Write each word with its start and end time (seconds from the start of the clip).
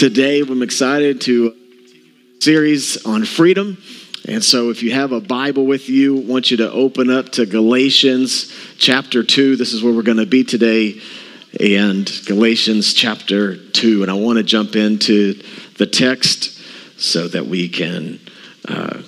today. 0.00 0.40
I'm 0.40 0.62
excited 0.62 1.20
to 1.20 1.54
series 2.40 3.04
on 3.04 3.26
freedom. 3.26 3.76
And 4.26 4.42
so 4.42 4.70
if 4.70 4.82
you 4.82 4.92
have 4.92 5.12
a 5.12 5.20
Bible 5.20 5.66
with 5.66 5.90
you, 5.90 6.22
I 6.22 6.24
want 6.24 6.50
you 6.50 6.56
to 6.56 6.72
open 6.72 7.10
up 7.10 7.28
to 7.32 7.44
Galatians 7.44 8.50
chapter 8.78 9.22
2. 9.22 9.56
This 9.56 9.74
is 9.74 9.82
where 9.82 9.92
we're 9.92 10.00
going 10.00 10.16
to 10.16 10.24
be 10.24 10.42
today. 10.42 11.02
And 11.60 12.10
Galatians 12.24 12.94
chapter 12.94 13.58
2. 13.58 14.00
And 14.00 14.10
I 14.10 14.14
want 14.14 14.38
to 14.38 14.42
jump 14.42 14.74
into 14.74 15.34
the 15.76 15.86
text 15.86 16.58
so 16.98 17.28
that 17.28 17.44
we 17.44 17.68
can 17.68 18.20
uh, 18.66 19.02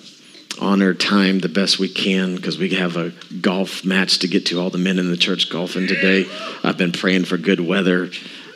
honor 0.60 0.92
time 0.92 1.38
the 1.38 1.48
best 1.48 1.78
we 1.78 1.88
can 1.88 2.36
because 2.36 2.58
we 2.58 2.68
have 2.74 2.98
a 2.98 3.14
golf 3.40 3.82
match 3.82 4.18
to 4.18 4.28
get 4.28 4.44
to. 4.48 4.60
All 4.60 4.68
the 4.68 4.76
men 4.76 4.98
in 4.98 5.10
the 5.10 5.16
church 5.16 5.48
golfing 5.48 5.86
today. 5.86 6.26
I've 6.62 6.76
been 6.76 6.92
praying 6.92 7.24
for 7.24 7.38
good 7.38 7.60
weather. 7.60 8.10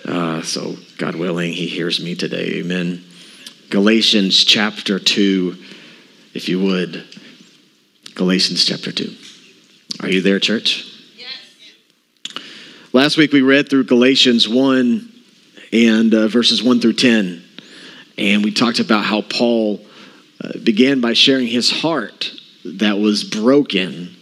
Uh, 0.07 0.41
so, 0.43 0.77
God 0.98 1.16
willing, 1.16 1.52
He 1.52 1.66
hears 1.66 2.02
me 2.02 2.14
today. 2.14 2.61
Amen. 2.61 3.04
Galatians 3.70 4.44
chapter 4.44 5.00
2, 5.00 5.57
if 6.32 6.49
you 6.49 6.63
would. 6.63 7.04
Galatians 8.14 8.64
chapter 8.64 8.93
2. 8.93 9.13
Are 10.00 10.08
you 10.08 10.21
there, 10.21 10.39
church? 10.39 10.86
Yes. 11.16 12.43
Last 12.93 13.16
week 13.16 13.32
we 13.32 13.43
read 13.43 13.68
through 13.68 13.85
Galatians 13.85 14.49
1 14.49 15.13
and 15.72 16.14
uh, 16.14 16.29
verses 16.29 16.63
1 16.63 16.80
through 16.80 16.94
10. 16.94 17.43
And 18.16 18.44
we 18.44 18.52
talked 18.52 18.79
about 18.79 19.04
how 19.04 19.22
Paul 19.22 19.85
uh, 20.43 20.52
began 20.63 21.00
by 21.00 21.14
sharing 21.14 21.49
his 21.49 21.71
heart 21.71 22.32
that 22.64 22.99
was 22.99 23.25
broken 23.25 24.15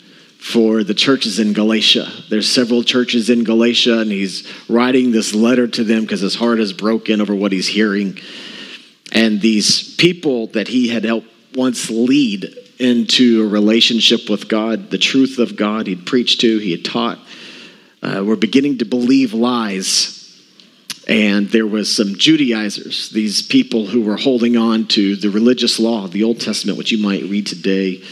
for 0.45 0.85
the 0.85 0.93
churches 0.93 1.39
in 1.39 1.55
Galatia. 1.55 2.07
There's 2.29 2.53
several 2.53 2.83
churches 2.83 3.31
in 3.31 3.45
Galatia, 3.45 4.01
and 4.01 4.13
he's 4.13 4.47
writing 4.69 5.11
this 5.11 5.35
letter 5.35 5.67
to 5.67 5.83
them 5.83 6.03
because 6.03 6.21
his 6.21 6.35
heart 6.35 6.61
is 6.61 6.75
broken 6.75 7.23
over 7.23 7.35
what 7.35 7.51
he's 7.51 7.67
hearing. 7.67 8.19
And 9.11 9.41
these 9.41 9.97
people 9.97 10.49
that 10.49 10.69
he 10.69 10.89
had 10.89 11.05
helped 11.05 11.29
once 11.57 11.89
lead 11.89 12.55
into 12.79 13.43
a 13.43 13.49
relationship 13.49 14.29
with 14.29 14.47
God, 14.47 14.91
the 14.91 14.99
truth 14.99 15.39
of 15.39 15.57
God 15.57 15.87
he'd 15.87 16.05
preached 16.05 16.43
to, 16.43 16.59
he 16.59 16.73
had 16.73 16.85
taught, 16.85 17.19
uh, 18.03 18.23
were 18.23 18.37
beginning 18.37 18.79
to 18.79 18.85
believe 18.85 19.33
lies. 19.33 20.39
And 21.09 21.49
there 21.49 21.67
was 21.67 21.91
some 21.91 22.17
Judaizers, 22.17 23.09
these 23.09 23.41
people 23.41 23.87
who 23.87 24.03
were 24.03 24.19
holding 24.19 24.59
on 24.59 24.89
to 24.89 25.17
the 25.17 25.31
religious 25.31 25.81
law, 25.81 26.07
the 26.07 26.23
Old 26.23 26.41
Testament, 26.41 26.77
which 26.77 26.93
you 26.93 26.99
might 26.99 27.23
read 27.23 27.47
today. 27.47 28.03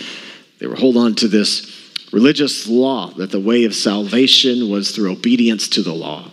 They 0.61 0.67
were 0.67 0.77
holding 0.77 1.03
on 1.03 1.15
to 1.17 1.29
this 1.29 1.82
religious 2.13 2.69
law 2.69 3.09
that 3.15 3.31
the 3.31 3.41
way 3.41 3.65
of 3.65 3.75
salvation 3.75 4.71
was 4.71 4.91
through 4.91 5.13
obedience 5.13 5.67
to 5.69 5.83
the 5.83 5.95
law. 5.95 6.31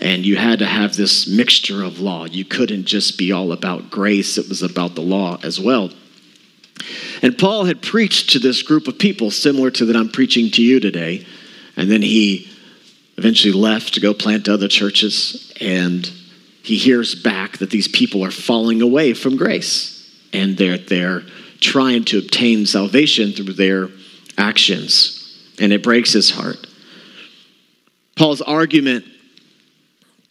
And 0.00 0.26
you 0.26 0.36
had 0.36 0.58
to 0.58 0.66
have 0.66 0.94
this 0.94 1.26
mixture 1.26 1.82
of 1.82 2.00
law. 2.00 2.26
You 2.26 2.44
couldn't 2.44 2.84
just 2.84 3.16
be 3.16 3.32
all 3.32 3.52
about 3.52 3.90
grace, 3.90 4.38
it 4.38 4.48
was 4.48 4.62
about 4.62 4.94
the 4.94 5.02
law 5.02 5.38
as 5.42 5.58
well. 5.58 5.90
And 7.22 7.38
Paul 7.38 7.64
had 7.64 7.80
preached 7.80 8.30
to 8.30 8.38
this 8.38 8.62
group 8.62 8.86
of 8.86 8.98
people 8.98 9.30
similar 9.30 9.70
to 9.72 9.86
that 9.86 9.96
I'm 9.96 10.10
preaching 10.10 10.50
to 10.52 10.62
you 10.62 10.78
today. 10.80 11.26
And 11.76 11.90
then 11.90 12.02
he 12.02 12.48
eventually 13.16 13.54
left 13.54 13.94
to 13.94 14.00
go 14.00 14.12
plant 14.12 14.48
other 14.48 14.68
churches. 14.68 15.52
And 15.58 16.06
he 16.62 16.76
hears 16.76 17.14
back 17.14 17.58
that 17.58 17.70
these 17.70 17.88
people 17.88 18.22
are 18.22 18.30
falling 18.30 18.82
away 18.82 19.14
from 19.14 19.36
grace 19.36 19.94
and 20.34 20.58
they're, 20.58 20.76
they're 20.76 21.22
trying 21.60 22.04
to 22.04 22.18
obtain 22.18 22.66
salvation 22.66 23.32
through 23.32 23.54
their 23.54 23.88
actions, 24.38 25.52
and 25.58 25.72
it 25.72 25.82
breaks 25.82 26.12
his 26.12 26.30
heart. 26.30 26.66
Paul's 28.16 28.42
argument 28.42 29.04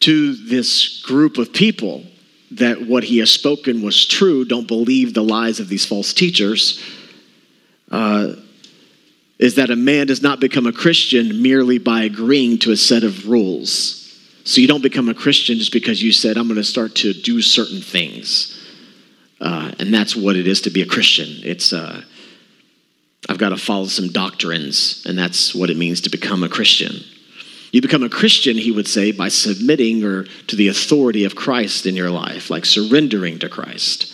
to 0.00 0.34
this 0.34 1.02
group 1.02 1.38
of 1.38 1.52
people 1.52 2.04
that 2.52 2.86
what 2.86 3.04
he 3.04 3.18
has 3.18 3.30
spoken 3.30 3.82
was 3.82 4.06
true, 4.06 4.44
don't 4.44 4.68
believe 4.68 5.14
the 5.14 5.22
lies 5.22 5.60
of 5.60 5.68
these 5.68 5.86
false 5.86 6.12
teachers, 6.12 6.82
uh, 7.90 8.34
is 9.38 9.56
that 9.56 9.70
a 9.70 9.76
man 9.76 10.06
does 10.06 10.22
not 10.22 10.40
become 10.40 10.66
a 10.66 10.72
Christian 10.72 11.42
merely 11.42 11.78
by 11.78 12.04
agreeing 12.04 12.58
to 12.58 12.72
a 12.72 12.76
set 12.76 13.04
of 13.04 13.28
rules. 13.28 14.02
So 14.44 14.60
you 14.60 14.68
don't 14.68 14.82
become 14.82 15.08
a 15.08 15.14
Christian 15.14 15.58
just 15.58 15.72
because 15.72 16.02
you 16.02 16.12
said, 16.12 16.36
I'm 16.36 16.46
going 16.46 16.56
to 16.56 16.64
start 16.64 16.94
to 16.96 17.12
do 17.12 17.42
certain 17.42 17.80
things. 17.80 18.52
Uh, 19.40 19.72
and 19.78 19.92
that's 19.92 20.16
what 20.16 20.36
it 20.36 20.46
is 20.46 20.62
to 20.62 20.70
be 20.70 20.82
a 20.82 20.86
Christian. 20.86 21.28
It's. 21.42 21.72
Uh, 21.72 22.02
I've 23.28 23.38
got 23.38 23.48
to 23.50 23.56
follow 23.56 23.86
some 23.86 24.08
doctrines, 24.08 25.04
and 25.06 25.18
that's 25.18 25.54
what 25.54 25.70
it 25.70 25.76
means 25.76 26.00
to 26.02 26.10
become 26.10 26.44
a 26.44 26.48
Christian. 26.48 27.02
You 27.72 27.82
become 27.82 28.04
a 28.04 28.08
Christian, 28.08 28.56
he 28.56 28.70
would 28.70 28.86
say, 28.86 29.12
by 29.12 29.28
submitting 29.28 30.04
or 30.04 30.24
to 30.46 30.56
the 30.56 30.68
authority 30.68 31.24
of 31.24 31.34
Christ 31.34 31.86
in 31.86 31.96
your 31.96 32.10
life, 32.10 32.48
like 32.50 32.64
surrendering 32.64 33.38
to 33.40 33.48
Christ. 33.48 34.12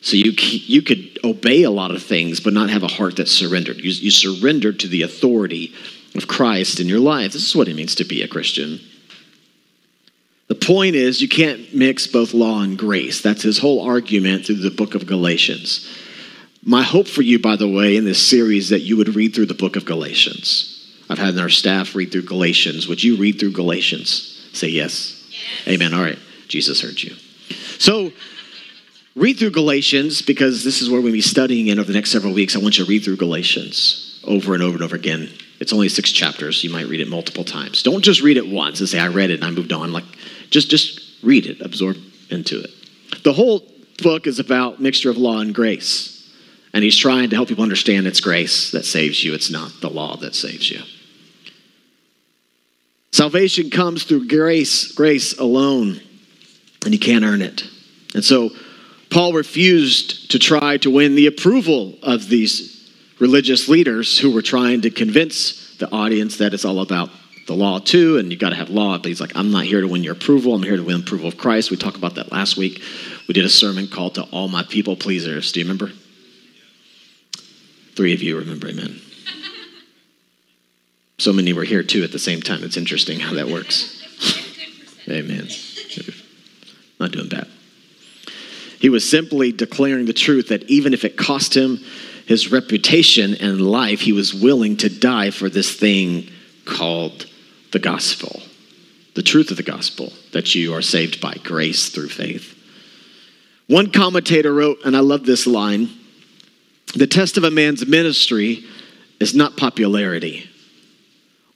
So 0.00 0.16
you, 0.16 0.32
you 0.36 0.82
could 0.82 1.18
obey 1.24 1.64
a 1.64 1.70
lot 1.70 1.90
of 1.90 2.02
things, 2.02 2.38
but 2.38 2.52
not 2.52 2.70
have 2.70 2.84
a 2.84 2.88
heart 2.88 3.16
that's 3.16 3.32
surrendered. 3.32 3.78
You, 3.78 3.90
you 3.90 4.10
surrender 4.10 4.72
to 4.72 4.86
the 4.86 5.02
authority 5.02 5.74
of 6.14 6.28
Christ 6.28 6.78
in 6.78 6.86
your 6.86 7.00
life. 7.00 7.32
This 7.32 7.46
is 7.46 7.56
what 7.56 7.68
it 7.68 7.74
means 7.74 7.96
to 7.96 8.04
be 8.04 8.22
a 8.22 8.28
Christian. 8.28 8.80
The 10.48 10.54
point 10.54 10.94
is, 10.94 11.20
you 11.20 11.28
can't 11.28 11.74
mix 11.74 12.06
both 12.06 12.32
law 12.32 12.62
and 12.62 12.78
grace. 12.78 13.20
That's 13.20 13.42
his 13.42 13.58
whole 13.58 13.80
argument 13.80 14.46
through 14.46 14.56
the 14.56 14.70
book 14.70 14.94
of 14.94 15.06
Galatians. 15.06 15.88
My 16.68 16.82
hope 16.82 17.06
for 17.06 17.22
you, 17.22 17.38
by 17.38 17.54
the 17.54 17.68
way, 17.68 17.96
in 17.96 18.04
this 18.04 18.20
series, 18.20 18.70
that 18.70 18.80
you 18.80 18.96
would 18.96 19.14
read 19.14 19.36
through 19.36 19.46
the 19.46 19.54
book 19.54 19.76
of 19.76 19.84
Galatians. 19.84 20.72
I've 21.08 21.16
had 21.16 21.38
our 21.38 21.48
staff 21.48 21.94
read 21.94 22.10
through 22.10 22.22
Galatians. 22.22 22.88
Would 22.88 23.04
you 23.04 23.16
read 23.16 23.38
through 23.38 23.52
Galatians? 23.52 24.50
Say 24.52 24.66
yes. 24.66 25.24
yes. 25.30 25.68
Amen. 25.68 25.94
All 25.94 26.02
right. 26.02 26.18
Jesus 26.48 26.80
heard 26.80 27.00
you. 27.00 27.14
So, 27.78 28.10
read 29.14 29.38
through 29.38 29.52
Galatians 29.52 30.22
because 30.22 30.64
this 30.64 30.82
is 30.82 30.90
where 30.90 31.00
we'll 31.00 31.12
be 31.12 31.20
studying 31.20 31.68
in 31.68 31.78
over 31.78 31.86
the 31.86 31.96
next 31.96 32.10
several 32.10 32.32
weeks. 32.32 32.56
I 32.56 32.58
want 32.58 32.78
you 32.78 32.84
to 32.84 32.90
read 32.90 33.04
through 33.04 33.18
Galatians 33.18 34.20
over 34.24 34.52
and 34.52 34.62
over 34.62 34.74
and 34.74 34.82
over 34.82 34.96
again. 34.96 35.30
It's 35.60 35.72
only 35.72 35.88
six 35.88 36.10
chapters. 36.10 36.64
You 36.64 36.70
might 36.70 36.88
read 36.88 37.00
it 37.00 37.08
multiple 37.08 37.44
times. 37.44 37.84
Don't 37.84 38.02
just 38.02 38.22
read 38.22 38.38
it 38.38 38.48
once 38.48 38.80
and 38.80 38.88
say, 38.88 38.98
I 38.98 39.06
read 39.06 39.30
it 39.30 39.34
and 39.34 39.44
I 39.44 39.50
moved 39.50 39.72
on. 39.72 39.92
Like, 39.92 40.04
just, 40.50 40.68
just 40.68 41.00
read 41.22 41.46
it, 41.46 41.60
absorb 41.60 41.96
into 42.28 42.60
it. 42.60 42.70
The 43.22 43.32
whole 43.32 43.62
book 44.02 44.26
is 44.26 44.40
about 44.40 44.80
mixture 44.80 45.10
of 45.10 45.16
law 45.16 45.38
and 45.38 45.54
grace. 45.54 46.15
And 46.72 46.84
he's 46.84 46.96
trying 46.96 47.30
to 47.30 47.36
help 47.36 47.48
people 47.48 47.62
understand 47.62 48.06
it's 48.06 48.20
grace 48.20 48.70
that 48.72 48.84
saves 48.84 49.24
you, 49.24 49.34
it's 49.34 49.50
not 49.50 49.72
the 49.80 49.88
law 49.88 50.16
that 50.18 50.34
saves 50.34 50.70
you. 50.70 50.80
Salvation 53.12 53.70
comes 53.70 54.04
through 54.04 54.28
grace, 54.28 54.92
grace 54.92 55.38
alone, 55.38 56.00
and 56.84 56.92
you 56.92 57.00
can't 57.00 57.24
earn 57.24 57.40
it. 57.40 57.64
And 58.14 58.22
so 58.22 58.50
Paul 59.10 59.32
refused 59.32 60.30
to 60.32 60.38
try 60.38 60.76
to 60.78 60.90
win 60.90 61.14
the 61.14 61.26
approval 61.26 61.94
of 62.02 62.28
these 62.28 62.92
religious 63.18 63.68
leaders 63.68 64.18
who 64.18 64.32
were 64.32 64.42
trying 64.42 64.82
to 64.82 64.90
convince 64.90 65.76
the 65.78 65.90
audience 65.90 66.36
that 66.38 66.52
it's 66.52 66.66
all 66.66 66.80
about 66.80 67.08
the 67.46 67.54
law 67.54 67.78
too, 67.78 68.18
and 68.18 68.30
you 68.30 68.36
got 68.36 68.50
to 68.50 68.56
have 68.56 68.68
law. 68.68 68.98
But 68.98 69.06
he's 69.06 69.20
like, 69.20 69.34
I'm 69.34 69.50
not 69.50 69.64
here 69.64 69.80
to 69.80 69.88
win 69.88 70.04
your 70.04 70.12
approval. 70.12 70.54
I'm 70.54 70.62
here 70.62 70.76
to 70.76 70.82
win 70.82 71.00
approval 71.00 71.28
of 71.28 71.38
Christ. 71.38 71.70
We 71.70 71.76
talked 71.76 71.96
about 71.96 72.16
that 72.16 72.32
last 72.32 72.56
week. 72.56 72.82
We 73.28 73.34
did 73.34 73.44
a 73.44 73.48
sermon 73.48 73.88
called 73.88 74.16
"To 74.16 74.24
All 74.24 74.48
My 74.48 74.62
People 74.64 74.96
Pleasers." 74.96 75.52
Do 75.52 75.60
you 75.60 75.64
remember? 75.64 75.92
Three 77.96 78.12
of 78.12 78.22
you 78.22 78.38
remember, 78.38 78.68
amen. 78.68 79.00
So 81.18 81.32
many 81.32 81.54
were 81.54 81.64
here 81.64 81.82
too 81.82 82.04
at 82.04 82.12
the 82.12 82.18
same 82.18 82.42
time. 82.42 82.62
It's 82.62 82.76
interesting 82.76 83.20
how 83.20 83.34
that 83.34 83.48
works. 83.48 84.02
amen. 85.08 85.48
Not 87.00 87.12
doing 87.12 87.28
bad. 87.28 87.48
He 88.78 88.90
was 88.90 89.08
simply 89.08 89.50
declaring 89.50 90.04
the 90.04 90.12
truth 90.12 90.48
that 90.48 90.64
even 90.64 90.92
if 90.92 91.04
it 91.04 91.16
cost 91.16 91.56
him 91.56 91.78
his 92.26 92.52
reputation 92.52 93.34
and 93.34 93.60
life, 93.60 94.00
he 94.00 94.12
was 94.12 94.34
willing 94.34 94.76
to 94.78 94.88
die 94.90 95.30
for 95.30 95.48
this 95.48 95.74
thing 95.74 96.28
called 96.66 97.26
the 97.72 97.78
gospel. 97.78 98.42
The 99.14 99.22
truth 99.22 99.50
of 99.50 99.56
the 99.56 99.62
gospel, 99.62 100.12
that 100.32 100.54
you 100.54 100.74
are 100.74 100.82
saved 100.82 101.22
by 101.22 101.34
grace 101.42 101.88
through 101.88 102.08
faith. 102.08 102.52
One 103.68 103.90
commentator 103.90 104.52
wrote, 104.52 104.78
and 104.84 104.94
I 104.94 105.00
love 105.00 105.24
this 105.24 105.46
line 105.46 105.88
the 106.94 107.06
test 107.06 107.36
of 107.36 107.44
a 107.44 107.50
man's 107.50 107.86
ministry 107.86 108.64
is 109.20 109.34
not 109.34 109.56
popularity 109.56 110.48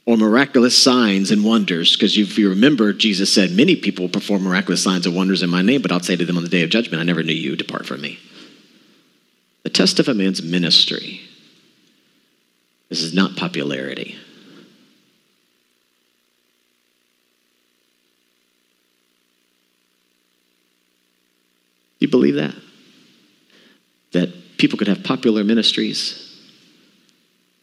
or 0.07 0.17
miraculous 0.17 0.77
signs 0.77 1.31
and 1.31 1.45
wonders, 1.45 1.95
because 1.95 2.17
if 2.17 2.39
you 2.39 2.51
remember, 2.51 2.93
Jesus 2.93 3.33
said, 3.33 3.51
Many 3.53 3.77
people 3.77 4.09
perform 4.09 4.43
miraculous 4.43 4.83
signs 4.83 5.07
and 5.07 5.15
wonders 5.15 5.43
in 5.43 5.51
my 5.51 5.63
name, 5.63 5.83
but 5.83 5.93
I'll 5.93 6.01
say 6.01 6.17
to 6.17 6.25
them 6.25 6.37
on 6.37 6.43
the 6.43 6.49
day 6.49 6.63
of 6.63 6.71
judgment, 6.71 7.01
I 7.01 7.05
never 7.05 7.23
knew 7.23 7.33
you, 7.33 7.55
depart 7.55 7.87
from 7.87 8.01
me. 8.01 8.19
The 9.63 9.71
test 9.71 10.01
of 10.01 10.09
a 10.09 10.15
man's 10.15 10.43
ministry 10.43 11.21
this 12.91 13.03
is 13.03 13.15
not 13.15 13.37
popularity. 13.37 14.17
You 22.01 22.09
believe 22.09 22.35
that? 22.35 22.55
That 24.13 24.35
people 24.61 24.79
could 24.79 24.89
have 24.89 25.03
popular 25.03 25.43
ministries, 25.43 26.39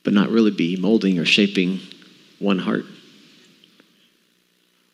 but 0.03 0.13
not 0.13 0.29
really 0.29 0.51
be 0.51 0.75
molding 0.75 1.19
or 1.19 1.25
shaping 1.25 1.79
one 2.39 2.57
heart. 2.59 2.85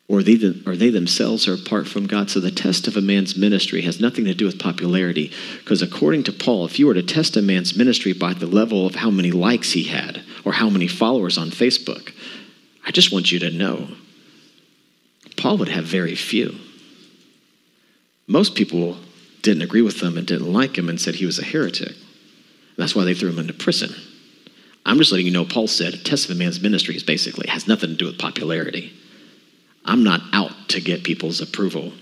or 0.06 0.22
they, 0.22 0.34
or 0.66 0.76
they 0.76 0.90
themselves 0.90 1.48
are 1.48 1.54
apart 1.54 1.88
from 1.88 2.06
God. 2.06 2.28
So 2.28 2.38
the 2.38 2.50
test 2.50 2.86
of 2.86 2.96
a 2.96 3.00
man's 3.00 3.36
ministry 3.36 3.80
has 3.82 4.00
nothing 4.00 4.26
to 4.26 4.34
do 4.34 4.44
with 4.44 4.58
popularity. 4.58 5.32
Because 5.58 5.80
according 5.80 6.24
to 6.24 6.32
Paul, 6.32 6.66
if 6.66 6.78
you 6.78 6.86
were 6.86 6.94
to 6.94 7.02
test 7.02 7.36
a 7.36 7.42
man's 7.42 7.76
ministry 7.76 8.12
by 8.12 8.34
the 8.34 8.46
level 8.46 8.86
of 8.86 8.96
how 8.96 9.10
many 9.10 9.30
likes 9.30 9.72
he 9.72 9.84
had 9.84 10.22
or 10.44 10.52
how 10.52 10.68
many 10.68 10.86
followers 10.86 11.38
on 11.38 11.48
Facebook, 11.48 12.12
I 12.86 12.90
just 12.90 13.12
want 13.12 13.32
you 13.32 13.38
to 13.40 13.50
know 13.50 13.88
Paul 15.36 15.56
would 15.58 15.68
have 15.68 15.84
very 15.84 16.14
few. 16.14 16.54
Most 18.26 18.54
people 18.54 18.98
didn't 19.44 19.62
agree 19.62 19.82
with 19.82 20.02
him 20.02 20.16
and 20.16 20.26
didn't 20.26 20.52
like 20.52 20.76
him 20.76 20.88
and 20.88 21.00
said 21.00 21.14
he 21.14 21.26
was 21.26 21.38
a 21.38 21.44
heretic. 21.44 21.94
That's 22.76 22.96
why 22.96 23.04
they 23.04 23.14
threw 23.14 23.28
him 23.28 23.38
into 23.38 23.52
prison. 23.52 23.94
I'm 24.84 24.98
just 24.98 25.12
letting 25.12 25.26
you 25.26 25.32
know 25.32 25.44
Paul 25.44 25.68
said 25.68 25.94
a 25.94 25.98
test 25.98 26.24
of 26.24 26.34
a 26.34 26.38
man's 26.38 26.60
ministry 26.60 26.96
is 26.96 27.04
basically 27.04 27.48
has 27.48 27.68
nothing 27.68 27.90
to 27.90 27.96
do 27.96 28.06
with 28.06 28.18
popularity. 28.18 28.92
I'm 29.84 30.02
not 30.02 30.22
out 30.32 30.70
to 30.70 30.80
get 30.80 31.04
people's 31.04 31.40
approval 31.40 31.92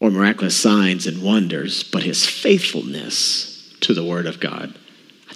or 0.00 0.10
miraculous 0.10 0.56
signs 0.56 1.06
and 1.06 1.22
wonders, 1.22 1.82
but 1.82 2.02
his 2.02 2.26
faithfulness 2.26 3.74
to 3.80 3.94
the 3.94 4.04
Word 4.04 4.26
of 4.26 4.38
God. 4.38 4.78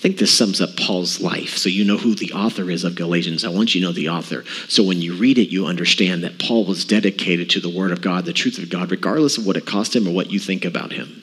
I 0.00 0.02
think 0.02 0.17
this 0.17 0.35
sums 0.35 0.62
up 0.62 0.79
Paul's 0.79 1.20
life. 1.20 1.58
So 1.58 1.69
you 1.69 1.85
know 1.85 1.99
who 1.99 2.14
the 2.14 2.32
author 2.32 2.70
is 2.70 2.85
of 2.85 2.94
Galatians. 2.94 3.44
I 3.44 3.50
want 3.50 3.75
you 3.75 3.82
to 3.82 3.87
know 3.87 3.93
the 3.93 4.08
author. 4.08 4.47
So 4.67 4.82
when 4.82 5.02
you 5.02 5.12
read 5.12 5.37
it, 5.37 5.50
you 5.50 5.67
understand 5.67 6.25
that 6.25 6.38
Paul 6.38 6.64
was 6.64 6.87
dedicated 6.87 7.50
to 7.50 7.61
the 7.61 7.69
Word 7.69 7.91
of 7.91 8.00
God, 8.00 8.25
the 8.25 8.32
truth 8.32 8.56
of 8.56 8.70
God, 8.70 8.91
regardless 8.91 9.37
of 9.37 9.44
what 9.44 9.58
it 9.58 9.67
cost 9.67 9.94
him 9.94 10.08
or 10.08 10.12
what 10.12 10.31
you 10.31 10.38
think 10.38 10.64
about 10.64 10.93
him. 10.93 11.23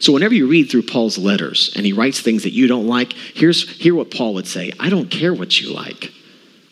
So 0.00 0.12
whenever 0.12 0.34
you 0.34 0.48
read 0.48 0.68
through 0.68 0.82
Paul's 0.82 1.16
letters 1.16 1.72
and 1.76 1.86
he 1.86 1.92
writes 1.92 2.20
things 2.20 2.42
that 2.42 2.52
you 2.52 2.66
don't 2.66 2.88
like, 2.88 3.12
here's 3.12 3.70
hear 3.80 3.94
what 3.94 4.10
Paul 4.10 4.34
would 4.34 4.48
say. 4.48 4.72
I 4.80 4.90
don't 4.90 5.12
care 5.12 5.32
what 5.32 5.60
you 5.60 5.72
like. 5.72 6.10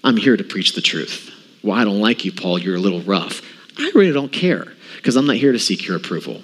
I'm 0.03 0.17
here 0.17 0.37
to 0.37 0.43
preach 0.43 0.75
the 0.75 0.81
truth. 0.81 1.31
Well, 1.63 1.79
I 1.79 1.85
don't 1.85 2.01
like 2.01 2.25
you, 2.25 2.33
Paul. 2.33 2.59
You're 2.59 2.75
a 2.75 2.81
little 2.81 3.03
rough. 3.03 3.41
I 3.79 3.93
really 3.95 4.13
don't 4.13 4.33
care 4.33 4.67
because 4.97 5.15
I'm 5.15 5.29
not 5.29 5.37
here 5.37 5.53
to 5.53 5.61
seek 5.61 5.87
your 5.87 5.97
approval. 5.97 6.43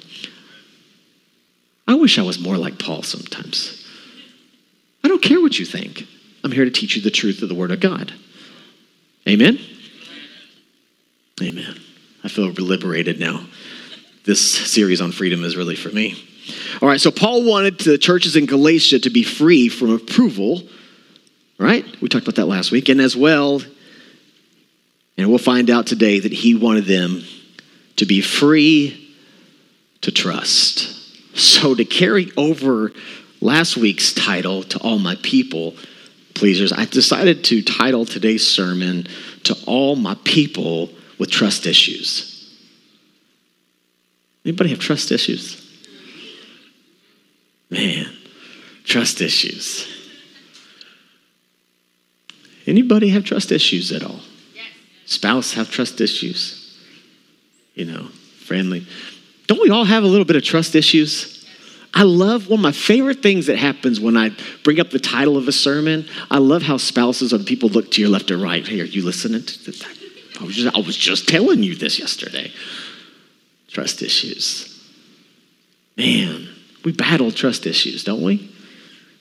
I 1.88 1.96
wish 1.96 2.20
I 2.20 2.22
was 2.22 2.38
more 2.38 2.56
like 2.56 2.78
Paul 2.78 3.02
sometimes. 3.02 3.81
Don't 5.22 5.28
care 5.28 5.40
what 5.40 5.56
you 5.56 5.64
think. 5.64 6.08
I'm 6.42 6.50
here 6.50 6.64
to 6.64 6.70
teach 6.70 6.96
you 6.96 7.02
the 7.02 7.10
truth 7.10 7.42
of 7.42 7.48
the 7.48 7.54
Word 7.54 7.70
of 7.70 7.78
God. 7.78 8.12
Amen? 9.28 9.56
Amen. 11.40 11.80
I 12.24 12.28
feel 12.28 12.46
liberated 12.46 13.20
now. 13.20 13.46
This 14.24 14.40
series 14.40 15.00
on 15.00 15.12
freedom 15.12 15.44
is 15.44 15.56
really 15.56 15.76
for 15.76 15.90
me. 15.90 16.16
All 16.80 16.88
right, 16.88 17.00
so 17.00 17.12
Paul 17.12 17.44
wanted 17.44 17.78
the 17.78 17.98
churches 17.98 18.34
in 18.34 18.46
Galatia 18.46 18.98
to 18.98 19.10
be 19.10 19.22
free 19.22 19.68
from 19.68 19.90
approval, 19.90 20.62
right? 21.56 21.84
We 22.00 22.08
talked 22.08 22.26
about 22.26 22.36
that 22.36 22.46
last 22.46 22.72
week. 22.72 22.88
And 22.88 23.00
as 23.00 23.16
well, 23.16 23.62
and 25.16 25.28
we'll 25.28 25.38
find 25.38 25.70
out 25.70 25.86
today 25.86 26.18
that 26.18 26.32
he 26.32 26.56
wanted 26.56 26.86
them 26.86 27.22
to 27.96 28.06
be 28.06 28.22
free 28.22 29.14
to 30.00 30.10
trust. 30.10 30.98
So, 31.38 31.74
to 31.76 31.84
carry 31.84 32.30
over 32.36 32.92
last 33.42 33.76
week's 33.76 34.12
title 34.12 34.62
to 34.62 34.78
all 34.78 34.98
my 34.98 35.16
people 35.22 35.74
pleasers, 36.34 36.72
I 36.72 36.86
decided 36.86 37.44
to 37.44 37.62
title 37.62 38.04
today's 38.04 38.46
sermon 38.46 39.06
to 39.44 39.56
all 39.66 39.96
my 39.96 40.16
people 40.24 40.90
with 41.18 41.30
trust 41.30 41.66
issues. 41.66 42.28
Anybody 44.44 44.70
have 44.70 44.78
trust 44.78 45.12
issues? 45.12 45.58
Man, 47.70 48.12
trust 48.84 49.20
issues. 49.20 49.88
Anybody 52.66 53.08
have 53.10 53.24
trust 53.24 53.50
issues 53.52 53.92
at 53.92 54.02
all? 54.02 54.20
Yes. 54.54 54.64
spouse 55.06 55.54
have 55.54 55.70
trust 55.70 56.00
issues. 56.00 56.58
You 57.74 57.86
know, 57.86 58.08
friendly. 58.44 58.86
Don't 59.46 59.60
we 59.62 59.70
all 59.70 59.84
have 59.84 60.04
a 60.04 60.06
little 60.06 60.24
bit 60.24 60.36
of 60.36 60.44
trust 60.44 60.74
issues? 60.74 61.31
I 61.94 62.04
love 62.04 62.48
one 62.48 62.60
of 62.60 62.62
my 62.62 62.72
favorite 62.72 63.22
things 63.22 63.46
that 63.46 63.58
happens 63.58 64.00
when 64.00 64.16
I 64.16 64.30
bring 64.64 64.80
up 64.80 64.90
the 64.90 64.98
title 64.98 65.36
of 65.36 65.46
a 65.46 65.52
sermon. 65.52 66.06
I 66.30 66.38
love 66.38 66.62
how 66.62 66.78
spouses 66.78 67.32
and 67.32 67.46
people 67.46 67.68
look 67.68 67.90
to 67.92 68.00
your 68.00 68.10
left 68.10 68.30
or 68.30 68.38
right. 68.38 68.66
Hey, 68.66 68.80
are 68.80 68.84
you 68.84 69.04
listening 69.04 69.42
to? 69.42 69.86
I 70.40 70.44
was 70.44 70.56
just, 70.56 70.74
I 70.74 70.80
was 70.80 70.96
just 70.96 71.28
telling 71.28 71.62
you 71.62 71.74
this 71.74 71.98
yesterday. 71.98 72.50
Trust 73.68 74.02
issues. 74.02 74.68
Man, 75.96 76.48
we 76.84 76.92
battle 76.92 77.30
trust 77.30 77.66
issues, 77.66 78.04
don't 78.04 78.22
we? 78.22 78.50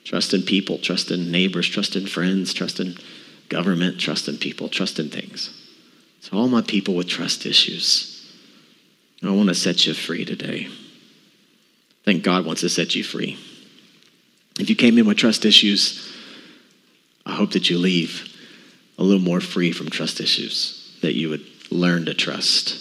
Trust 0.06 0.34
in 0.34 0.42
people, 0.42 0.78
trust 0.78 1.12
in 1.12 1.32
neighbors, 1.32 1.68
trust 1.68 1.96
in 1.96 2.08
friends, 2.08 2.54
trust 2.54 2.80
in 2.80 2.96
government, 3.50 4.00
trust 4.00 4.28
in 4.28 4.38
people, 4.38 4.70
trust 4.70 4.98
in 4.98 5.10
things. 5.10 5.58
So, 6.22 6.38
all 6.38 6.48
my 6.48 6.62
people 6.62 6.96
with 6.96 7.08
trust 7.08 7.46
issues, 7.46 8.32
I 9.24 9.30
want 9.32 9.50
to 9.50 9.56
set 9.56 9.86
you 9.86 9.94
free 9.94 10.26
today. 10.26 10.70
I 12.02 12.06
think 12.06 12.24
God 12.24 12.46
wants 12.46 12.62
to 12.62 12.70
set 12.70 12.96
you 12.96 13.04
free. 13.04 13.38
If 14.60 14.70
you 14.70 14.76
came 14.76 14.98
in 14.98 15.06
with 15.06 15.18
trust 15.18 15.46
issues, 15.46 16.12
I 17.26 17.34
hope 17.34 17.52
that 17.52 17.70
you 17.70 17.78
leave 17.78 18.28
a 18.98 19.04
little 19.04 19.22
more 19.22 19.42
free 19.42 19.72
from 19.72 19.90
trust 19.90 20.20
issues, 20.20 20.98
that 21.02 21.16
you 21.16 21.30
would 21.30 21.46
learn 21.70 22.06
to 22.06 22.14
trust 22.14 22.78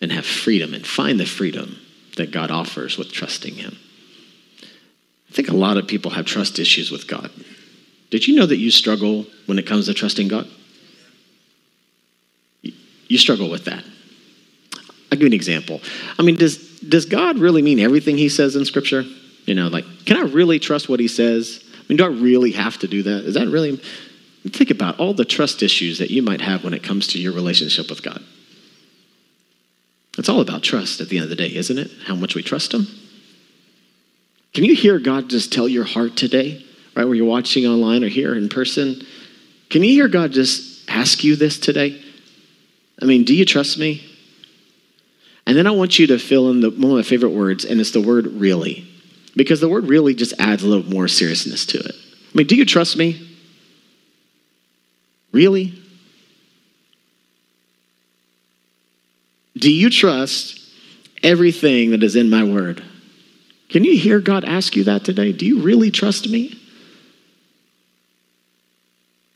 and 0.00 0.10
have 0.12 0.24
freedom 0.24 0.74
and 0.74 0.86
find 0.86 1.20
the 1.20 1.26
freedom 1.26 1.76
that 2.16 2.30
God 2.30 2.50
offers 2.50 2.96
with 2.96 3.12
trusting 3.12 3.54
Him. 3.54 3.76
I 4.62 5.32
think 5.32 5.48
a 5.48 5.56
lot 5.56 5.76
of 5.76 5.86
people 5.86 6.12
have 6.12 6.26
trust 6.26 6.58
issues 6.58 6.90
with 6.90 7.06
God. 7.06 7.30
Did 8.10 8.26
you 8.26 8.34
know 8.34 8.46
that 8.46 8.56
you 8.56 8.70
struggle 8.70 9.26
when 9.46 9.58
it 9.58 9.66
comes 9.66 9.86
to 9.86 9.94
trusting 9.94 10.28
God? 10.28 10.48
You 12.62 13.18
struggle 13.18 13.50
with 13.50 13.64
that. 13.66 13.84
I'll 15.12 15.18
give 15.18 15.22
you 15.22 15.26
an 15.26 15.32
example. 15.32 15.80
I 16.18 16.22
mean, 16.22 16.36
does, 16.36 16.58
does 16.88 17.06
God 17.06 17.38
really 17.38 17.62
mean 17.62 17.78
everything 17.78 18.16
he 18.16 18.28
says 18.28 18.56
in 18.56 18.64
Scripture? 18.64 19.04
You 19.46 19.54
know, 19.54 19.68
like, 19.68 19.84
can 20.06 20.16
I 20.16 20.22
really 20.22 20.58
trust 20.58 20.88
what 20.88 21.00
he 21.00 21.08
says? 21.08 21.62
I 21.74 21.82
mean, 21.88 21.98
do 21.98 22.04
I 22.04 22.08
really 22.08 22.52
have 22.52 22.78
to 22.78 22.88
do 22.88 23.02
that? 23.02 23.24
Is 23.24 23.34
that 23.34 23.48
really. 23.48 23.80
Think 24.48 24.70
about 24.70 24.98
all 24.98 25.12
the 25.12 25.26
trust 25.26 25.62
issues 25.62 25.98
that 25.98 26.10
you 26.10 26.22
might 26.22 26.40
have 26.40 26.64
when 26.64 26.72
it 26.72 26.82
comes 26.82 27.06
to 27.08 27.18
your 27.18 27.34
relationship 27.34 27.90
with 27.90 28.02
God. 28.02 28.22
It's 30.16 30.30
all 30.30 30.40
about 30.40 30.62
trust 30.62 31.00
at 31.00 31.08
the 31.08 31.18
end 31.18 31.24
of 31.24 31.30
the 31.30 31.36
day, 31.36 31.54
isn't 31.54 31.78
it? 31.78 31.90
How 32.06 32.14
much 32.14 32.34
we 32.34 32.42
trust 32.42 32.72
him. 32.72 32.86
Can 34.54 34.64
you 34.64 34.74
hear 34.74 34.98
God 34.98 35.30
just 35.30 35.52
tell 35.52 35.68
your 35.68 35.84
heart 35.84 36.16
today, 36.16 36.64
right, 36.96 37.04
where 37.04 37.14
you're 37.14 37.26
watching 37.26 37.66
online 37.66 38.02
or 38.02 38.08
here 38.08 38.34
in 38.34 38.48
person? 38.48 39.02
Can 39.68 39.84
you 39.84 39.90
hear 39.90 40.08
God 40.08 40.32
just 40.32 40.88
ask 40.90 41.22
you 41.22 41.36
this 41.36 41.58
today? 41.58 42.02
I 43.00 43.04
mean, 43.04 43.24
do 43.24 43.34
you 43.34 43.44
trust 43.44 43.78
me? 43.78 44.09
And 45.46 45.56
then 45.56 45.66
I 45.66 45.70
want 45.70 45.98
you 45.98 46.06
to 46.08 46.18
fill 46.18 46.50
in 46.50 46.60
the, 46.60 46.70
one 46.70 46.90
of 46.90 46.96
my 46.96 47.02
favorite 47.02 47.30
words, 47.30 47.64
and 47.64 47.80
it's 47.80 47.90
the 47.90 48.00
word 48.00 48.26
really. 48.26 48.86
Because 49.36 49.60
the 49.60 49.68
word 49.68 49.88
really 49.88 50.14
just 50.14 50.34
adds 50.38 50.62
a 50.62 50.66
little 50.66 50.88
more 50.90 51.08
seriousness 51.08 51.66
to 51.66 51.78
it. 51.78 51.94
I 51.94 52.38
mean, 52.38 52.46
do 52.46 52.56
you 52.56 52.64
trust 52.64 52.96
me? 52.96 53.26
Really? 55.32 55.74
Do 59.56 59.72
you 59.72 59.90
trust 59.90 60.60
everything 61.22 61.90
that 61.90 62.02
is 62.02 62.16
in 62.16 62.30
my 62.30 62.44
word? 62.44 62.82
Can 63.68 63.84
you 63.84 63.96
hear 63.96 64.20
God 64.20 64.44
ask 64.44 64.74
you 64.74 64.84
that 64.84 65.04
today? 65.04 65.32
Do 65.32 65.46
you 65.46 65.60
really 65.60 65.90
trust 65.90 66.28
me? 66.28 66.56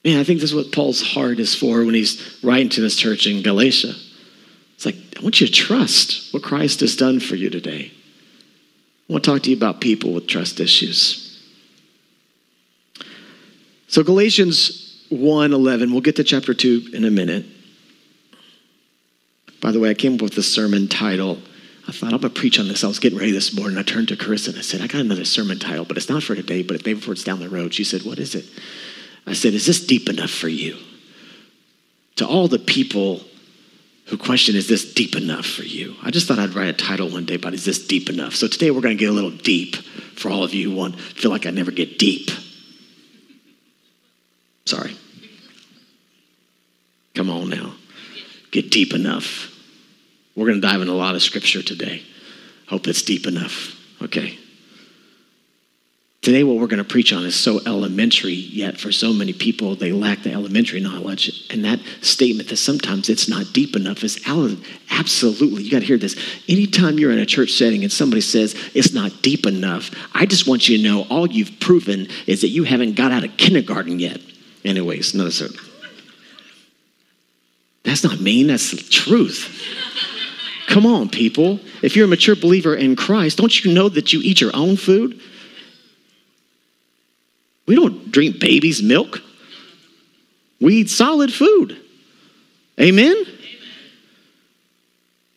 Man, 0.05 0.19
I 0.19 0.25
think 0.25 0.40
this 0.40 0.50
is 0.50 0.57
what 0.57 0.73
Paul's 0.73 1.00
heart 1.00 1.38
is 1.38 1.55
for 1.55 1.85
when 1.85 1.95
he's 1.95 2.38
writing 2.43 2.69
to 2.71 2.81
this 2.81 2.97
church 2.97 3.26
in 3.26 3.43
Galatia. 3.43 3.95
It's 4.85 4.87
like, 4.87 5.19
I 5.19 5.23
want 5.23 5.41
you 5.41 5.47
to 5.47 5.53
trust 5.53 6.33
what 6.33 6.43
Christ 6.43 6.81
has 6.81 6.97
done 6.97 7.21
for 7.21 7.37
you 7.37 7.49
today. 7.49 7.91
I 9.09 9.12
want 9.12 9.25
to 9.25 9.31
talk 9.31 9.43
to 9.43 9.50
you 9.50 9.57
about 9.57 9.81
people 9.81 10.12
with 10.12 10.26
trust 10.26 10.61
issues. 10.61 11.43
So 13.88 14.03
Galatians 14.03 15.07
1:11, 15.11 15.93
we'll 15.93 16.00
get 16.00 16.17
to 16.17 16.25
chapter 16.25 16.55
2 16.55 16.91
in 16.93 17.05
a 17.05 17.11
minute. 17.11 17.45
By 19.61 19.73
the 19.73 19.81
way, 19.81 19.91
I 19.91 19.95
came 19.95 20.14
up 20.14 20.23
with 20.23 20.35
the 20.35 20.43
sermon 20.43 20.88
title. 20.88 21.38
I 21.87 21.93
thought 21.93 22.12
I'm 22.12 22.21
gonna 22.21 22.31
preach 22.31 22.59
on 22.59 22.69
this. 22.69 22.83
I 22.83 22.88
was 22.88 22.99
getting 22.99 23.19
ready 23.19 23.33
this 23.33 23.55
morning. 23.55 23.79
I 23.79 23.83
turned 23.83 24.09
to 24.09 24.17
Carissa 24.17 24.49
and 24.49 24.59
I 24.59 24.62
said, 24.62 24.81
I 24.81 24.87
got 24.87 25.00
another 25.00 25.25
sermon 25.25 25.59
title, 25.59 25.85
but 25.85 25.97
it's 25.97 26.09
not 26.09 26.23
for 26.23 26.35
today, 26.35 26.62
but 26.62 26.85
maybe 26.85 27.00
for 27.00 27.12
it's 27.12 27.25
down 27.25 27.41
the 27.41 27.49
road. 27.49 27.73
She 27.73 27.85
said, 27.85 28.03
What 28.03 28.19
is 28.19 28.35
it? 28.35 28.45
I 29.26 29.33
said, 29.33 29.55
Is 29.55 29.67
this 29.67 29.87
deep 29.87 30.09
enough 30.09 30.31
for 30.31 30.49
you? 30.49 30.76
To 32.17 32.26
all 32.26 32.49
the 32.49 32.59
people 32.59 33.23
who 34.07 34.19
question, 34.19 34.57
Is 34.57 34.69
this 34.69 34.93
deep 34.93 35.17
enough 35.17 35.47
for 35.47 35.63
you? 35.63 35.95
I 36.03 36.11
just 36.11 36.29
thought 36.29 36.39
I'd 36.39 36.55
write 36.55 36.69
a 36.69 36.73
title 36.73 37.09
one 37.09 37.25
day 37.25 37.35
about 37.35 37.55
Is 37.55 37.65
this 37.65 37.87
deep 37.87 38.09
enough? 38.09 38.35
So 38.35 38.49
today 38.49 38.71
we're 38.71 38.81
going 38.81 38.97
to 38.97 39.01
get 39.01 39.11
a 39.11 39.15
little 39.15 39.31
deep 39.31 39.77
for 39.77 40.31
all 40.31 40.45
of 40.45 40.55
you 40.55 40.71
who 40.71 40.77
want, 40.77 41.01
feel 41.01 41.31
like 41.31 41.47
I 41.47 41.51
never 41.51 41.71
get 41.71 41.99
deep. 41.99 42.31
Sorry. 44.67 44.97
Come 47.15 47.31
on 47.31 47.49
now. 47.51 47.75
Get 48.51 48.71
deep 48.71 48.95
enough. 48.95 49.51
We're 50.37 50.47
going 50.47 50.61
to 50.61 50.67
dive 50.67 50.81
into 50.81 50.93
a 50.93 50.95
lot 50.95 51.15
of 51.15 51.23
scripture 51.23 51.63
today. 51.63 52.03
Hope 52.69 52.87
it's 52.89 53.03
deep 53.03 53.27
enough. 53.27 53.79
Okay. 54.03 54.39
Today, 56.25 56.43
what 56.43 56.57
we're 56.57 56.69
going 56.69 56.83
to 56.83 56.85
preach 56.85 57.12
on 57.12 57.26
is 57.26 57.37
so 57.37 57.61
elementary, 57.66 58.33
yet 58.33 58.81
for 58.81 58.90
so 58.90 59.12
many 59.12 59.35
people, 59.35 59.76
they 59.76 59.93
lack 59.93 60.23
the 60.23 60.33
elementary 60.33 60.81
knowledge. 60.81 61.47
And 61.50 61.62
that 61.66 61.81
statement 62.00 62.49
that 62.49 62.57
sometimes 62.57 63.11
it's 63.11 63.28
not 63.28 63.52
deep 63.52 63.76
enough 63.76 64.02
is 64.02 64.19
absolutely, 64.26 65.64
you 65.64 65.71
got 65.71 65.81
to 65.81 65.85
hear 65.85 65.99
this. 65.99 66.19
Anytime 66.49 66.99
you're 66.99 67.11
in 67.11 67.19
a 67.19 67.26
church 67.26 67.50
setting 67.50 67.83
and 67.83 67.93
somebody 67.93 68.23
says 68.23 68.54
it's 68.73 68.95
not 68.95 69.21
deep 69.21 69.45
enough, 69.45 69.90
I 70.14 70.25
just 70.25 70.49
want 70.49 70.66
you 70.66 70.78
to 70.78 70.83
know 70.83 71.02
all 71.11 71.28
you've 71.28 71.61
proven 71.61 72.09
is 72.26 72.40
that 72.40 72.49
you 72.49 72.64
haven't 72.64 72.95
got 72.95 73.12
out 73.12 73.25
of 73.25 73.37
kindergarten 73.37 73.99
yet. 73.99 74.19
Anyways, 74.64 75.12
another 75.12 75.31
sermon. 75.31 75.59
That's 77.83 78.02
not 78.02 78.19
mean, 78.19 78.47
that's 78.47 78.71
the 78.71 78.78
truth. 78.78 79.62
Come 80.69 80.87
on, 80.87 81.11
people. 81.11 81.61
If 81.83 81.97
you're 81.97 82.07
a 82.07 82.09
mature 82.09 82.35
believer 82.35 82.75
in 82.75 82.97
Christ, 82.97 83.37
don't 83.37 83.62
you 83.62 83.75
know 83.75 83.90
that 83.90 84.14
you 84.14 84.23
eat 84.23 84.40
your 84.40 84.57
own 84.57 84.78
food? 84.78 85.21
We 87.66 87.75
don't 87.75 88.12
drink 88.12 88.40
baby's 88.40 88.83
milk. 88.83 89.21
We 90.61 90.76
eat 90.76 90.90
solid 90.90 91.33
food. 91.33 91.80
Amen? 92.80 93.12
Amen? 93.12 93.26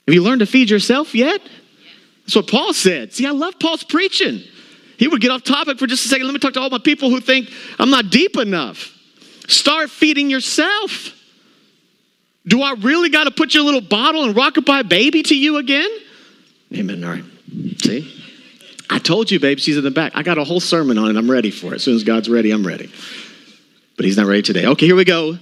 Have 0.08 0.14
you 0.16 0.24
learned 0.24 0.40
to 0.40 0.46
feed 0.46 0.70
yourself 0.70 1.14
yet? 1.14 1.42
That's 2.24 2.36
what 2.36 2.48
Paul 2.48 2.74
said. 2.74 3.14
See, 3.14 3.26
I 3.26 3.32
love 3.32 3.60
Paul's 3.60 3.84
preaching. 3.84 4.42
He 4.98 5.08
would 5.08 5.22
get 5.22 5.32
off 5.32 5.44
topic 5.44 5.78
for 5.78 5.86
just 5.86 6.06
a 6.06 6.08
second. 6.08 6.26
Let 6.26 6.34
me 6.34 6.40
talk 6.40 6.54
to 6.54 6.62
all 6.62 6.70
my 6.70 6.80
people 6.80 7.10
who 7.10 7.20
think 7.20 7.50
I'm 7.78 7.90
not 7.90 8.10
deep 8.10 8.38
enough. 8.38 8.94
Start 9.48 9.90
feeding 9.90 10.30
yourself. 10.30 11.14
Do 12.46 12.62
I 12.62 12.74
really 12.74 13.10
got 13.10 13.26
to 13.26 13.32
put 13.32 13.54
your 13.54 13.64
little 13.64 13.82
bottle 13.82 14.24
and 14.24 14.36
rock 14.36 14.56
rockabye 14.56 14.88
baby 14.88 15.24
to 15.24 15.38
you 15.38 15.58
again? 15.58 15.90
Amen. 16.74 17.04
All 17.04 17.12
right. 17.12 17.24
See? 17.82 18.14
I 18.90 19.00
told 19.00 19.30
you, 19.32 19.40
babe, 19.40 19.60
she's 19.60 19.78
in 19.78 19.84
the 19.84 19.92
back. 19.92 20.14
I 20.16 20.24
got 20.24 20.38
a 20.38 20.44
whole 20.44 20.60
sermon 20.60 20.98
on 20.98 21.10
it. 21.10 21.18
I'm 21.18 21.30
ready 21.30 21.52
for 21.52 21.74
it. 21.74 21.76
As 21.76 21.84
soon 21.84 21.96
as 21.96 22.04
God's 22.04 22.30
ready, 22.30 22.52
I'm 22.52 22.66
ready. 22.66 22.92
But 23.96 24.06
he's 24.06 24.18
not 24.18 24.28
ready 24.28 24.42
today. 24.42 24.66
Okay, 24.66 24.86
here 24.86 24.96
we 24.96 25.06
go. 25.06 25.38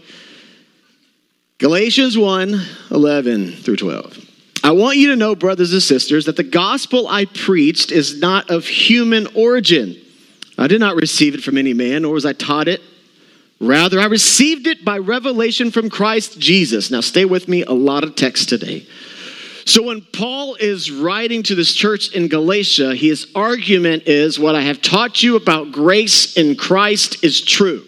Galatians 1.57 2.17
1 2.17 2.59
11 2.91 3.51
through 3.51 3.77
12. 3.77 4.25
I 4.63 4.71
want 4.71 4.97
you 4.97 5.09
to 5.09 5.15
know, 5.15 5.35
brothers 5.35 5.73
and 5.73 5.81
sisters, 5.81 6.25
that 6.25 6.37
the 6.37 6.43
gospel 6.43 7.07
I 7.07 7.25
preached 7.25 7.91
is 7.91 8.19
not 8.19 8.49
of 8.49 8.65
human 8.65 9.27
origin. 9.35 9.95
I 10.57 10.67
did 10.67 10.79
not 10.79 10.95
receive 10.95 11.35
it 11.35 11.43
from 11.43 11.57
any 11.57 11.73
man, 11.73 12.01
nor 12.01 12.13
was 12.13 12.25
I 12.25 12.33
taught 12.33 12.67
it. 12.67 12.81
Rather, 13.59 13.99
I 13.99 14.05
received 14.05 14.67
it 14.67 14.83
by 14.83 14.97
revelation 14.97 15.71
from 15.71 15.89
Christ 15.89 16.39
Jesus. 16.39 16.91
Now, 16.91 17.01
stay 17.01 17.25
with 17.25 17.47
me, 17.47 17.63
a 17.63 17.71
lot 17.71 18.03
of 18.03 18.15
text 18.15 18.49
today. 18.49 18.85
So, 19.67 19.81
when 19.81 20.01
Paul 20.01 20.53
is 20.55 20.91
writing 20.91 21.41
to 21.43 21.55
this 21.55 21.73
church 21.73 22.11
in 22.11 22.27
Galatia, 22.27 22.93
his 22.93 23.27
argument 23.33 24.03
is 24.05 24.39
what 24.39 24.53
I 24.53 24.61
have 24.61 24.79
taught 24.79 25.23
you 25.23 25.35
about 25.35 25.71
grace 25.71 26.37
in 26.37 26.55
Christ 26.55 27.23
is 27.23 27.41
true. 27.41 27.83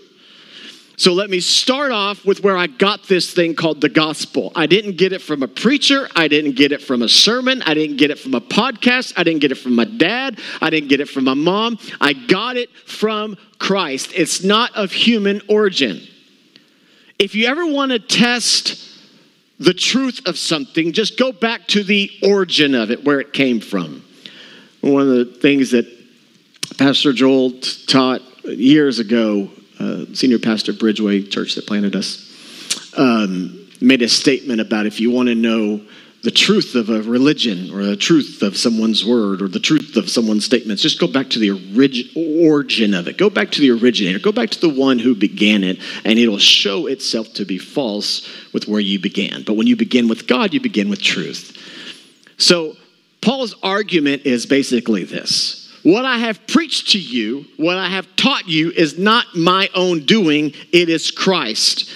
So, 0.98 1.14
let 1.14 1.30
me 1.30 1.40
start 1.40 1.92
off 1.92 2.26
with 2.26 2.44
where 2.44 2.58
I 2.58 2.66
got 2.66 3.04
this 3.04 3.32
thing 3.32 3.54
called 3.54 3.80
the 3.80 3.90
gospel. 3.90 4.52
I 4.56 4.66
didn't 4.66 4.98
get 4.98 5.14
it 5.14 5.22
from 5.22 5.44
a 5.44 5.48
preacher, 5.48 6.10
I 6.16 6.28
didn't 6.28 6.54
get 6.54 6.72
it 6.72 6.82
from 6.82 7.04
a 7.04 7.10
sermon, 7.10 7.62
I 7.62 7.76
didn't 7.76 7.98
get 7.98 8.10
it 8.10 8.18
from 8.18 8.34
a 8.34 8.42
podcast, 8.42 9.14
I 9.16 9.24
didn't 9.24 9.42
get 9.42 9.52
it 9.52 9.60
from 9.60 9.76
my 9.76 9.86
dad, 9.86 10.40
I 10.60 10.72
didn't 10.72 10.90
get 10.90 11.00
it 11.00 11.10
from 11.10 11.26
my 11.26 11.36
mom. 11.36 11.78
I 12.02 12.14
got 12.14 12.58
it 12.58 12.72
from 12.88 13.38
Christ. 13.60 14.14
It's 14.16 14.44
not 14.44 14.76
of 14.76 14.92
human 14.92 15.44
origin. 15.48 16.02
If 17.20 17.36
you 17.36 17.46
ever 17.46 17.68
want 17.68 17.92
to 17.92 18.00
test 18.00 18.87
the 19.60 19.74
truth 19.74 20.22
of 20.28 20.38
something, 20.38 20.94
just 20.94 21.18
go 21.18 21.32
back 21.32 21.68
to 21.68 21.84
the 21.84 22.12
origin 22.24 22.76
of 22.76 22.92
it, 22.92 23.04
where 23.04 23.20
it 23.20 23.34
came 23.34 23.60
from. 23.60 24.04
One 24.82 25.02
of 25.02 25.08
the 25.08 25.26
things 25.26 25.72
that 25.72 25.86
Pastor 26.78 27.12
Joel 27.12 27.60
taught 27.88 28.22
years 28.46 29.00
ago, 29.00 29.50
uh, 29.80 30.06
senior 30.14 30.40
pastor 30.40 30.74
Bridgeway 30.74 31.30
Church 31.32 31.56
that 31.56 31.66
planted 31.66 31.96
us, 31.96 32.24
um, 32.98 33.68
made 33.82 34.02
a 34.02 34.10
statement 34.10 34.62
about 34.62 34.86
if 34.86 35.00
you 35.00 35.12
want 35.12 35.30
to 35.30 35.36
know 35.36 35.82
the 36.24 36.32
truth 36.32 36.76
of 36.76 36.90
a 36.90 37.02
religion 37.04 37.72
or 37.72 37.84
the 37.84 37.96
truth 37.96 38.42
of 38.42 38.58
someone's 38.58 39.06
word 39.06 39.42
or 39.42 39.48
the 39.48 39.60
truth 39.60 39.96
of 39.98 40.10
someone's 40.10 40.46
statements. 40.46 40.82
Just 40.82 41.00
go 41.00 41.08
back 41.08 41.30
to 41.30 41.40
the 41.40 41.52
orig- 41.52 42.10
origin 42.16 42.94
of 42.94 43.08
it. 43.08 43.18
Go 43.18 43.30
back 43.30 43.52
to 43.52 43.62
the 43.62 43.72
originator. 43.72 44.20
Go 44.20 44.32
back 44.32 44.50
to 44.50 44.60
the 44.60 44.70
one 44.70 45.00
who 45.00 45.16
began 45.16 45.64
it, 45.64 45.80
and 46.04 46.18
it'll 46.18 46.40
show 46.40 46.88
itself 46.88 47.34
to 47.34 47.46
be 47.46 47.58
false 47.58 48.28
with 48.52 48.68
where 48.68 48.80
you 48.80 49.00
began. 49.00 49.44
But 49.44 49.54
when 49.54 49.68
you 49.68 49.76
begin 49.76 50.08
with 50.08 50.28
God, 50.28 50.54
you 50.54 50.60
begin 50.60 50.90
with 50.90 51.02
truth. 51.02 51.56
So, 52.38 52.76
Paul's 53.22 53.56
argument 53.62 54.26
is 54.26 54.46
basically 54.46 55.04
this 55.04 55.72
What 55.84 56.06
I 56.06 56.18
have 56.18 56.46
preached 56.48 56.92
to 56.92 57.00
you, 57.00 57.46
what 57.58 57.78
I 57.78 57.90
have 57.90 58.08
taught 58.16 58.48
you, 58.48 58.72
is 58.72 58.98
not 58.98 59.36
my 59.36 59.70
own 59.76 60.06
doing, 60.06 60.54
it 60.72 60.90
is 60.90 61.12
Christ. 61.12 61.90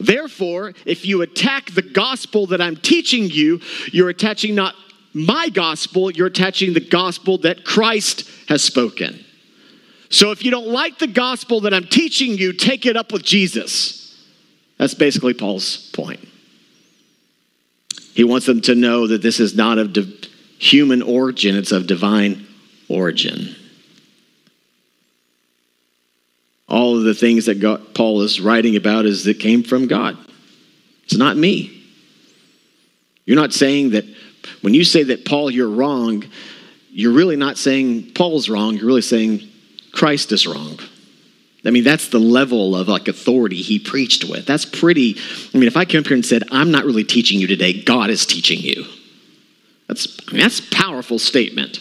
Therefore, 0.00 0.72
if 0.86 1.04
you 1.04 1.22
attack 1.22 1.70
the 1.72 1.82
gospel 1.82 2.46
that 2.46 2.60
I'm 2.60 2.76
teaching 2.76 3.24
you, 3.30 3.60
you're 3.92 4.08
attaching 4.08 4.54
not 4.54 4.74
my 5.12 5.48
gospel, 5.48 6.10
you're 6.10 6.28
attaching 6.28 6.72
the 6.72 6.80
gospel 6.80 7.38
that 7.38 7.64
Christ 7.64 8.28
has 8.48 8.62
spoken. 8.62 9.24
So 10.08 10.30
if 10.30 10.44
you 10.44 10.50
don't 10.50 10.68
like 10.68 10.98
the 10.98 11.06
gospel 11.06 11.60
that 11.62 11.74
I'm 11.74 11.86
teaching 11.86 12.38
you, 12.38 12.52
take 12.52 12.86
it 12.86 12.96
up 12.96 13.12
with 13.12 13.22
Jesus. 13.22 14.18
That's 14.78 14.94
basically 14.94 15.34
Paul's 15.34 15.90
point. 15.92 16.20
He 18.14 18.24
wants 18.24 18.46
them 18.46 18.60
to 18.62 18.74
know 18.74 19.06
that 19.06 19.22
this 19.22 19.38
is 19.38 19.54
not 19.54 19.78
of 19.78 19.96
human 20.58 21.02
origin, 21.02 21.56
it's 21.56 21.72
of 21.72 21.86
divine 21.86 22.46
origin. 22.88 23.54
All 26.70 26.96
of 26.96 27.02
the 27.02 27.14
things 27.14 27.46
that 27.46 27.60
God, 27.60 27.94
Paul 27.94 28.22
is 28.22 28.40
writing 28.40 28.76
about 28.76 29.04
is 29.04 29.24
that 29.24 29.40
came 29.40 29.62
from 29.62 29.88
God. 29.88 30.16
It's 31.04 31.16
not 31.16 31.36
me. 31.36 31.76
You're 33.24 33.36
not 33.36 33.52
saying 33.52 33.90
that 33.90 34.04
when 34.62 34.72
you 34.72 34.84
say 34.84 35.02
that 35.02 35.24
Paul, 35.24 35.50
you're 35.50 35.68
wrong, 35.68 36.24
you're 36.90 37.12
really 37.12 37.36
not 37.36 37.58
saying 37.58 38.12
Paul's 38.12 38.48
wrong, 38.48 38.76
you're 38.76 38.86
really 38.86 39.02
saying 39.02 39.42
Christ 39.92 40.32
is 40.32 40.46
wrong. 40.46 40.78
I 41.64 41.70
mean, 41.70 41.84
that's 41.84 42.08
the 42.08 42.18
level 42.18 42.74
of 42.74 42.88
like 42.88 43.08
authority 43.08 43.56
he 43.56 43.78
preached 43.78 44.24
with. 44.24 44.46
That's 44.46 44.64
pretty. 44.64 45.16
I 45.52 45.58
mean, 45.58 45.66
if 45.66 45.76
I 45.76 45.84
came 45.84 46.00
up 46.00 46.06
here 46.06 46.14
and 46.14 46.24
said, 46.24 46.44
I'm 46.50 46.70
not 46.70 46.84
really 46.84 47.04
teaching 47.04 47.38
you 47.38 47.46
today, 47.46 47.82
God 47.82 48.08
is 48.08 48.24
teaching 48.24 48.60
you. 48.60 48.86
That's, 49.86 50.18
I 50.28 50.32
mean, 50.32 50.40
that's 50.40 50.60
a 50.60 50.70
powerful 50.70 51.18
statement. 51.18 51.80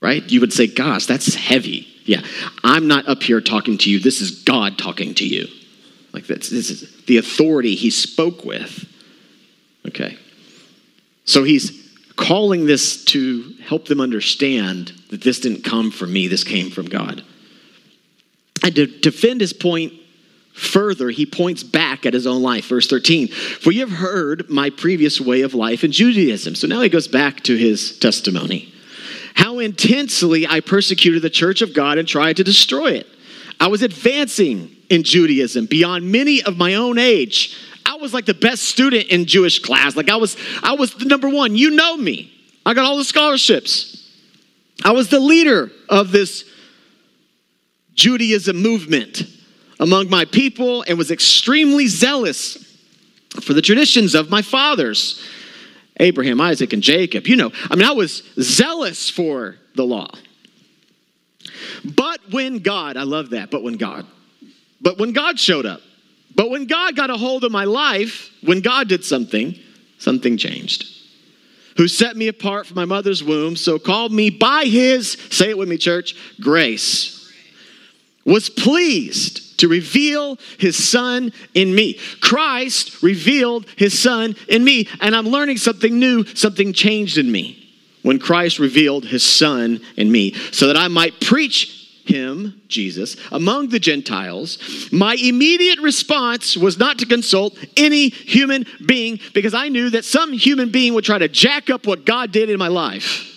Right? 0.00 0.22
You 0.30 0.40
would 0.40 0.52
say, 0.52 0.68
gosh, 0.68 1.06
that's 1.06 1.34
heavy. 1.34 1.91
Yeah, 2.04 2.22
I'm 2.64 2.88
not 2.88 3.08
up 3.08 3.22
here 3.22 3.40
talking 3.40 3.78
to 3.78 3.90
you. 3.90 4.00
This 4.00 4.20
is 4.20 4.42
God 4.42 4.78
talking 4.78 5.14
to 5.14 5.26
you. 5.26 5.46
Like 6.12 6.26
that's 6.26 6.48
this 6.48 6.70
is 6.70 7.04
the 7.06 7.16
authority 7.16 7.74
he 7.74 7.90
spoke 7.90 8.44
with. 8.44 8.88
Okay. 9.86 10.16
So 11.24 11.44
he's 11.44 11.80
calling 12.16 12.66
this 12.66 13.04
to 13.06 13.54
help 13.66 13.86
them 13.86 14.00
understand 14.00 14.92
that 15.10 15.22
this 15.22 15.40
didn't 15.40 15.64
come 15.64 15.90
from 15.90 16.12
me, 16.12 16.28
this 16.28 16.44
came 16.44 16.70
from 16.70 16.86
God. 16.86 17.24
And 18.64 18.74
to 18.76 18.86
defend 18.86 19.40
his 19.40 19.52
point 19.52 19.92
further, 20.54 21.10
he 21.10 21.26
points 21.26 21.62
back 21.62 22.04
at 22.06 22.14
his 22.14 22.26
own 22.26 22.42
life. 22.42 22.66
Verse 22.66 22.86
13 22.86 23.28
For 23.28 23.72
you 23.72 23.80
have 23.80 23.98
heard 23.98 24.50
my 24.50 24.70
previous 24.70 25.20
way 25.20 25.42
of 25.42 25.54
life 25.54 25.84
in 25.84 25.92
Judaism. 25.92 26.54
So 26.54 26.66
now 26.66 26.80
he 26.80 26.88
goes 26.88 27.08
back 27.08 27.42
to 27.44 27.56
his 27.56 27.98
testimony 27.98 28.72
how 29.34 29.58
intensely 29.58 30.46
I 30.46 30.60
persecuted 30.60 31.22
the 31.22 31.30
church 31.30 31.62
of 31.62 31.74
God 31.74 31.98
and 31.98 32.06
tried 32.06 32.36
to 32.36 32.44
destroy 32.44 32.92
it. 32.92 33.06
I 33.60 33.68
was 33.68 33.82
advancing 33.82 34.76
in 34.90 35.04
Judaism 35.04 35.66
beyond 35.66 36.10
many 36.10 36.42
of 36.42 36.56
my 36.56 36.74
own 36.74 36.98
age. 36.98 37.56
I 37.86 37.96
was 37.96 38.12
like 38.12 38.26
the 38.26 38.34
best 38.34 38.64
student 38.64 39.06
in 39.06 39.26
Jewish 39.26 39.60
class. 39.60 39.96
Like 39.96 40.10
I 40.10 40.16
was 40.16 40.36
I 40.62 40.74
was 40.74 40.94
the 40.94 41.04
number 41.04 41.28
1. 41.28 41.56
You 41.56 41.70
know 41.70 41.96
me. 41.96 42.32
I 42.64 42.74
got 42.74 42.84
all 42.84 42.96
the 42.96 43.04
scholarships. 43.04 43.98
I 44.84 44.92
was 44.92 45.08
the 45.08 45.20
leader 45.20 45.70
of 45.88 46.12
this 46.12 46.44
Judaism 47.94 48.56
movement 48.56 49.22
among 49.78 50.08
my 50.08 50.24
people 50.24 50.82
and 50.82 50.96
was 50.96 51.10
extremely 51.10 51.86
zealous 51.86 52.58
for 53.40 53.54
the 53.54 53.62
traditions 53.62 54.14
of 54.14 54.30
my 54.30 54.42
fathers. 54.42 55.22
Abraham, 56.02 56.40
Isaac, 56.40 56.72
and 56.72 56.82
Jacob. 56.82 57.26
You 57.26 57.36
know, 57.36 57.52
I 57.70 57.76
mean, 57.76 57.86
I 57.86 57.92
was 57.92 58.22
zealous 58.38 59.08
for 59.08 59.56
the 59.74 59.84
law. 59.84 60.10
But 61.84 62.20
when 62.30 62.58
God, 62.58 62.96
I 62.96 63.04
love 63.04 63.30
that, 63.30 63.50
but 63.50 63.62
when 63.62 63.76
God, 63.76 64.06
but 64.80 64.98
when 64.98 65.12
God 65.12 65.38
showed 65.38 65.64
up, 65.64 65.80
but 66.34 66.50
when 66.50 66.66
God 66.66 66.96
got 66.96 67.10
a 67.10 67.16
hold 67.16 67.44
of 67.44 67.52
my 67.52 67.64
life, 67.64 68.30
when 68.42 68.60
God 68.60 68.88
did 68.88 69.04
something, 69.04 69.54
something 69.98 70.36
changed. 70.36 70.86
Who 71.76 71.88
set 71.88 72.16
me 72.16 72.28
apart 72.28 72.66
from 72.66 72.76
my 72.76 72.84
mother's 72.84 73.24
womb, 73.24 73.56
so 73.56 73.78
called 73.78 74.12
me 74.12 74.28
by 74.30 74.64
his, 74.64 75.12
say 75.30 75.50
it 75.50 75.58
with 75.58 75.68
me, 75.68 75.78
church, 75.78 76.14
grace, 76.40 77.21
was 78.24 78.48
pleased 78.48 79.58
to 79.58 79.68
reveal 79.68 80.38
his 80.58 80.76
son 80.76 81.32
in 81.54 81.74
me. 81.74 81.94
Christ 82.20 83.02
revealed 83.02 83.66
his 83.76 83.98
son 83.98 84.34
in 84.48 84.64
me, 84.64 84.88
and 85.00 85.14
I'm 85.14 85.28
learning 85.28 85.58
something 85.58 85.98
new, 85.98 86.24
something 86.24 86.72
changed 86.72 87.18
in 87.18 87.30
me. 87.30 87.58
when 88.02 88.18
Christ 88.18 88.58
revealed 88.58 89.04
his 89.04 89.22
Son 89.22 89.80
in 89.96 90.10
me, 90.10 90.34
so 90.50 90.66
that 90.66 90.76
I 90.76 90.88
might 90.88 91.20
preach 91.20 91.78
him, 92.04 92.60
Jesus, 92.66 93.16
among 93.30 93.68
the 93.68 93.78
Gentiles, 93.78 94.58
my 94.90 95.14
immediate 95.14 95.78
response 95.78 96.56
was 96.56 96.78
not 96.78 96.98
to 96.98 97.06
consult 97.06 97.56
any 97.76 98.08
human 98.08 98.66
being 98.84 99.20
because 99.34 99.54
I 99.54 99.68
knew 99.68 99.90
that 99.90 100.04
some 100.04 100.32
human 100.32 100.70
being 100.70 100.94
would 100.94 101.04
try 101.04 101.18
to 101.18 101.28
jack 101.28 101.70
up 101.70 101.86
what 101.86 102.04
God 102.04 102.32
did 102.32 102.50
in 102.50 102.58
my 102.58 102.68
life. 102.68 103.28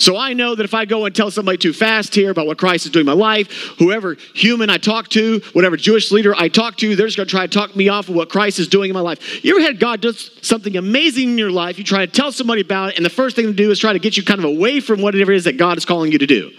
So 0.00 0.16
I 0.16 0.32
know 0.32 0.54
that 0.54 0.62
if 0.62 0.74
I 0.74 0.84
go 0.84 1.06
and 1.06 1.14
tell 1.14 1.30
somebody 1.30 1.58
too 1.58 1.72
fast 1.72 2.14
here 2.14 2.30
about 2.30 2.46
what 2.46 2.56
Christ 2.56 2.86
is 2.86 2.92
doing 2.92 3.02
in 3.02 3.06
my 3.06 3.20
life, 3.20 3.50
whoever 3.78 4.16
human 4.32 4.70
I 4.70 4.78
talk 4.78 5.08
to, 5.08 5.40
whatever 5.54 5.76
Jewish 5.76 6.12
leader 6.12 6.34
I 6.36 6.48
talk 6.48 6.76
to, 6.76 6.94
they're 6.94 7.06
just 7.06 7.16
going 7.16 7.26
to 7.26 7.30
try 7.30 7.46
to 7.46 7.52
talk 7.52 7.74
me 7.74 7.88
off 7.88 8.08
of 8.08 8.14
what 8.14 8.30
Christ 8.30 8.60
is 8.60 8.68
doing 8.68 8.90
in 8.90 8.94
my 8.94 9.00
life. 9.00 9.44
You 9.44 9.56
ever 9.56 9.66
had 9.66 9.80
God 9.80 10.00
does 10.00 10.30
something 10.40 10.76
amazing 10.76 11.30
in 11.30 11.38
your 11.38 11.50
life, 11.50 11.78
you 11.78 11.84
try 11.84 12.06
to 12.06 12.12
tell 12.12 12.30
somebody 12.30 12.60
about 12.60 12.90
it, 12.90 12.96
and 12.96 13.04
the 13.04 13.10
first 13.10 13.34
thing 13.34 13.46
to 13.46 13.52
do 13.52 13.72
is 13.72 13.80
try 13.80 13.92
to 13.92 13.98
get 13.98 14.16
you 14.16 14.22
kind 14.22 14.38
of 14.38 14.44
away 14.44 14.78
from 14.78 15.02
whatever 15.02 15.32
it 15.32 15.36
is 15.36 15.44
that 15.44 15.56
God 15.56 15.76
is 15.78 15.84
calling 15.84 16.12
you 16.12 16.18
to 16.18 16.26
do. 16.26 16.52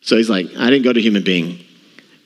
So 0.00 0.16
he's 0.16 0.30
like, 0.30 0.46
I 0.56 0.70
didn't 0.70 0.84
go 0.84 0.94
to 0.94 1.00
human 1.00 1.22
being. 1.22 1.58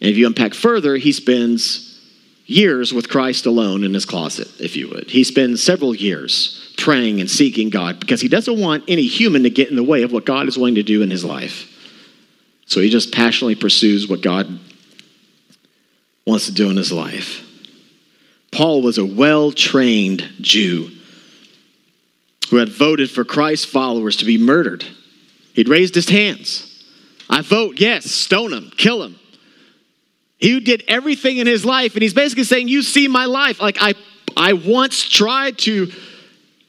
And 0.00 0.10
if 0.10 0.16
you 0.16 0.28
unpack 0.28 0.54
further, 0.54 0.96
he 0.96 1.10
spends 1.10 2.00
years 2.46 2.92
with 2.92 3.08
Christ 3.08 3.46
alone 3.46 3.82
in 3.82 3.92
his 3.94 4.04
closet, 4.04 4.46
if 4.60 4.76
you 4.76 4.90
would. 4.90 5.10
He 5.10 5.24
spends 5.24 5.60
several 5.60 5.92
years 5.92 6.63
praying 6.76 7.20
and 7.20 7.30
seeking 7.30 7.70
God 7.70 8.00
because 8.00 8.20
he 8.20 8.28
doesn't 8.28 8.60
want 8.60 8.84
any 8.88 9.06
human 9.06 9.42
to 9.44 9.50
get 9.50 9.70
in 9.70 9.76
the 9.76 9.82
way 9.82 10.02
of 10.02 10.12
what 10.12 10.24
God 10.24 10.48
is 10.48 10.56
willing 10.56 10.74
to 10.76 10.82
do 10.82 11.02
in 11.02 11.10
his 11.10 11.24
life. 11.24 11.70
So 12.66 12.80
he 12.80 12.88
just 12.88 13.12
passionately 13.12 13.54
pursues 13.54 14.08
what 14.08 14.22
God 14.22 14.58
wants 16.26 16.46
to 16.46 16.52
do 16.52 16.70
in 16.70 16.76
his 16.76 16.92
life. 16.92 17.44
Paul 18.50 18.82
was 18.82 18.98
a 18.98 19.04
well 19.04 19.52
trained 19.52 20.28
Jew 20.40 20.90
who 22.50 22.56
had 22.56 22.68
voted 22.68 23.10
for 23.10 23.24
Christ's 23.24 23.66
followers 23.66 24.16
to 24.18 24.24
be 24.24 24.38
murdered. 24.38 24.84
He'd 25.54 25.68
raised 25.68 25.94
his 25.94 26.08
hands. 26.08 26.70
I 27.28 27.40
vote 27.40 27.80
yes, 27.80 28.04
stone 28.04 28.52
him, 28.52 28.70
kill 28.76 29.02
him. 29.02 29.18
He 30.38 30.60
did 30.60 30.84
everything 30.88 31.38
in 31.38 31.46
his 31.46 31.64
life, 31.64 31.94
and 31.94 32.02
he's 32.02 32.14
basically 32.14 32.44
saying, 32.44 32.68
You 32.68 32.82
see 32.82 33.08
my 33.08 33.24
life. 33.24 33.60
Like 33.60 33.78
I 33.80 33.94
I 34.36 34.52
once 34.52 35.02
tried 35.08 35.58
to 35.58 35.90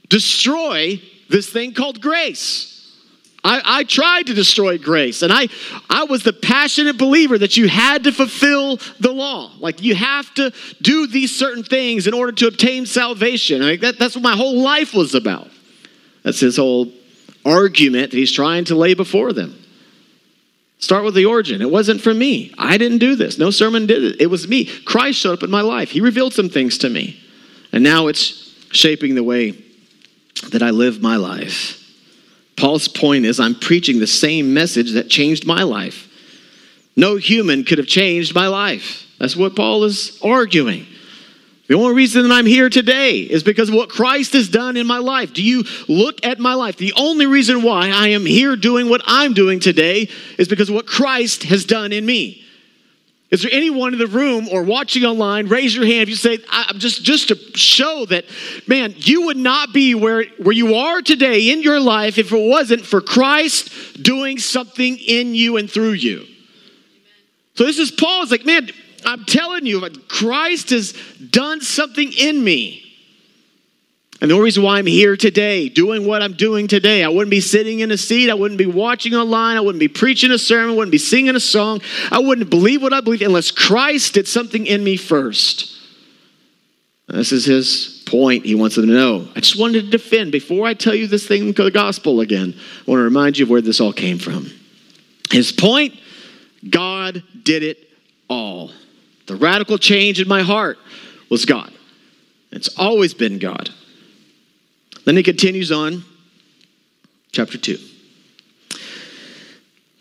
destroy 0.09 1.01
this 1.29 1.49
thing 1.49 1.73
called 1.73 2.01
grace. 2.01 2.71
I, 3.43 3.61
I, 3.63 3.83
tried 3.83 4.25
to 4.27 4.33
destroy 4.33 4.79
grace, 4.79 5.21
and 5.21 5.31
I, 5.31 5.49
I 5.87 6.05
was 6.05 6.23
the 6.23 6.33
passionate 6.33 6.97
believer 6.97 7.37
that 7.37 7.55
you 7.55 7.67
had 7.67 8.05
to 8.05 8.11
fulfill 8.11 8.77
the 8.99 9.11
law. 9.11 9.51
Like 9.59 9.83
you 9.83 9.93
have 9.93 10.33
to 10.33 10.51
do 10.81 11.05
these 11.05 11.35
certain 11.35 11.63
things 11.63 12.07
in 12.07 12.15
order 12.15 12.31
to 12.31 12.47
obtain 12.47 12.87
salvation. 12.87 13.61
Like 13.61 13.81
that, 13.81 13.99
that's 13.99 14.15
what 14.15 14.23
my 14.23 14.35
whole 14.35 14.61
life 14.61 14.95
was 14.95 15.13
about. 15.13 15.47
That's 16.23 16.39
his 16.39 16.57
whole 16.57 16.91
argument 17.45 18.11
that 18.11 18.17
he's 18.17 18.31
trying 18.31 18.65
to 18.65 18.75
lay 18.75 18.95
before 18.95 19.31
them. 19.31 19.61
Start 20.79 21.03
with 21.03 21.13
the 21.13 21.25
origin. 21.25 21.61
It 21.61 21.69
wasn't 21.69 22.01
for 22.01 22.13
me. 22.13 22.51
I 22.57 22.79
didn't 22.79 22.97
do 22.97 23.15
this. 23.15 23.37
No 23.37 23.51
sermon 23.51 23.85
did 23.85 24.03
it. 24.03 24.21
It 24.21 24.27
was 24.27 24.47
me. 24.47 24.65
Christ 24.65 25.19
showed 25.19 25.33
up 25.33 25.43
in 25.43 25.51
my 25.51 25.61
life. 25.61 25.91
He 25.91 26.01
revealed 26.01 26.33
some 26.33 26.49
things 26.49 26.79
to 26.79 26.89
me. 26.89 27.19
And 27.71 27.83
now 27.83 28.07
it's 28.07 28.55
shaping 28.71 29.13
the 29.13 29.23
way 29.23 29.51
that 30.51 30.63
I 30.63 30.69
live 30.71 31.01
my 31.01 31.15
life. 31.15 31.81
Paul's 32.57 32.87
point 32.87 33.25
is 33.25 33.39
I'm 33.39 33.55
preaching 33.55 33.99
the 33.99 34.07
same 34.07 34.53
message 34.53 34.93
that 34.93 35.09
changed 35.09 35.45
my 35.45 35.63
life. 35.63 36.07
No 36.95 37.17
human 37.17 37.63
could 37.63 37.77
have 37.77 37.87
changed 37.87 38.33
my 38.33 38.47
life. 38.47 39.05
That's 39.19 39.35
what 39.35 39.55
Paul 39.55 39.83
is 39.83 40.19
arguing. 40.23 40.85
The 41.67 41.75
only 41.75 41.95
reason 41.95 42.23
that 42.23 42.31
I'm 42.31 42.45
here 42.45 42.69
today 42.69 43.19
is 43.19 43.41
because 43.41 43.69
of 43.69 43.75
what 43.75 43.89
Christ 43.89 44.33
has 44.33 44.49
done 44.49 44.77
in 44.77 44.85
my 44.85 44.99
life. 44.99 45.33
Do 45.33 45.41
you 45.41 45.63
look 45.87 46.23
at 46.23 46.39
my 46.39 46.53
life? 46.53 46.77
The 46.77 46.93
only 46.95 47.25
reason 47.25 47.63
why 47.63 47.89
I 47.89 48.09
am 48.09 48.25
here 48.25 48.55
doing 48.55 48.87
what 48.87 49.01
I'm 49.05 49.33
doing 49.33 49.59
today 49.59 50.07
is 50.37 50.47
because 50.47 50.69
of 50.69 50.75
what 50.75 50.85
Christ 50.85 51.43
has 51.43 51.65
done 51.65 51.91
in 51.91 52.05
me. 52.05 52.44
Is 53.31 53.41
there 53.41 53.51
anyone 53.51 53.93
in 53.93 53.99
the 53.99 54.07
room 54.07 54.47
or 54.49 54.61
watching 54.61 55.03
online? 55.03 55.47
Raise 55.47 55.75
your 55.75 55.85
hand 55.85 56.03
if 56.03 56.09
you 56.09 56.15
say, 56.15 56.37
I'm 56.49 56.77
just, 56.77 57.03
just 57.03 57.29
to 57.29 57.35
show 57.57 58.05
that, 58.05 58.25
man, 58.67 58.93
you 58.97 59.25
would 59.25 59.37
not 59.37 59.73
be 59.73 59.95
where, 59.95 60.25
where 60.37 60.53
you 60.53 60.75
are 60.75 61.01
today 61.01 61.49
in 61.51 61.63
your 61.63 61.79
life 61.79 62.17
if 62.17 62.31
it 62.31 62.49
wasn't 62.49 62.85
for 62.85 63.01
Christ 63.01 64.01
doing 64.01 64.37
something 64.37 64.97
in 64.97 65.33
you 65.33 65.57
and 65.57 65.69
through 65.69 65.93
you. 65.93 66.25
So 67.55 67.65
this 67.65 67.79
is 67.79 67.89
Paul's 67.89 68.31
like, 68.31 68.45
man, 68.45 68.69
I'm 69.05 69.25
telling 69.25 69.65
you, 69.65 69.81
Christ 70.07 70.69
has 70.69 70.93
done 71.29 71.61
something 71.61 72.11
in 72.11 72.43
me. 72.43 72.84
And 74.25 74.31
the 74.31 74.33
only 74.37 74.45
reason 74.45 74.63
why 74.63 74.79
I'm 74.79 74.87
here 74.87 75.15
today, 75.15 75.69
doing 75.69 76.03
what 76.03 76.23
I'm 76.23 76.33
doing 76.33 76.67
today, 76.67 77.03
I 77.03 77.09
wouldn't 77.09 77.29
be 77.29 77.41
sitting 77.41 77.81
in 77.81 77.91
a 77.91 77.97
seat, 77.97 78.31
I 78.31 78.33
wouldn't 78.33 78.57
be 78.57 78.65
watching 78.65 79.13
online, 79.13 79.55
I 79.55 79.59
wouldn't 79.59 79.79
be 79.79 79.87
preaching 79.87 80.31
a 80.31 80.39
sermon, 80.39 80.71
I 80.71 80.77
wouldn't 80.77 80.91
be 80.91 80.97
singing 80.97 81.35
a 81.35 81.39
song, 81.39 81.79
I 82.11 82.17
wouldn't 82.17 82.49
believe 82.49 82.81
what 82.81 82.91
I 82.91 83.01
believe 83.01 83.21
unless 83.21 83.51
Christ 83.51 84.15
did 84.15 84.27
something 84.27 84.65
in 84.65 84.83
me 84.83 84.97
first. 84.97 85.79
This 87.07 87.31
is 87.31 87.45
his 87.45 88.01
point. 88.07 88.47
He 88.47 88.55
wants 88.55 88.75
them 88.77 88.87
to 88.87 88.93
know. 88.93 89.27
I 89.35 89.41
just 89.41 89.59
wanted 89.59 89.83
to 89.83 89.91
defend 89.91 90.31
before 90.31 90.65
I 90.65 90.73
tell 90.73 90.95
you 90.95 91.05
this 91.05 91.27
thing, 91.27 91.51
the 91.51 91.69
gospel 91.69 92.19
again. 92.21 92.55
I 92.57 92.89
want 92.89 93.01
to 93.01 93.03
remind 93.03 93.37
you 93.37 93.45
of 93.45 93.51
where 93.51 93.61
this 93.61 93.79
all 93.79 93.93
came 93.93 94.17
from. 94.17 94.49
His 95.29 95.51
point 95.51 95.93
God 96.67 97.21
did 97.43 97.61
it 97.61 97.77
all. 98.27 98.71
The 99.27 99.35
radical 99.35 99.77
change 99.77 100.19
in 100.19 100.27
my 100.27 100.41
heart 100.41 100.79
was 101.29 101.45
God. 101.45 101.71
It's 102.49 102.69
always 102.69 103.13
been 103.13 103.37
God. 103.37 103.69
Then 105.05 105.15
he 105.15 105.23
continues 105.23 105.71
on, 105.71 106.03
chapter 107.31 107.57
2. 107.57 107.77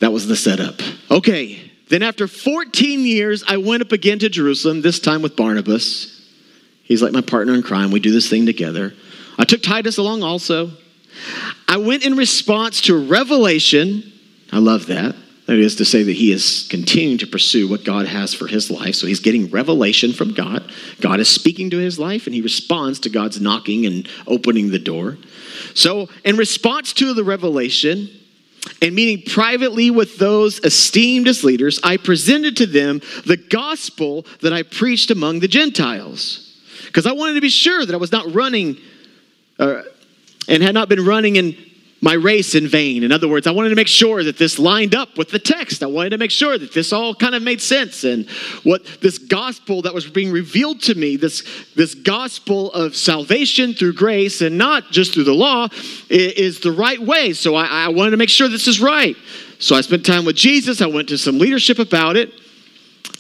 That 0.00 0.12
was 0.12 0.26
the 0.26 0.36
setup. 0.36 0.80
Okay, 1.10 1.70
then 1.88 2.02
after 2.02 2.26
14 2.26 3.00
years, 3.00 3.44
I 3.46 3.58
went 3.58 3.82
up 3.82 3.92
again 3.92 4.18
to 4.20 4.28
Jerusalem, 4.28 4.82
this 4.82 4.98
time 4.98 5.22
with 5.22 5.36
Barnabas. 5.36 6.10
He's 6.82 7.02
like 7.02 7.12
my 7.12 7.20
partner 7.20 7.54
in 7.54 7.62
crime. 7.62 7.90
We 7.90 8.00
do 8.00 8.12
this 8.12 8.28
thing 8.28 8.46
together. 8.46 8.94
I 9.38 9.44
took 9.44 9.62
Titus 9.62 9.98
along 9.98 10.22
also. 10.22 10.70
I 11.68 11.76
went 11.78 12.04
in 12.04 12.16
response 12.16 12.80
to 12.82 13.06
revelation. 13.06 14.12
I 14.52 14.58
love 14.58 14.86
that. 14.86 15.14
That 15.46 15.58
is 15.58 15.76
to 15.76 15.84
say 15.84 16.02
that 16.02 16.12
he 16.12 16.32
is 16.32 16.66
continuing 16.70 17.18
to 17.18 17.26
pursue 17.26 17.68
what 17.68 17.84
God 17.84 18.06
has 18.06 18.32
for 18.32 18.46
his 18.46 18.70
life. 18.70 18.94
So 18.94 19.06
he's 19.06 19.20
getting 19.20 19.50
revelation 19.50 20.14
from 20.14 20.32
God. 20.32 20.72
God 21.02 21.20
is 21.20 21.28
speaking 21.28 21.68
to 21.70 21.78
his 21.78 21.98
life, 21.98 22.26
and 22.26 22.34
he 22.34 22.40
responds 22.40 22.98
to 23.00 23.10
God's 23.10 23.40
knocking 23.40 23.84
and 23.84 24.08
opening 24.26 24.70
the 24.70 24.78
door. 24.78 25.18
So, 25.74 26.08
in 26.24 26.36
response 26.36 26.94
to 26.94 27.12
the 27.12 27.24
revelation, 27.24 28.08
and 28.80 28.94
meeting 28.94 29.30
privately 29.30 29.90
with 29.90 30.18
those 30.18 30.58
esteemed 30.60 31.28
as 31.28 31.44
leaders, 31.44 31.78
I 31.82 31.98
presented 31.98 32.56
to 32.58 32.66
them 32.66 33.02
the 33.26 33.36
gospel 33.36 34.24
that 34.40 34.52
I 34.52 34.62
preached 34.62 35.10
among 35.10 35.40
the 35.40 35.48
Gentiles. 35.48 36.40
Because 36.86 37.06
I 37.06 37.12
wanted 37.12 37.34
to 37.34 37.40
be 37.40 37.50
sure 37.50 37.84
that 37.84 37.92
I 37.92 37.98
was 37.98 38.12
not 38.12 38.34
running 38.34 38.78
uh, 39.58 39.82
and 40.48 40.62
had 40.62 40.74
not 40.74 40.88
been 40.88 41.04
running 41.04 41.36
in 41.36 41.56
my 42.04 42.12
race 42.12 42.54
in 42.54 42.68
vain. 42.68 43.02
In 43.02 43.10
other 43.12 43.26
words, 43.26 43.46
I 43.46 43.50
wanted 43.50 43.70
to 43.70 43.76
make 43.76 43.88
sure 43.88 44.22
that 44.22 44.36
this 44.36 44.58
lined 44.58 44.94
up 44.94 45.16
with 45.16 45.30
the 45.30 45.38
text. 45.38 45.82
I 45.82 45.86
wanted 45.86 46.10
to 46.10 46.18
make 46.18 46.30
sure 46.30 46.58
that 46.58 46.74
this 46.74 46.92
all 46.92 47.14
kind 47.14 47.34
of 47.34 47.42
made 47.42 47.62
sense 47.62 48.04
and 48.04 48.28
what 48.62 48.84
this 49.00 49.16
gospel 49.16 49.80
that 49.82 49.94
was 49.94 50.06
being 50.10 50.30
revealed 50.30 50.82
to 50.82 50.94
me, 50.94 51.16
this, 51.16 51.42
this 51.74 51.94
gospel 51.94 52.70
of 52.72 52.94
salvation 52.94 53.72
through 53.72 53.94
grace 53.94 54.42
and 54.42 54.58
not 54.58 54.90
just 54.90 55.14
through 55.14 55.24
the 55.24 55.32
law, 55.32 55.68
is 56.10 56.60
the 56.60 56.72
right 56.72 57.00
way. 57.00 57.32
So 57.32 57.54
I, 57.54 57.86
I 57.86 57.88
wanted 57.88 58.10
to 58.10 58.18
make 58.18 58.28
sure 58.28 58.50
this 58.50 58.68
is 58.68 58.82
right. 58.82 59.16
So 59.58 59.74
I 59.74 59.80
spent 59.80 60.04
time 60.04 60.26
with 60.26 60.36
Jesus. 60.36 60.82
I 60.82 60.86
went 60.86 61.08
to 61.08 61.16
some 61.16 61.38
leadership 61.38 61.78
about 61.78 62.16
it. 62.18 62.30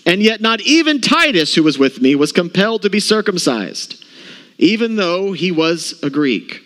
And 0.04 0.22
yet, 0.22 0.42
not 0.42 0.60
even 0.60 1.00
Titus, 1.00 1.54
who 1.54 1.62
was 1.62 1.78
with 1.78 2.02
me, 2.02 2.14
was 2.16 2.32
compelled 2.32 2.82
to 2.82 2.90
be 2.90 3.00
circumcised, 3.00 4.04
even 4.58 4.96
though 4.96 5.32
he 5.32 5.50
was 5.50 5.98
a 6.02 6.10
Greek. 6.10 6.60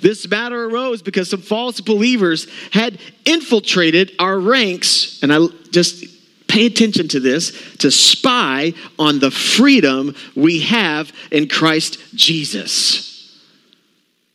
This 0.00 0.28
matter 0.28 0.64
arose 0.64 1.02
because 1.02 1.30
some 1.30 1.42
false 1.42 1.80
believers 1.80 2.46
had 2.72 2.98
infiltrated 3.24 4.12
our 4.18 4.38
ranks, 4.38 5.22
and 5.22 5.32
I 5.32 5.46
just 5.70 6.04
pay 6.48 6.66
attention 6.66 7.08
to 7.08 7.20
this 7.20 7.76
to 7.76 7.90
spy 7.90 8.72
on 8.98 9.20
the 9.20 9.30
freedom 9.30 10.14
we 10.34 10.60
have 10.60 11.12
in 11.30 11.48
Christ 11.48 11.98
Jesus. 12.14 13.08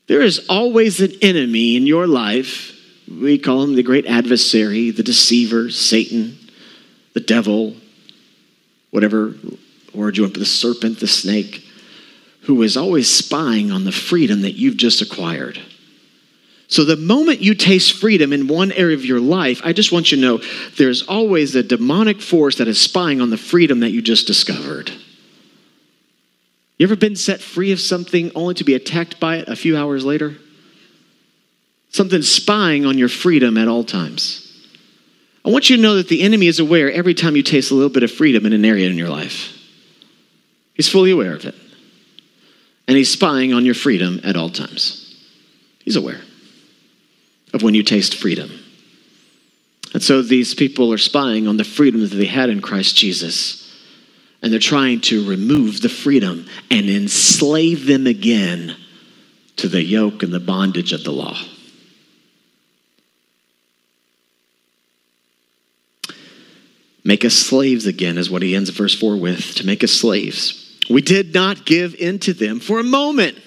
There 0.07 0.21
is 0.21 0.45
always 0.47 1.01
an 1.01 1.11
enemy 1.21 1.75
in 1.75 1.87
your 1.87 2.07
life. 2.07 2.71
We 3.09 3.37
call 3.37 3.63
him 3.63 3.75
the 3.75 3.83
great 3.83 4.05
adversary, 4.05 4.91
the 4.91 5.03
deceiver, 5.03 5.69
Satan, 5.71 6.37
the 7.13 7.19
devil, 7.19 7.75
whatever 8.91 9.35
word 9.93 10.17
you 10.17 10.23
want, 10.23 10.35
the 10.35 10.45
serpent, 10.45 10.99
the 10.99 11.07
snake 11.07 11.64
who 12.45 12.61
is 12.63 12.77
always 12.77 13.09
spying 13.09 13.71
on 13.71 13.83
the 13.83 13.91
freedom 13.91 14.41
that 14.41 14.53
you've 14.53 14.77
just 14.77 15.01
acquired. 15.01 15.59
So, 16.67 16.83
the 16.83 16.97
moment 16.97 17.41
you 17.41 17.53
taste 17.53 17.93
freedom 17.93 18.33
in 18.33 18.47
one 18.47 18.71
area 18.71 18.95
of 18.95 19.05
your 19.05 19.19
life, 19.19 19.61
I 19.63 19.71
just 19.71 19.91
want 19.91 20.11
you 20.11 20.17
to 20.17 20.21
know 20.21 20.41
there's 20.77 21.03
always 21.03 21.55
a 21.55 21.61
demonic 21.61 22.21
force 22.21 22.57
that 22.57 22.67
is 22.67 22.81
spying 22.81 23.21
on 23.21 23.29
the 23.29 23.37
freedom 23.37 23.81
that 23.81 23.91
you 23.91 24.01
just 24.01 24.25
discovered. 24.25 24.91
You 26.77 26.87
ever 26.87 26.95
been 26.95 27.15
set 27.15 27.39
free 27.39 27.71
of 27.71 27.79
something 27.79 28.31
only 28.35 28.55
to 28.55 28.63
be 28.63 28.73
attacked 28.73 29.19
by 29.19 29.37
it 29.37 29.47
a 29.47 29.55
few 29.55 29.77
hours 29.77 30.03
later? 30.03 30.35
something 31.95 32.21
spying 32.21 32.85
on 32.85 32.97
your 32.97 33.09
freedom 33.09 33.57
at 33.57 33.67
all 33.67 33.83
times. 33.83 34.41
I 35.45 35.49
want 35.49 35.69
you 35.69 35.77
to 35.77 35.81
know 35.81 35.95
that 35.95 36.09
the 36.09 36.23
enemy 36.23 36.47
is 36.47 36.59
aware 36.59 36.91
every 36.91 37.13
time 37.13 37.35
you 37.35 37.43
taste 37.43 37.71
a 37.71 37.73
little 37.73 37.89
bit 37.89 38.03
of 38.03 38.11
freedom 38.11 38.45
in 38.45 38.53
an 38.53 38.65
area 38.65 38.89
in 38.89 38.97
your 38.97 39.09
life. 39.09 39.57
He's 40.73 40.89
fully 40.89 41.11
aware 41.11 41.33
of 41.33 41.45
it. 41.45 41.55
And 42.87 42.97
he's 42.97 43.11
spying 43.11 43.53
on 43.53 43.65
your 43.65 43.73
freedom 43.73 44.21
at 44.23 44.35
all 44.35 44.49
times. 44.49 45.01
He's 45.83 45.95
aware 45.95 46.21
of 47.53 47.63
when 47.63 47.73
you 47.73 47.83
taste 47.83 48.15
freedom. 48.15 48.51
And 49.93 50.03
so 50.03 50.21
these 50.21 50.53
people 50.53 50.91
are 50.91 50.97
spying 50.97 51.47
on 51.47 51.57
the 51.57 51.63
freedom 51.63 52.01
that 52.01 52.07
they 52.07 52.25
had 52.25 52.49
in 52.49 52.61
Christ 52.61 52.95
Jesus. 52.97 53.61
And 54.41 54.51
they're 54.51 54.59
trying 54.59 55.01
to 55.01 55.27
remove 55.27 55.81
the 55.81 55.89
freedom 55.89 56.45
and 56.69 56.89
enslave 56.89 57.85
them 57.85 58.05
again 58.05 58.75
to 59.55 59.69
the 59.69 59.81
yoke 59.81 60.21
and 60.21 60.33
the 60.33 60.39
bondage 60.39 60.91
of 60.91 61.03
the 61.03 61.13
law. 61.13 61.37
Make 67.05 67.23
us 67.23 67.35
slaves 67.35 67.85
again, 67.85 68.17
is 68.17 68.31
what 68.31 68.41
he 68.41 68.55
ends 68.55 68.71
verse 68.71 68.99
4 68.99 69.15
with 69.15 69.55
to 69.55 69.65
make 69.65 69.83
us 69.83 69.91
slaves. 69.91 70.64
We 70.89 71.01
did 71.01 71.33
not 71.33 71.65
give 71.65 71.95
in 71.95 72.19
to 72.19 72.33
them 72.33 72.59
for 72.59 72.79
a 72.79 72.83
moment, 72.83 73.39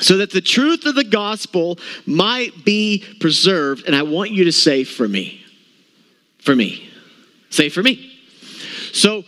so 0.00 0.18
that 0.18 0.30
the 0.30 0.40
truth 0.40 0.86
of 0.86 0.94
the 0.94 1.04
gospel 1.04 1.78
might 2.06 2.64
be 2.64 3.04
preserved. 3.20 3.86
And 3.86 3.96
I 3.96 4.02
want 4.02 4.30
you 4.30 4.44
to 4.44 4.52
say, 4.52 4.84
for 4.84 5.08
me. 5.08 5.44
For 6.40 6.54
me. 6.54 6.88
Say, 7.50 7.68
for 7.68 7.82
me. 7.82 8.12
So, 8.92 9.24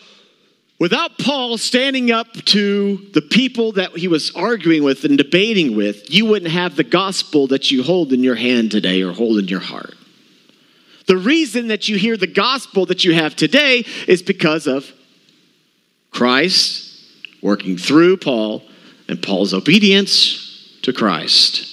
without 0.79 1.19
Paul 1.19 1.59
standing 1.59 2.13
up 2.13 2.33
to 2.33 3.09
the 3.13 3.23
people 3.23 3.73
that 3.73 3.97
he 3.97 4.07
was 4.07 4.31
arguing 4.37 4.85
with 4.85 5.05
and 5.05 5.19
debating 5.19 5.77
with, 5.77 6.15
you 6.15 6.27
wouldn't 6.27 6.53
have 6.53 6.77
the 6.77 6.85
gospel 6.85 7.49
that 7.49 7.73
you 7.73 7.83
hold 7.83 8.13
in 8.13 8.23
your 8.23 8.37
hand 8.37 8.71
today 8.71 9.03
or 9.03 9.13
hold 9.13 9.39
in 9.39 9.49
your 9.49 9.61
heart. 9.61 9.95
The 11.07 11.17
reason 11.17 11.69
that 11.69 11.89
you 11.89 11.97
hear 11.97 12.17
the 12.17 12.29
gospel 12.29 12.87
that 12.87 13.05
you 13.05 13.15
have 13.15 13.35
today 13.35 13.85
is 14.07 14.23
because 14.23 14.69
of 14.69 14.93
Christ 16.13 16.90
working 17.43 17.77
through 17.77 18.17
Paul 18.19 18.63
and 19.09 19.23
Paul's 19.23 19.55
obedience 19.55 20.79
to 20.83 20.93
Christ. 20.93 21.67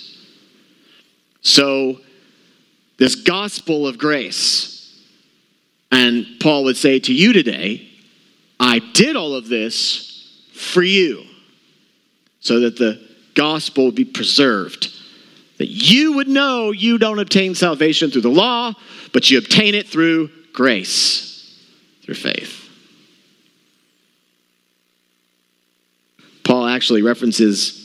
So, 1.42 2.00
this 2.98 3.16
gospel 3.16 3.88
of 3.88 3.98
grace, 3.98 5.02
and 5.92 6.26
Paul 6.40 6.64
would 6.66 6.78
say 6.78 7.00
to 7.00 7.14
you 7.14 7.32
today, 7.32 7.88
I 8.60 8.80
did 8.80 9.16
all 9.16 9.36
of 9.36 9.48
this 9.48 10.08
for 10.54 10.82
you 10.82 11.24
so 12.40 12.62
that 12.62 12.78
the 12.78 13.00
gospel 13.36 13.86
would 13.86 13.96
be 13.96 14.06
preserved. 14.06 14.92
That 15.58 15.68
you 15.68 16.14
would 16.14 16.28
know 16.28 16.72
you 16.72 16.98
don't 16.98 17.20
obtain 17.20 17.56
salvation 17.56 18.12
through 18.12 18.22
the 18.22 18.30
law, 18.30 18.74
but 19.14 19.30
you 19.30 19.38
obtain 19.38 19.76
it 19.76 19.88
through 19.88 20.30
grace, 20.54 21.62
through 22.04 22.16
faith. 22.16 22.67
Paul 26.48 26.66
actually 26.66 27.02
references 27.02 27.84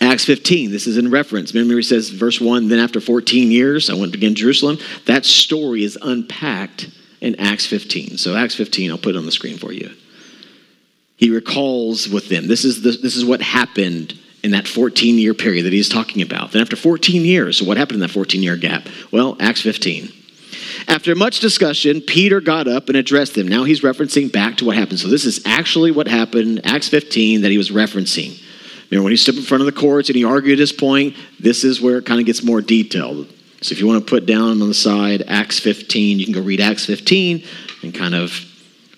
Acts 0.00 0.24
15. 0.24 0.72
This 0.72 0.88
is 0.88 0.98
in 0.98 1.10
reference. 1.10 1.52
He 1.52 1.82
says, 1.82 2.10
verse 2.10 2.40
1 2.40 2.68
Then 2.68 2.80
after 2.80 3.00
14 3.00 3.50
years, 3.50 3.88
I 3.88 3.94
went 3.94 4.12
to 4.12 4.30
Jerusalem. 4.34 4.78
That 5.06 5.24
story 5.24 5.84
is 5.84 5.96
unpacked 6.02 6.90
in 7.20 7.36
Acts 7.36 7.64
15. 7.64 8.18
So, 8.18 8.34
Acts 8.36 8.56
15, 8.56 8.90
I'll 8.90 8.98
put 8.98 9.14
it 9.14 9.18
on 9.18 9.24
the 9.24 9.32
screen 9.32 9.56
for 9.56 9.72
you. 9.72 9.94
He 11.16 11.30
recalls 11.30 12.08
with 12.08 12.28
them. 12.28 12.48
This 12.48 12.64
is, 12.64 12.82
the, 12.82 12.90
this 12.90 13.16
is 13.16 13.24
what 13.24 13.40
happened 13.40 14.18
in 14.42 14.50
that 14.50 14.68
14 14.68 15.16
year 15.16 15.32
period 15.32 15.64
that 15.64 15.72
he's 15.72 15.88
talking 15.88 16.22
about. 16.22 16.52
Then, 16.52 16.62
after 16.62 16.76
14 16.76 17.24
years, 17.24 17.58
so 17.58 17.64
what 17.64 17.78
happened 17.78 17.96
in 17.96 18.00
that 18.00 18.10
14 18.10 18.42
year 18.42 18.56
gap? 18.56 18.88
Well, 19.12 19.36
Acts 19.40 19.62
15. 19.62 20.12
After 20.88 21.14
much 21.14 21.40
discussion, 21.40 22.00
Peter 22.00 22.40
got 22.40 22.68
up 22.68 22.88
and 22.88 22.96
addressed 22.96 23.34
them. 23.34 23.48
Now 23.48 23.64
he's 23.64 23.80
referencing 23.80 24.30
back 24.30 24.56
to 24.58 24.64
what 24.64 24.76
happened. 24.76 25.00
So 25.00 25.08
this 25.08 25.24
is 25.24 25.44
actually 25.46 25.90
what 25.90 26.08
happened, 26.08 26.60
Acts 26.64 26.88
15, 26.88 27.42
that 27.42 27.50
he 27.50 27.58
was 27.58 27.70
referencing. 27.70 28.42
Remember 28.90 29.04
when 29.04 29.12
he 29.12 29.16
stood 29.16 29.36
in 29.36 29.42
front 29.42 29.62
of 29.62 29.66
the 29.66 29.72
courts 29.72 30.08
and 30.08 30.16
he 30.16 30.24
argued 30.24 30.58
his 30.58 30.72
point? 30.72 31.16
This 31.40 31.64
is 31.64 31.80
where 31.80 31.98
it 31.98 32.06
kind 32.06 32.20
of 32.20 32.26
gets 32.26 32.42
more 32.42 32.60
detailed. 32.60 33.28
So 33.62 33.72
if 33.72 33.80
you 33.80 33.86
want 33.86 34.06
to 34.06 34.08
put 34.08 34.26
down 34.26 34.62
on 34.62 34.68
the 34.68 34.74
side 34.74 35.24
Acts 35.26 35.58
15, 35.58 36.18
you 36.18 36.24
can 36.24 36.34
go 36.34 36.40
read 36.40 36.60
Acts 36.60 36.86
15 36.86 37.42
and 37.82 37.94
kind 37.94 38.14
of 38.14 38.44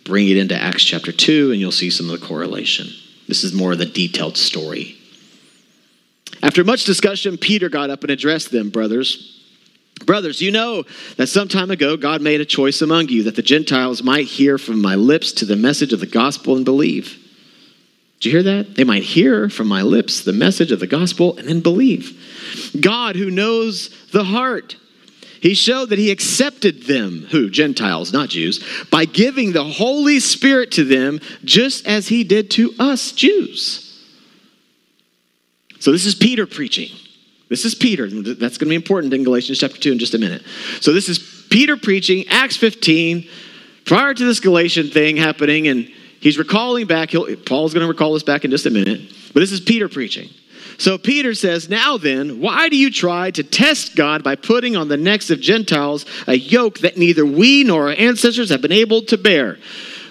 bring 0.04 0.28
it 0.28 0.36
into 0.36 0.54
Acts 0.54 0.84
chapter 0.84 1.12
2, 1.12 1.52
and 1.52 1.60
you'll 1.60 1.70
see 1.70 1.90
some 1.90 2.10
of 2.10 2.20
the 2.20 2.26
correlation. 2.26 2.88
This 3.28 3.44
is 3.44 3.52
more 3.52 3.72
of 3.72 3.78
the 3.78 3.86
detailed 3.86 4.36
story. 4.36 4.96
After 6.42 6.64
much 6.64 6.84
discussion, 6.84 7.36
Peter 7.36 7.68
got 7.68 7.90
up 7.90 8.02
and 8.02 8.10
addressed 8.10 8.50
them, 8.50 8.70
brothers. 8.70 9.37
Brothers, 10.04 10.40
you 10.40 10.50
know 10.50 10.84
that 11.16 11.26
some 11.28 11.48
time 11.48 11.70
ago 11.70 11.96
God 11.96 12.22
made 12.22 12.40
a 12.40 12.44
choice 12.44 12.82
among 12.82 13.08
you 13.08 13.24
that 13.24 13.36
the 13.36 13.42
Gentiles 13.42 14.02
might 14.02 14.26
hear 14.26 14.58
from 14.58 14.80
my 14.80 14.94
lips 14.94 15.32
to 15.32 15.44
the 15.44 15.56
message 15.56 15.92
of 15.92 16.00
the 16.00 16.06
gospel 16.06 16.56
and 16.56 16.64
believe. 16.64 17.18
Did 18.20 18.24
you 18.24 18.32
hear 18.32 18.42
that? 18.42 18.74
They 18.74 18.84
might 18.84 19.04
hear 19.04 19.48
from 19.48 19.68
my 19.68 19.82
lips 19.82 20.22
the 20.22 20.32
message 20.32 20.72
of 20.72 20.80
the 20.80 20.86
gospel 20.86 21.36
and 21.36 21.48
then 21.48 21.60
believe. 21.60 22.74
God, 22.80 23.16
who 23.16 23.30
knows 23.30 23.90
the 24.10 24.24
heart, 24.24 24.76
he 25.40 25.54
showed 25.54 25.90
that 25.90 26.00
he 26.00 26.10
accepted 26.10 26.84
them, 26.84 27.26
who? 27.30 27.48
Gentiles, 27.48 28.12
not 28.12 28.28
Jews, 28.28 28.64
by 28.90 29.04
giving 29.04 29.52
the 29.52 29.64
Holy 29.64 30.18
Spirit 30.18 30.72
to 30.72 30.84
them 30.84 31.20
just 31.44 31.86
as 31.86 32.08
he 32.08 32.24
did 32.24 32.50
to 32.52 32.74
us 32.78 33.12
Jews. 33.12 33.84
So 35.78 35.92
this 35.92 36.06
is 36.06 36.16
Peter 36.16 36.46
preaching. 36.46 36.90
This 37.48 37.64
is 37.64 37.74
Peter. 37.74 38.08
That's 38.08 38.58
going 38.58 38.66
to 38.66 38.70
be 38.70 38.74
important 38.74 39.14
in 39.14 39.24
Galatians 39.24 39.58
chapter 39.58 39.78
2 39.78 39.92
in 39.92 39.98
just 39.98 40.14
a 40.14 40.18
minute. 40.18 40.42
So, 40.80 40.92
this 40.92 41.08
is 41.08 41.18
Peter 41.50 41.76
preaching, 41.76 42.26
Acts 42.28 42.56
15, 42.56 43.26
prior 43.86 44.12
to 44.12 44.24
this 44.24 44.38
Galatian 44.38 44.88
thing 44.88 45.16
happening, 45.16 45.66
and 45.68 45.90
he's 46.20 46.36
recalling 46.36 46.86
back. 46.86 47.12
Paul's 47.46 47.72
going 47.72 47.84
to 47.84 47.88
recall 47.88 48.12
this 48.12 48.22
back 48.22 48.44
in 48.44 48.50
just 48.50 48.66
a 48.66 48.70
minute. 48.70 49.00
But 49.32 49.40
this 49.40 49.52
is 49.52 49.60
Peter 49.60 49.88
preaching. 49.88 50.28
So, 50.76 50.98
Peter 50.98 51.32
says, 51.32 51.70
Now 51.70 51.96
then, 51.96 52.40
why 52.40 52.68
do 52.68 52.76
you 52.76 52.90
try 52.90 53.30
to 53.30 53.42
test 53.42 53.96
God 53.96 54.22
by 54.22 54.36
putting 54.36 54.76
on 54.76 54.88
the 54.88 54.98
necks 54.98 55.30
of 55.30 55.40
Gentiles 55.40 56.04
a 56.26 56.34
yoke 56.34 56.80
that 56.80 56.98
neither 56.98 57.24
we 57.24 57.64
nor 57.64 57.88
our 57.88 57.94
ancestors 57.96 58.50
have 58.50 58.60
been 58.60 58.72
able 58.72 59.02
to 59.06 59.16
bear? 59.16 59.58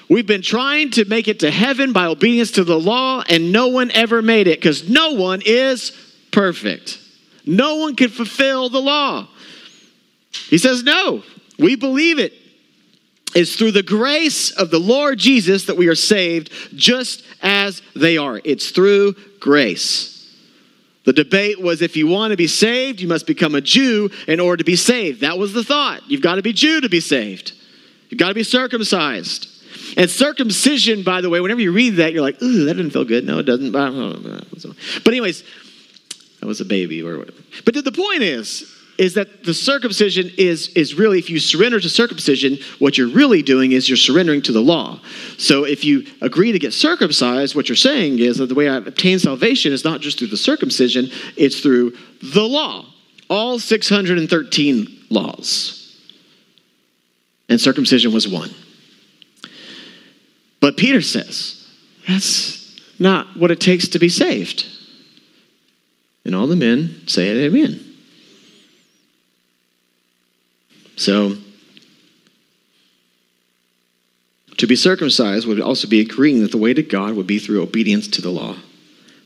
We've 0.10 0.26
been 0.26 0.41
trying 0.41 0.91
to 0.91 1.06
make 1.06 1.28
it 1.28 1.41
to 1.41 1.52
heaven 1.52 1.93
by 1.93 2.06
obedience 2.06 2.52
to 2.54 2.63
the 2.63 2.80
law, 2.80 3.23
and 3.30 3.52
no 3.52 3.67
one 3.67 3.91
ever 3.91 4.23
made 4.23 4.47
it 4.47 4.60
because 4.60 4.89
no 4.89 5.12
one 5.12 5.43
is 5.45 5.91
perfect. 6.32 7.00
No 7.48 7.78
one 7.78 7.96
can 7.96 8.10
fulfill 8.10 8.70
the 8.70 8.82
law. 8.82 9.28
He 10.50 10.58
says, 10.58 10.84
No, 10.84 11.24
we 11.58 11.76
believe 11.76 12.20
it. 12.20 12.34
It's 13.36 13.56
through 13.56 13.72
the 13.72 13.84
grace 13.84 14.52
of 14.52 14.72
the 14.72 14.80
Lord 14.80 15.20
Jesus 15.20 15.66
that 15.66 15.78
we 15.78 15.88
are 15.88 15.96
saved, 15.96 16.52
just 16.76 17.24
as 17.42 17.82
they 17.96 18.18
are. 18.18 18.42
It's 18.44 18.72
through 18.72 19.16
grace. 19.40 20.14
The 21.06 21.14
debate 21.14 21.62
was 21.62 21.82
if 21.82 21.96
you 21.96 22.08
want 22.08 22.32
to 22.32 22.38
be 22.38 22.48
saved, 22.48 23.00
you 23.00 23.08
must 23.08 23.28
become 23.28 23.56
a 23.56 23.62
Jew 23.62 24.10
in 24.28 24.40
order 24.40 24.58
to 24.58 24.64
be 24.64 24.76
saved. 24.76 25.22
That 25.22 25.38
was 25.38 25.54
the 25.54 25.64
thought. 25.64 26.02
You've 26.10 26.22
got 26.22 26.36
to 26.36 26.42
be 26.42 26.52
Jew 26.52 26.82
to 26.82 26.90
be 26.90 27.00
saved, 27.00 27.54
you've 28.10 28.20
got 28.20 28.30
to 28.30 28.34
be 28.34 28.44
circumcised. 28.44 29.54
And 29.96 30.10
circumcision, 30.10 31.04
by 31.04 31.22
the 31.22 31.30
way, 31.30 31.40
whenever 31.40 31.62
you 31.62 31.72
read 31.72 31.96
that, 31.96 32.12
you're 32.12 32.22
like, 32.22 32.42
ooh, 32.42 32.66
that 32.66 32.74
didn't 32.74 32.92
feel 32.92 33.06
good. 33.06 33.26
No, 33.26 33.40
it 33.40 33.44
doesn't. 33.44 33.72
But, 33.72 35.08
anyways, 35.08 35.44
I 36.41 36.45
was 36.45 36.62
a 36.62 36.65
baby 36.65 37.02
or 37.02 37.17
whatever. 37.17 37.41
But 37.65 37.73
the 37.73 37.91
point 37.91 38.21
is, 38.21 38.73
is 38.97 39.13
that 39.13 39.43
the 39.43 39.54
circumcision 39.54 40.32
is, 40.38 40.69
is 40.69 40.95
really, 40.95 41.19
if 41.19 41.30
you 41.30 41.39
surrender 41.39 41.80
to 41.80 41.89
circumcision, 41.89 42.58
what 42.80 42.97
you're 42.97 43.10
really 43.10 43.43
doing 43.43 43.71
is 43.71 43.88
you're 43.88 43.97
surrendering 43.97 44.41
to 44.43 44.52
the 44.52 44.62
law. 44.62 45.00
So 45.38 45.65
if 45.65 45.84
you 45.84 46.06
agree 46.21 46.52
to 46.52 46.60
get 46.60 46.73
circumcised, 46.73 47.56
what 47.56 47.69
you're 47.69 47.76
saying 47.76 48.19
is 48.19 48.38
that 48.38 48.47
the 48.47 48.56
way 48.56 48.67
I 48.67 48.78
obtain 48.78 49.19
salvation 49.19 49.71
is 49.71 49.84
not 49.84 50.02
just 50.02 50.17
through 50.17 50.30
the 50.30 50.38
circumcision, 50.38 51.10
it's 51.36 51.60
through 51.60 51.95
the 52.21 52.41
law. 52.41 52.86
All 53.30 53.60
613 53.60 55.06
laws. 55.10 55.73
And 57.50 57.62
circumcision 57.62 58.13
was 58.13 58.28
one. 58.28 58.50
But 60.60 60.76
Peter 60.76 61.02
says, 61.02 61.67
that's 62.08 62.80
not 63.00 63.38
what 63.38 63.52
it 63.52 63.60
takes 63.60 63.89
to 63.89 64.00
be 64.00 64.10
saved. 64.10 64.65
And 66.28 66.36
all 66.36 66.46
the 66.46 66.58
men 66.58 67.08
say 67.08 67.46
amen. 67.46 67.80
So, 70.98 71.38
to 74.58 74.68
be 74.68 74.76
circumcised 74.76 75.48
would 75.48 75.62
also 75.62 75.88
be 75.88 76.02
agreeing 76.02 76.42
that 76.42 76.52
the 76.52 76.58
way 76.58 76.74
to 76.74 76.84
God 76.84 77.13
would 77.13 77.28
be 77.28 77.40
through 77.40 77.63
obedience 77.63 78.10
to 78.10 78.22
the 78.22 78.30
law. 78.30 78.58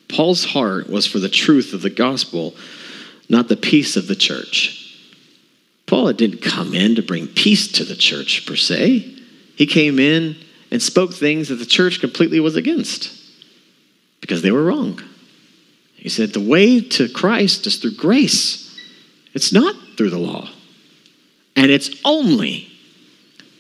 Paul's 0.10 0.46
heart 0.46 0.90
was 0.92 1.08
for 1.08 1.18
the 1.18 1.28
truth 1.28 1.74
of 1.74 1.82
the 1.82 1.90
gospel, 1.90 2.54
not 3.28 3.48
the 3.48 3.58
peace 3.58 3.98
of 3.98 4.08
the 4.08 4.16
church. 4.16 4.96
Paul 5.88 6.14
didn't 6.14 6.44
come 6.44 6.76
in 6.76 6.94
to 6.96 7.02
bring 7.02 7.28
peace 7.28 7.72
to 7.72 7.84
the 7.84 7.96
church 7.96 8.46
per 8.46 8.56
se. 8.56 9.18
He 9.56 9.66
came 9.66 9.98
in 9.98 10.36
and 10.70 10.80
spoke 10.84 11.14
things 11.14 11.48
that 11.50 11.56
the 11.56 11.66
church 11.66 12.00
completely 12.00 12.40
was 12.40 12.56
against 12.56 13.12
because 14.20 14.44
they 14.44 14.52
were 14.52 14.64
wrong. 14.64 15.02
He 16.02 16.10
said, 16.10 16.34
The 16.34 16.42
way 16.42 16.82
to 16.82 17.08
Christ 17.08 17.68
is 17.68 17.78
through 17.78 17.96
grace 17.96 18.76
It's 19.34 19.54
not 19.54 19.76
through 19.98 20.10
the 20.10 20.18
law. 20.18 20.50
And 21.56 21.70
it's 21.70 21.92
only 22.04 22.68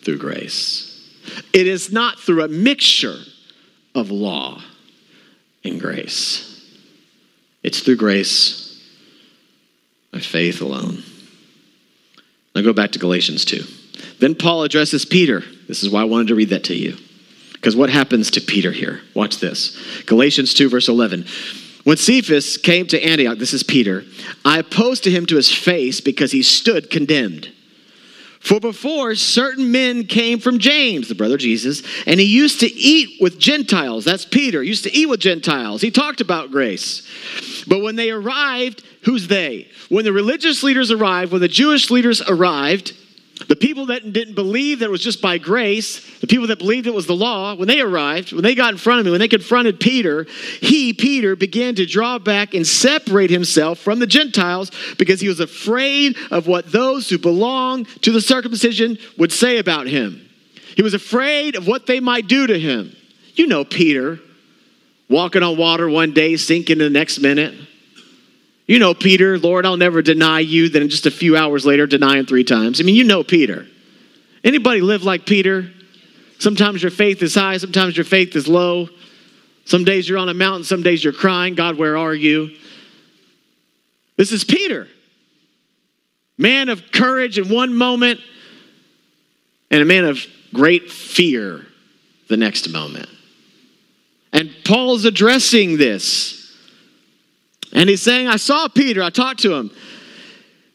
through 0.04 0.17
grace. 0.17 0.88
It 1.54 1.67
is 1.67 1.91
not 1.91 2.19
through 2.19 2.43
a 2.43 2.47
mixture 2.47 3.19
of 3.93 4.10
law 4.10 4.62
and 5.63 5.80
grace. 5.80 6.65
It's 7.62 7.82
through 7.82 7.97
grace 7.97 8.84
by 10.12 10.19
faith 10.19 10.62
alone. 10.62 11.04
Now 12.56 12.63
go 12.63 12.73
back 12.73 12.91
to 12.93 12.99
Galatians 12.99 13.45
2. 13.45 13.63
Then 14.19 14.34
Paul 14.34 14.63
addresses 14.63 15.06
Peter. 15.06 15.43
This 15.67 15.84
is 15.84 15.89
why 15.91 16.01
I 16.01 16.06
wanted 16.06 16.30
to 16.30 16.36
read 16.36 16.49
that 16.49 16.63
to 16.65 16.75
you. 16.75 16.97
Because 17.54 17.75
what 17.75 17.91
happens 17.91 18.32
to 18.32 18.41
Peter 18.41 18.71
here? 18.71 19.01
Watch 19.13 19.38
this. 19.38 19.77
Galatians 20.08 20.56
2, 20.56 20.69
verse 20.69 20.89
11. 20.89 21.25
When 21.83 21.97
Cephas 21.97 22.57
came 22.57 22.87
to 22.87 23.01
Antioch, 23.03 23.37
this 23.37 23.53
is 23.53 23.63
Peter, 23.63 24.03
I 24.45 24.59
opposed 24.59 25.03
to 25.05 25.11
him 25.11 25.25
to 25.27 25.35
his 25.35 25.51
face 25.51 25.99
because 25.99 26.31
he 26.31 26.43
stood 26.43 26.89
condemned. 26.89 27.51
For 28.39 28.59
before, 28.59 29.13
certain 29.13 29.71
men 29.71 30.07
came 30.07 30.39
from 30.39 30.57
James, 30.57 31.07
the 31.07 31.15
brother 31.15 31.37
Jesus, 31.37 31.83
and 32.07 32.19
he 32.19 32.25
used 32.25 32.59
to 32.61 32.73
eat 32.73 33.21
with 33.21 33.37
Gentiles. 33.37 34.03
That's 34.03 34.25
Peter, 34.25 34.63
used 34.63 34.83
to 34.85 34.91
eat 34.91 35.07
with 35.07 35.19
Gentiles. 35.19 35.81
He 35.81 35.91
talked 35.91 36.21
about 36.21 36.51
grace. 36.51 37.07
But 37.67 37.83
when 37.83 37.95
they 37.97 38.09
arrived, 38.09 38.83
who's 39.03 39.27
they? 39.27 39.69
When 39.89 40.05
the 40.05 40.13
religious 40.13 40.63
leaders 40.63 40.89
arrived, 40.89 41.31
when 41.31 41.41
the 41.41 41.47
Jewish 41.47 41.91
leaders 41.91 42.19
arrived, 42.21 42.93
the 43.47 43.56
people 43.56 43.88
that 43.88 44.13
didn't 44.13 44.36
believe 44.36 44.80
that 44.80 44.86
it 44.86 44.91
was 44.91 45.04
just 45.04 45.21
by 45.21 45.38
grace, 45.38 46.19
the 46.19 46.27
people 46.27 46.47
that 46.47 46.60
believed 46.60 46.88
it 46.88 46.93
was 46.93 47.08
the 47.08 47.15
law, 47.15 47.56
when 47.56 47.67
they 47.67 47.82
arrived, 47.82 48.34
when 48.34 48.43
they 48.43 48.56
got 48.56 48.71
in 48.71 48.77
front 48.77 48.99
of 48.99 49.06
me, 49.06 49.12
when 49.12 49.19
they 49.19 49.27
confronted 49.27 49.80
Peter, 49.80 50.25
he, 50.60 50.93
Peter, 50.93 51.36
began 51.36 51.75
to 51.75 51.86
draw 51.86 52.19
back 52.19 52.54
and 52.54 52.65
separate 52.65 53.30
himself 53.30 53.80
from 53.80 53.99
the 53.99 54.08
Gentiles 54.08 54.71
because 54.97 55.21
he 55.21 55.27
was 55.27 55.39
afraid 55.39 56.17
of 56.30 56.47
what 56.47 56.71
those 56.71 57.10
who 57.10 57.17
belong 57.17 57.86
to 58.01 58.12
the 58.12 58.21
circumcision 58.21 58.97
would 59.17 59.32
say 59.32 59.58
about 59.58 59.88
him. 59.88 60.27
He 60.75 60.82
was 60.82 60.93
afraid 60.93 61.56
of 61.56 61.67
what 61.67 61.86
they 61.86 61.99
might 61.99 62.27
do 62.27 62.47
to 62.47 62.60
him. 62.60 62.95
You 63.36 63.47
know 63.47 63.65
Peter, 63.65 64.19
walking 65.10 65.43
on 65.43 65.58
water 65.58 65.89
one 65.89 66.13
day, 66.13 66.38
sinking 66.38 66.77
the 66.77 66.89
next 66.89 67.19
minute. 67.19 67.54
You 68.71 68.79
know 68.79 68.93
Peter, 68.93 69.38
Lord, 69.38 69.65
I'll 69.65 69.75
never 69.75 70.01
deny 70.01 70.39
you. 70.39 70.69
Then 70.69 70.88
just 70.88 71.05
a 71.05 71.12
few 71.12 71.36
hours 71.36 71.65
later, 71.65 71.86
deny 71.86 72.15
him 72.15 72.25
three 72.25 72.45
times. 72.45 72.79
I 72.79 72.86
mean, 72.86 72.95
you 72.95 73.03
know 73.03 73.21
Peter. 73.21 73.67
Anybody 74.45 74.79
live 74.79 75.03
like 75.03 75.25
Peter? 75.25 75.69
Sometimes 76.39 76.81
your 76.81 76.89
faith 76.89 77.21
is 77.21 77.36
high, 77.36 77.57
sometimes 77.57 77.97
your 77.97 78.05
faith 78.05 78.34
is 78.34 78.47
low. 78.47 78.88
Some 79.65 79.84
days 79.84 80.07
you're 80.07 80.19
on 80.19 80.29
a 80.29 80.34
mountain, 80.34 80.63
some 80.63 80.84
days 80.84 81.03
you're 81.03 81.12
crying, 81.12 81.53
God, 81.53 81.77
where 81.77 81.97
are 81.97 82.13
you? 82.13 82.55
This 84.15 84.31
is 84.31 84.45
Peter, 84.45 84.88
man 86.38 86.69
of 86.69 86.93
courage 86.93 87.38
in 87.38 87.49
one 87.49 87.75
moment, 87.75 88.21
and 89.69 89.81
a 89.81 89.86
man 89.86 90.05
of 90.05 90.25
great 90.53 90.89
fear 90.89 91.65
the 92.29 92.38
next 92.38 92.69
moment. 92.69 93.10
And 94.31 94.49
Paul's 94.63 95.03
addressing 95.03 95.75
this. 95.75 96.40
And 97.73 97.89
he's 97.89 98.01
saying, 98.01 98.27
I 98.27 98.38
saw 98.38 98.67
Peter, 98.67 99.01
I 99.01 99.10
talked 99.10 99.41
to 99.41 99.53
him. 99.53 99.71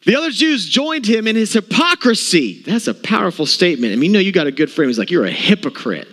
The 0.04 0.16
other 0.16 0.30
Jews 0.30 0.68
joined 0.68 1.04
him 1.04 1.26
in 1.26 1.34
his 1.34 1.52
hypocrisy. 1.52 2.62
That's 2.64 2.86
a 2.86 2.94
powerful 2.94 3.44
statement. 3.44 3.92
I 3.92 3.96
mean, 3.96 4.12
you 4.12 4.14
know, 4.14 4.20
you 4.20 4.30
got 4.30 4.46
a 4.46 4.52
good 4.52 4.70
friend. 4.70 4.88
He's 4.88 4.98
like, 4.98 5.10
You're 5.10 5.26
a 5.26 5.30
hypocrite. 5.30 6.06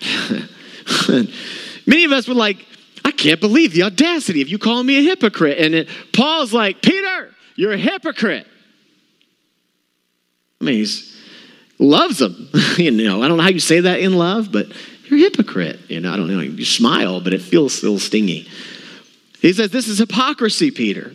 Many 1.86 2.04
of 2.04 2.12
us 2.12 2.26
were 2.26 2.34
like, 2.34 2.66
I 3.04 3.10
can't 3.12 3.40
believe 3.40 3.72
the 3.72 3.82
audacity 3.82 4.42
of 4.42 4.48
you 4.48 4.58
calling 4.58 4.86
me 4.86 4.98
a 4.98 5.02
hypocrite. 5.02 5.58
And 5.58 5.74
it, 5.74 5.88
Paul's 6.12 6.52
like, 6.52 6.82
Peter, 6.82 7.34
you're 7.54 7.72
a 7.72 7.78
hypocrite. 7.78 8.46
I 10.60 10.64
mean, 10.64 10.84
he 10.84 10.86
loves 11.78 12.18
them. 12.18 12.48
you 12.76 12.90
know, 12.90 13.22
I 13.22 13.28
don't 13.28 13.36
know 13.36 13.42
how 13.42 13.50
you 13.50 13.60
say 13.60 13.80
that 13.80 14.00
in 14.00 14.14
love, 14.14 14.50
but 14.50 14.66
you're 15.06 15.18
a 15.18 15.22
hypocrite. 15.22 15.80
You 15.88 16.00
know, 16.00 16.12
I 16.12 16.16
don't 16.16 16.28
know. 16.28 16.40
You 16.40 16.64
smile, 16.64 17.20
but 17.20 17.34
it 17.34 17.42
feels 17.42 17.82
little 17.82 17.98
stingy. 17.98 18.48
He 19.40 19.52
says, 19.52 19.70
This 19.70 19.88
is 19.88 19.98
hypocrisy, 19.98 20.70
Peter. 20.70 21.14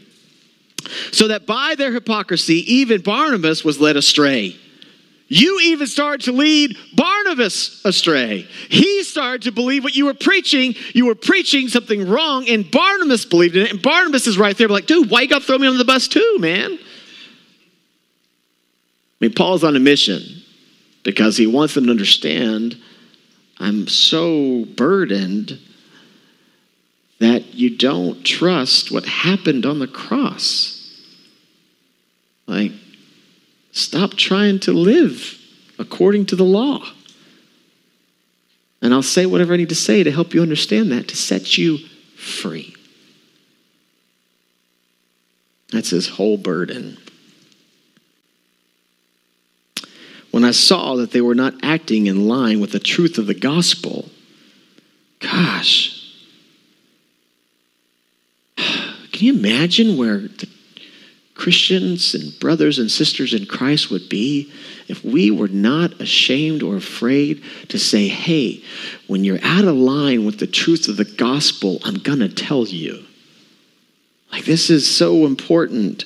So 1.12 1.28
that 1.28 1.46
by 1.46 1.76
their 1.78 1.92
hypocrisy, 1.92 2.74
even 2.74 3.02
Barnabas 3.02 3.64
was 3.64 3.80
led 3.80 3.98
astray. 3.98 4.56
You 5.28 5.60
even 5.62 5.86
started 5.86 6.26
to 6.26 6.32
lead 6.32 6.76
Barnabas 6.96 7.86
astray. 7.86 8.48
He 8.70 9.04
started 9.04 9.44
to 9.44 9.52
believe 9.52 9.84
what 9.84 9.96
you 9.96 10.06
were 10.06 10.16
preaching. 10.16 10.74
You 10.94 11.06
were 11.06 11.16
preaching 11.16 11.68
something 11.68 12.10
wrong, 12.10 12.50
and 12.50 12.70
Barnabas 12.70 13.26
believed 13.26 13.56
in 13.56 13.68
it. 13.68 13.72
And 13.72 13.82
Barnabas 13.82 14.26
is 14.26 14.40
right 14.40 14.58
there, 14.58 14.68
like, 14.68 14.88
dude, 14.88 15.12
why 15.12 15.22
you 15.22 15.28
got 15.28 15.42
to 15.42 15.46
throw 15.46 15.60
me 15.60 15.68
under 15.68 15.78
the 15.78 15.86
bus 15.86 16.08
too, 16.08 16.38
man? 16.40 16.72
I 16.72 16.80
mean, 19.20 19.34
Paul's 19.34 19.64
on 19.64 19.76
a 19.76 19.80
mission 19.80 20.24
because 21.04 21.38
he 21.38 21.46
wants 21.46 21.76
them 21.76 21.86
to 21.86 21.92
understand 21.92 22.82
I'm 23.60 23.88
so 23.88 24.66
burdened 24.66 25.60
that 27.20 27.54
you 27.54 27.76
don't 27.76 28.24
trust 28.24 28.92
what 28.92 29.06
happened 29.06 29.66
on 29.66 29.80
the 29.80 29.88
cross. 29.88 30.76
Like, 32.48 32.72
stop 33.72 34.14
trying 34.14 34.60
to 34.62 34.72
live 34.72 35.38
according 35.78 36.28
to 36.28 36.36
the 36.36 36.46
law. 36.46 36.84
And 38.82 38.94
I'll 38.94 39.02
say 39.02 39.26
whatever 39.26 39.54
I 39.54 39.58
need 39.58 39.70
to 39.70 39.76
say 39.76 40.04
to 40.04 40.12
help 40.12 40.34
you 40.34 40.42
understand 40.42 40.92
that, 40.92 41.10
to 41.10 41.18
set 41.18 41.58
you 41.58 41.80
free. 42.16 42.74
That's 45.72 45.90
his 45.90 46.08
whole 46.08 46.38
burden. 46.38 46.98
When 50.32 50.44
I 50.44 50.52
saw 50.52 50.96
that 50.96 51.12
they 51.12 51.22
were 51.22 51.36
not 51.36 51.56
acting 51.64 52.08
in 52.08 52.28
line 52.28 52.60
with 52.60 52.72
the 52.72 52.80
truth 52.80 53.18
of 53.18 53.28
the 53.28 53.34
gospel, 53.34 54.10
gosh, 55.20 55.96
can 58.58 59.26
you 59.26 59.34
imagine 59.34 59.98
where 59.98 60.20
the 60.20 60.48
Christians 61.40 62.14
and 62.14 62.38
brothers 62.40 62.80
and 62.80 62.92
sisters 62.92 63.34
in 63.34 63.46
Christ 63.46 63.90
would 63.90 64.10
be 64.10 64.52
if 64.90 65.06
we 65.06 65.32
were 65.32 65.48
not 65.48 66.02
ashamed 66.02 66.62
or 66.62 66.76
afraid 66.76 67.42
to 67.70 67.80
say, 67.80 68.10
hey, 68.10 68.62
when 69.08 69.24
you're 69.24 69.40
out 69.42 69.64
of 69.64 69.76
line 69.76 70.26
with 70.26 70.40
the 70.40 70.48
truth 70.48 70.90
of 70.90 70.98
the 70.98 71.06
gospel, 71.06 71.80
I'm 71.86 72.00
going 72.00 72.20
to 72.20 72.28
tell 72.28 72.68
you. 72.68 73.06
Like, 74.34 74.44
this 74.44 74.70
is 74.70 74.94
so 74.94 75.26
important. 75.26 76.04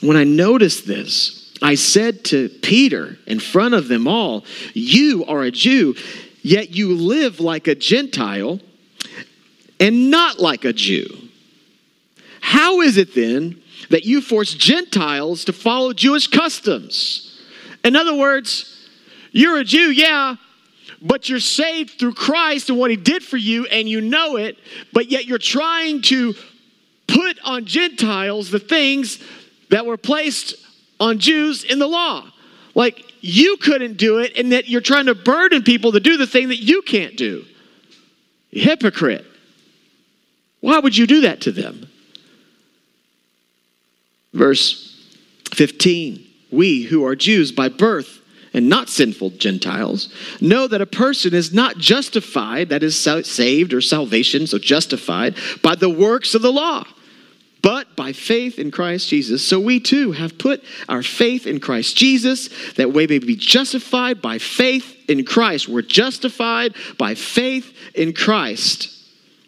When 0.00 0.16
I 0.16 0.24
noticed 0.24 0.86
this, 0.86 1.37
I 1.60 1.74
said 1.74 2.24
to 2.26 2.48
Peter 2.48 3.18
in 3.26 3.40
front 3.40 3.74
of 3.74 3.88
them 3.88 4.06
all, 4.06 4.44
You 4.74 5.24
are 5.26 5.42
a 5.42 5.50
Jew, 5.50 5.94
yet 6.42 6.70
you 6.70 6.94
live 6.94 7.40
like 7.40 7.66
a 7.66 7.74
Gentile 7.74 8.60
and 9.80 10.10
not 10.10 10.38
like 10.38 10.64
a 10.64 10.72
Jew. 10.72 11.06
How 12.40 12.80
is 12.80 12.96
it 12.96 13.14
then 13.14 13.60
that 13.90 14.04
you 14.04 14.20
force 14.20 14.54
Gentiles 14.54 15.44
to 15.46 15.52
follow 15.52 15.92
Jewish 15.92 16.28
customs? 16.28 17.40
In 17.84 17.96
other 17.96 18.14
words, 18.14 18.88
you're 19.32 19.58
a 19.58 19.64
Jew, 19.64 19.90
yeah, 19.90 20.36
but 21.00 21.28
you're 21.28 21.40
saved 21.40 21.98
through 21.98 22.14
Christ 22.14 22.70
and 22.70 22.78
what 22.78 22.90
he 22.90 22.96
did 22.96 23.22
for 23.22 23.36
you, 23.36 23.66
and 23.66 23.88
you 23.88 24.00
know 24.00 24.36
it, 24.36 24.58
but 24.92 25.10
yet 25.10 25.26
you're 25.26 25.38
trying 25.38 26.02
to 26.02 26.34
put 27.06 27.38
on 27.44 27.64
Gentiles 27.64 28.50
the 28.50 28.58
things 28.58 29.22
that 29.70 29.86
were 29.86 29.96
placed 29.96 30.54
on 31.00 31.18
Jews 31.18 31.64
in 31.64 31.78
the 31.78 31.86
law. 31.86 32.30
Like 32.74 33.04
you 33.20 33.56
couldn't 33.56 33.96
do 33.96 34.18
it, 34.18 34.36
and 34.36 34.52
that 34.52 34.68
you're 34.68 34.80
trying 34.80 35.06
to 35.06 35.14
burden 35.14 35.62
people 35.62 35.92
to 35.92 36.00
do 36.00 36.16
the 36.16 36.26
thing 36.26 36.48
that 36.48 36.58
you 36.58 36.82
can't 36.82 37.16
do. 37.16 37.44
Hypocrite. 38.50 39.24
Why 40.60 40.78
would 40.78 40.96
you 40.96 41.06
do 41.06 41.22
that 41.22 41.42
to 41.42 41.52
them? 41.52 41.88
Verse 44.32 44.84
15 45.54 46.24
We 46.50 46.82
who 46.82 47.04
are 47.04 47.16
Jews 47.16 47.52
by 47.52 47.68
birth 47.68 48.20
and 48.54 48.68
not 48.68 48.88
sinful 48.88 49.30
Gentiles 49.30 50.12
know 50.40 50.66
that 50.66 50.80
a 50.80 50.86
person 50.86 51.34
is 51.34 51.52
not 51.52 51.78
justified, 51.78 52.70
that 52.70 52.82
is, 52.82 52.98
saved 52.98 53.72
or 53.72 53.80
salvation, 53.80 54.46
so 54.46 54.58
justified, 54.58 55.36
by 55.62 55.74
the 55.74 55.90
works 55.90 56.34
of 56.34 56.42
the 56.42 56.52
law 56.52 56.84
but 57.62 57.96
by 57.96 58.12
faith 58.12 58.58
in 58.58 58.70
Christ 58.70 59.08
Jesus. 59.08 59.46
So 59.46 59.58
we 59.58 59.80
too 59.80 60.12
have 60.12 60.38
put 60.38 60.62
our 60.88 61.02
faith 61.02 61.46
in 61.46 61.60
Christ 61.60 61.96
Jesus 61.96 62.48
that 62.74 62.92
we 62.92 63.06
may 63.06 63.18
be 63.18 63.36
justified 63.36 64.22
by 64.22 64.38
faith 64.38 64.96
in 65.08 65.24
Christ. 65.24 65.68
We're 65.68 65.82
justified 65.82 66.74
by 66.96 67.14
faith 67.14 67.72
in 67.94 68.12
Christ 68.12 68.94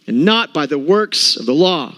and 0.06 0.24
not 0.24 0.52
by 0.52 0.66
the 0.66 0.78
works 0.78 1.36
of 1.36 1.46
the 1.46 1.54
law. 1.54 1.94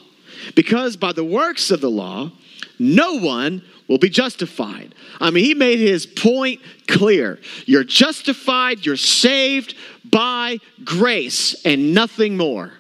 Because 0.55 0.96
by 0.96 1.12
the 1.12 1.25
works 1.25 1.70
of 1.70 1.81
the 1.81 1.90
law, 1.90 2.31
no 2.79 3.14
one 3.14 3.62
will 3.88 3.98
be 3.98 4.09
justified. 4.09 4.94
I 5.20 5.31
mean, 5.31 5.44
he 5.44 5.55
made 5.55 5.79
his 5.79 6.07
point 6.07 6.61
clear. 6.88 7.38
You're 7.66 7.85
justified, 7.85 8.85
you're 8.85 8.96
saved 8.96 9.77
by 10.05 10.59
grace 10.85 11.64
and 11.64 11.94
nothing 11.94 12.37
more. 12.37 12.72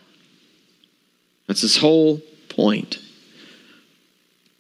That's 1.46 1.60
his 1.60 1.76
whole 1.76 2.20
point. 2.48 3.01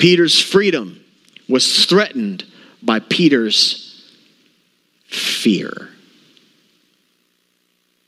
Peter's 0.02 0.40
freedom 0.40 1.00
was 1.48 1.84
threatened 1.84 2.44
by 2.82 2.98
Peter's 2.98 4.04
fear. 5.06 5.90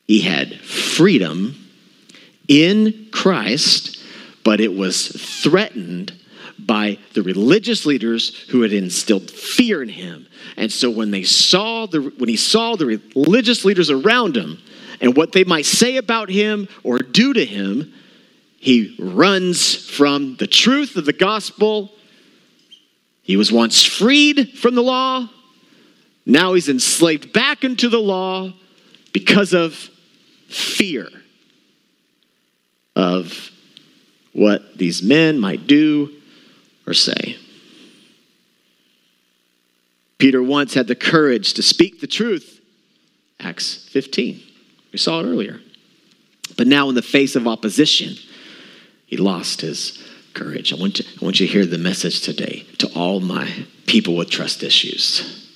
He 0.08 0.20
had 0.20 0.58
freedom 0.58 1.54
in 2.48 3.06
Christ, 3.12 4.02
but 4.42 4.60
it 4.60 4.74
was 4.74 5.06
threatened 5.06 6.12
by 6.58 6.98
the 7.12 7.22
religious 7.22 7.86
leaders 7.86 8.40
who 8.48 8.62
had 8.62 8.72
instilled 8.72 9.30
fear 9.30 9.80
in 9.80 9.88
him. 9.88 10.26
And 10.56 10.72
so 10.72 10.90
when 10.90 11.12
they 11.12 11.22
saw 11.22 11.86
the 11.86 12.00
when 12.18 12.28
he 12.28 12.36
saw 12.36 12.74
the 12.74 13.00
religious 13.14 13.64
leaders 13.64 13.88
around 13.88 14.36
him 14.36 14.58
and 15.00 15.16
what 15.16 15.30
they 15.30 15.44
might 15.44 15.64
say 15.64 15.98
about 15.98 16.28
him 16.28 16.66
or 16.82 16.98
do 16.98 17.32
to 17.34 17.46
him, 17.46 17.92
he 18.64 18.96
runs 18.98 19.76
from 19.76 20.36
the 20.36 20.46
truth 20.46 20.96
of 20.96 21.04
the 21.04 21.12
gospel. 21.12 21.92
He 23.22 23.36
was 23.36 23.52
once 23.52 23.84
freed 23.84 24.58
from 24.58 24.74
the 24.74 24.82
law. 24.82 25.28
Now 26.24 26.54
he's 26.54 26.70
enslaved 26.70 27.30
back 27.30 27.62
into 27.62 27.90
the 27.90 28.00
law 28.00 28.54
because 29.12 29.52
of 29.52 29.74
fear 30.48 31.10
of 32.96 33.50
what 34.32 34.78
these 34.78 35.02
men 35.02 35.38
might 35.38 35.66
do 35.66 36.10
or 36.86 36.94
say. 36.94 37.36
Peter 40.16 40.42
once 40.42 40.72
had 40.72 40.86
the 40.86 40.94
courage 40.94 41.52
to 41.52 41.62
speak 41.62 42.00
the 42.00 42.06
truth. 42.06 42.62
Acts 43.40 43.86
15. 43.90 44.40
We 44.90 44.98
saw 44.98 45.20
it 45.20 45.24
earlier. 45.24 45.60
But 46.56 46.66
now, 46.66 46.88
in 46.88 46.94
the 46.94 47.02
face 47.02 47.36
of 47.36 47.46
opposition, 47.46 48.16
he 49.14 49.18
lost 49.18 49.60
his 49.60 50.02
courage. 50.34 50.72
I 50.72 50.76
want, 50.76 50.98
you, 50.98 51.04
I 51.22 51.24
want 51.24 51.38
you 51.38 51.46
to 51.46 51.52
hear 51.52 51.64
the 51.66 51.78
message 51.78 52.22
today 52.22 52.66
to 52.78 52.88
all 52.96 53.20
my 53.20 53.48
people 53.86 54.16
with 54.16 54.28
trust 54.28 54.64
issues. 54.64 55.48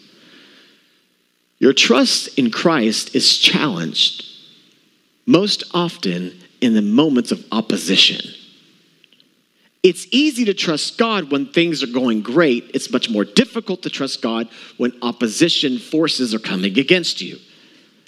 Your 1.59 1.73
trust 1.73 2.38
in 2.38 2.53
Christ 2.53 3.16
is 3.16 3.37
challenged 3.37 4.25
most 5.27 5.64
often 5.75 6.38
in 6.61 6.75
the 6.75 6.83
moments 6.83 7.33
of 7.33 7.44
opposition. 7.51 8.33
It's 9.83 10.07
easy 10.12 10.44
to 10.44 10.55
trust 10.55 10.97
God 10.97 11.33
when 11.33 11.47
things 11.47 11.83
are 11.83 11.88
going 11.88 12.23
great. 12.23 12.71
It's 12.75 12.92
much 12.92 13.11
more 13.11 13.25
difficult 13.25 13.83
to 13.83 13.90
trust 13.90 14.23
God 14.23 14.49
when 14.77 14.92
opposition 15.03 15.79
forces 15.79 16.33
are 16.33 16.38
coming 16.38 16.79
against 16.79 17.21
you. 17.21 17.38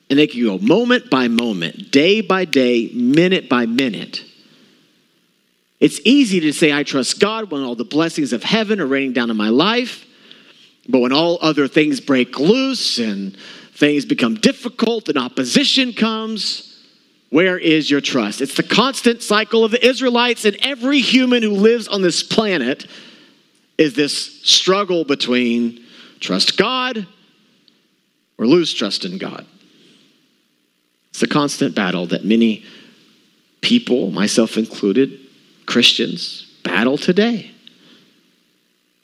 And 0.09 0.17
they 0.17 0.29
can 0.29 0.45
go 0.45 0.59
moment 0.59 1.11
by 1.11 1.27
moment, 1.27 1.91
day 1.91 2.21
by 2.21 2.45
day, 2.45 2.93
minute 2.95 3.49
by 3.49 3.67
minute. 3.67 4.23
It's 5.81 5.99
easy 6.05 6.40
to 6.40 6.53
say, 6.53 6.73
I 6.73 6.83
trust 6.83 7.19
God 7.19 7.51
when 7.51 7.62
all 7.62 7.75
the 7.75 7.85
blessings 7.85 8.33
of 8.33 8.43
heaven 8.43 8.81
are 8.81 8.87
raining 8.87 9.14
down 9.14 9.31
in 9.31 9.37
my 9.37 9.49
life. 9.49 10.05
But 10.88 11.01
when 11.01 11.12
all 11.12 11.38
other 11.40 11.69
things 11.69 12.01
break 12.01 12.38
loose 12.38 12.99
and 12.99 13.37
things 13.75 14.05
become 14.05 14.35
difficult 14.35 15.09
and 15.09 15.16
opposition 15.16 15.95
comes, 15.95 16.66
where 17.31 17.59
is 17.59 17.90
your 17.90 18.01
trust? 18.01 18.40
It's 18.40 18.57
the 18.57 18.62
constant 18.62 19.23
cycle 19.23 19.64
of 19.64 19.71
the 19.71 19.85
Israelites 19.87 20.45
and 20.45 20.57
every 20.61 21.01
human 21.01 21.43
who 21.43 21.53
lives 21.53 21.88
on 21.88 22.03
this 22.03 22.23
planet 22.23 22.87
is 23.79 23.95
this 23.95 24.43
struggle 24.43 25.05
between 25.05 25.83
trust 26.19 26.59
God 26.59 27.07
or 28.37 28.47
lose 28.47 28.75
trust 28.75 29.05
in 29.05 29.16
God. 29.16 29.47
It's 31.11 31.23
a 31.23 31.27
constant 31.27 31.75
battle 31.75 32.07
that 32.07 32.25
many 32.25 32.64
people, 33.61 34.11
myself 34.11 34.59
included, 34.59 35.20
Christians, 35.66 36.51
battle 36.62 36.99
today. 36.99 37.51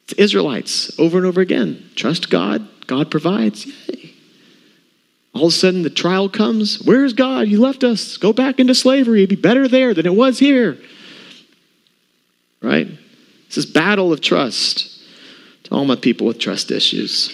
It's 0.05 0.15
Israelites 0.15 0.99
over 0.99 1.19
and 1.19 1.27
over 1.27 1.41
again. 1.41 1.91
Trust 1.95 2.31
God, 2.31 2.69
God 2.87 3.11
provides. 3.11 3.67
Yay. 3.67 4.13
All 5.35 5.47
of 5.47 5.53
a 5.53 5.55
sudden, 5.55 5.83
the 5.83 5.91
trial 5.91 6.29
comes. 6.29 6.81
Where's 6.83 7.13
God? 7.13 7.49
You 7.49 7.61
left 7.61 7.85
us. 7.85 8.17
Go 8.17 8.33
back 8.33 8.59
into 8.59 8.75
slavery. 8.75 9.21
It'd 9.21 9.31
be 9.31 9.37
better 9.37 9.69
there 9.69 9.93
than 9.93 10.07
it 10.07 10.15
was 10.15 10.39
here. 10.39 10.79
Right? 12.63 12.89
This 13.49 13.59
is 13.59 13.67
battle 13.67 14.13
of 14.13 14.21
trust 14.23 14.91
to 15.65 15.75
all 15.75 15.85
my 15.85 15.97
people 15.97 16.27
with 16.27 16.39
trust 16.39 16.71
issues. 16.71 17.33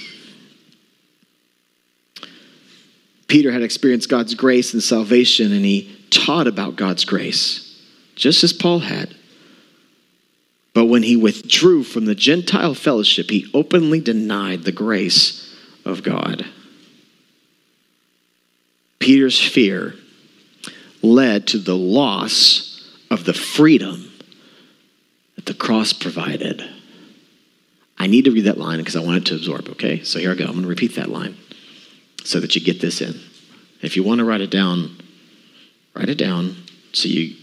Peter 3.28 3.52
had 3.52 3.62
experienced 3.62 4.08
God's 4.08 4.34
grace 4.34 4.74
and 4.74 4.82
salvation, 4.82 5.52
and 5.52 5.64
he 5.64 5.96
taught 6.10 6.46
about 6.46 6.76
God's 6.76 7.04
grace, 7.04 7.71
just 8.14 8.44
as 8.44 8.52
Paul 8.52 8.80
had. 8.80 9.14
But 10.74 10.86
when 10.86 11.02
he 11.02 11.16
withdrew 11.16 11.84
from 11.84 12.06
the 12.06 12.14
Gentile 12.14 12.74
fellowship, 12.74 13.30
he 13.30 13.50
openly 13.52 14.00
denied 14.00 14.62
the 14.62 14.72
grace 14.72 15.54
of 15.84 16.02
God. 16.02 16.46
Peter's 18.98 19.40
fear 19.40 19.94
led 21.02 21.46
to 21.48 21.58
the 21.58 21.76
loss 21.76 22.96
of 23.10 23.24
the 23.24 23.34
freedom 23.34 24.10
that 25.36 25.46
the 25.46 25.54
cross 25.54 25.92
provided. 25.92 26.64
I 27.98 28.06
need 28.06 28.24
to 28.24 28.30
read 28.30 28.44
that 28.44 28.58
line 28.58 28.78
because 28.78 28.96
I 28.96 29.00
want 29.00 29.18
it 29.18 29.26
to 29.26 29.34
absorb, 29.34 29.68
okay? 29.70 30.02
So 30.02 30.18
here 30.18 30.32
I 30.32 30.34
go. 30.34 30.44
I'm 30.44 30.52
going 30.52 30.62
to 30.62 30.68
repeat 30.68 30.94
that 30.94 31.10
line 31.10 31.36
so 32.24 32.40
that 32.40 32.54
you 32.54 32.60
get 32.60 32.80
this 32.80 33.00
in. 33.00 33.20
If 33.82 33.96
you 33.96 34.02
want 34.02 34.20
to 34.20 34.24
write 34.24 34.40
it 34.40 34.50
down, 34.50 34.96
write 35.94 36.08
it 36.08 36.18
down 36.18 36.56
so 36.92 37.08
you 37.08 37.34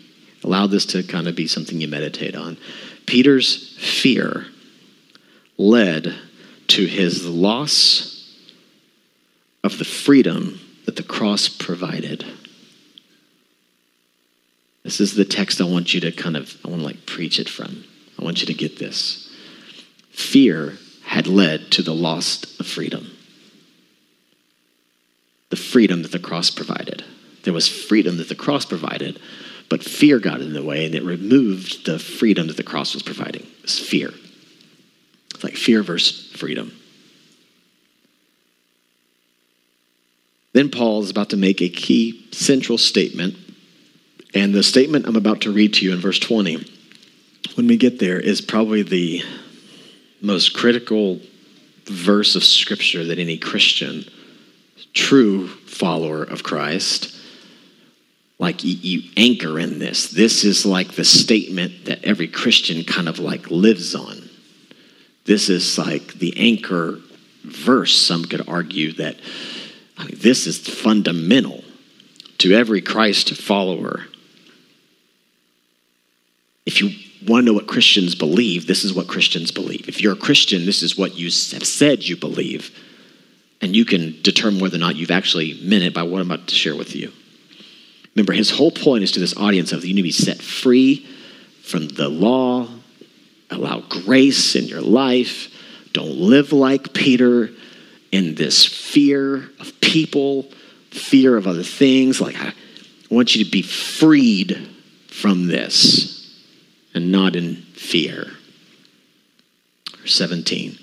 allow 0.43 0.67
this 0.67 0.85
to 0.87 1.03
kind 1.03 1.27
of 1.27 1.35
be 1.35 1.47
something 1.47 1.81
you 1.81 1.87
meditate 1.87 2.35
on. 2.35 2.57
Peter's 3.05 3.77
fear 3.77 4.45
led 5.57 6.15
to 6.67 6.85
his 6.85 7.25
loss 7.25 8.15
of 9.63 9.77
the 9.77 9.85
freedom 9.85 10.59
that 10.85 10.95
the 10.95 11.03
cross 11.03 11.49
provided. 11.49 12.25
This 14.83 15.01
is 15.01 15.15
the 15.15 15.25
text 15.25 15.59
I 15.59 15.65
want 15.65 15.93
you 15.93 15.99
to 16.01 16.11
kind 16.11 16.37
of, 16.37 16.57
I 16.63 16.69
want 16.69 16.81
to 16.81 16.85
like 16.85 17.05
preach 17.05 17.39
it 17.39 17.49
from. 17.49 17.83
I 18.17 18.23
want 18.23 18.41
you 18.41 18.47
to 18.47 18.53
get 18.53 18.79
this. 18.79 19.29
Fear 20.11 20.77
had 21.03 21.27
led 21.27 21.71
to 21.71 21.81
the 21.81 21.93
loss 21.93 22.59
of 22.59 22.67
freedom. 22.67 23.11
The 25.49 25.55
freedom 25.55 26.03
that 26.03 26.11
the 26.11 26.19
cross 26.19 26.49
provided. 26.49 27.03
There 27.43 27.53
was 27.53 27.67
freedom 27.67 28.17
that 28.17 28.29
the 28.29 28.35
cross 28.35 28.65
provided, 28.65 29.19
but 29.69 29.83
fear 29.83 30.19
got 30.19 30.41
in 30.41 30.53
the 30.53 30.63
way 30.63 30.85
and 30.85 30.95
it 30.95 31.03
removed 31.03 31.85
the 31.85 31.99
freedom 31.99 32.47
that 32.47 32.57
the 32.57 32.63
cross 32.63 32.93
was 32.93 33.03
providing. 33.03 33.45
It's 33.63 33.79
fear. 33.79 34.11
It's 35.33 35.43
like 35.43 35.55
fear 35.55 35.83
versus 35.83 36.31
freedom. 36.35 36.73
Then 40.53 40.69
Paul 40.69 41.03
is 41.03 41.11
about 41.11 41.29
to 41.29 41.37
make 41.37 41.61
a 41.61 41.69
key 41.69 42.27
central 42.31 42.77
statement. 42.77 43.35
And 44.33 44.53
the 44.53 44.63
statement 44.63 45.07
I'm 45.07 45.15
about 45.15 45.41
to 45.41 45.51
read 45.51 45.75
to 45.75 45.85
you 45.85 45.93
in 45.93 45.99
verse 45.99 46.19
20, 46.19 46.65
when 47.55 47.67
we 47.67 47.77
get 47.77 47.99
there, 47.99 48.19
is 48.19 48.41
probably 48.41 48.83
the 48.83 49.21
most 50.21 50.53
critical 50.53 51.19
verse 51.85 52.35
of 52.35 52.43
scripture 52.43 53.05
that 53.05 53.19
any 53.19 53.37
Christian, 53.37 54.03
true 54.93 55.47
follower 55.47 56.23
of 56.23 56.43
Christ, 56.43 57.15
like 58.39 58.63
you, 58.63 58.73
you, 58.73 59.09
anchor 59.17 59.59
in 59.59 59.79
this. 59.79 60.09
This 60.09 60.45
is 60.45 60.65
like 60.65 60.93
the 60.93 61.03
statement 61.03 61.85
that 61.85 62.03
every 62.05 62.27
Christian 62.27 62.85
kind 62.85 63.09
of 63.09 63.19
like 63.19 63.51
lives 63.51 63.93
on. 63.93 64.29
This 65.25 65.49
is 65.49 65.77
like 65.77 66.13
the 66.13 66.33
anchor 66.37 66.99
verse, 67.43 67.95
some 67.95 68.23
could 68.23 68.47
argue, 68.47 68.93
that 68.93 69.17
I 69.97 70.05
mean, 70.05 70.15
this 70.17 70.47
is 70.47 70.57
fundamental 70.57 71.63
to 72.39 72.53
every 72.53 72.81
Christ 72.81 73.35
follower. 73.35 74.05
If 76.65 76.81
you 76.81 76.91
want 77.27 77.45
to 77.45 77.51
know 77.51 77.53
what 77.53 77.67
Christians 77.67 78.15
believe, 78.15 78.65
this 78.67 78.85
is 78.85 78.93
what 78.93 79.07
Christians 79.07 79.51
believe. 79.51 79.89
If 79.89 80.01
you're 80.01 80.13
a 80.13 80.17
Christian, 80.17 80.65
this 80.65 80.81
is 80.81 80.97
what 80.97 81.17
you 81.17 81.25
have 81.25 81.65
said 81.65 82.07
you 82.07 82.15
believe. 82.15 82.71
And 83.61 83.75
you 83.75 83.83
can 83.83 84.15
determine 84.21 84.61
whether 84.61 84.77
or 84.77 84.79
not 84.79 84.95
you've 84.95 85.11
actually 85.11 85.59
meant 85.61 85.83
it 85.83 85.93
by 85.93 86.03
what 86.03 86.21
I'm 86.21 86.31
about 86.31 86.47
to 86.47 86.55
share 86.55 86.77
with 86.77 86.95
you. 86.95 87.11
Remember, 88.19 88.33
his 88.33 88.49
whole 88.49 88.71
point 88.71 89.05
is 89.05 89.13
to 89.13 89.21
this 89.21 89.37
audience 89.37 89.71
of 89.71 89.85
you 89.85 89.93
need 89.93 90.01
to 90.01 90.03
be 90.03 90.11
set 90.11 90.41
free 90.41 91.07
from 91.63 91.87
the 91.87 92.09
law, 92.09 92.67
allow 93.49 93.79
grace 93.79 94.57
in 94.57 94.65
your 94.65 94.81
life, 94.81 95.47
don't 95.93 96.17
live 96.17 96.51
like 96.51 96.93
Peter 96.93 97.49
in 98.11 98.35
this 98.35 98.65
fear 98.65 99.49
of 99.61 99.71
people, 99.79 100.43
fear 100.91 101.37
of 101.37 101.47
other 101.47 101.63
things. 101.63 102.19
Like, 102.19 102.35
I 102.35 102.51
want 103.09 103.37
you 103.37 103.45
to 103.45 103.49
be 103.49 103.61
freed 103.61 104.67
from 105.07 105.47
this 105.47 106.37
and 106.93 107.13
not 107.13 107.37
in 107.37 107.55
fear. 107.55 108.31
17. 110.03 110.77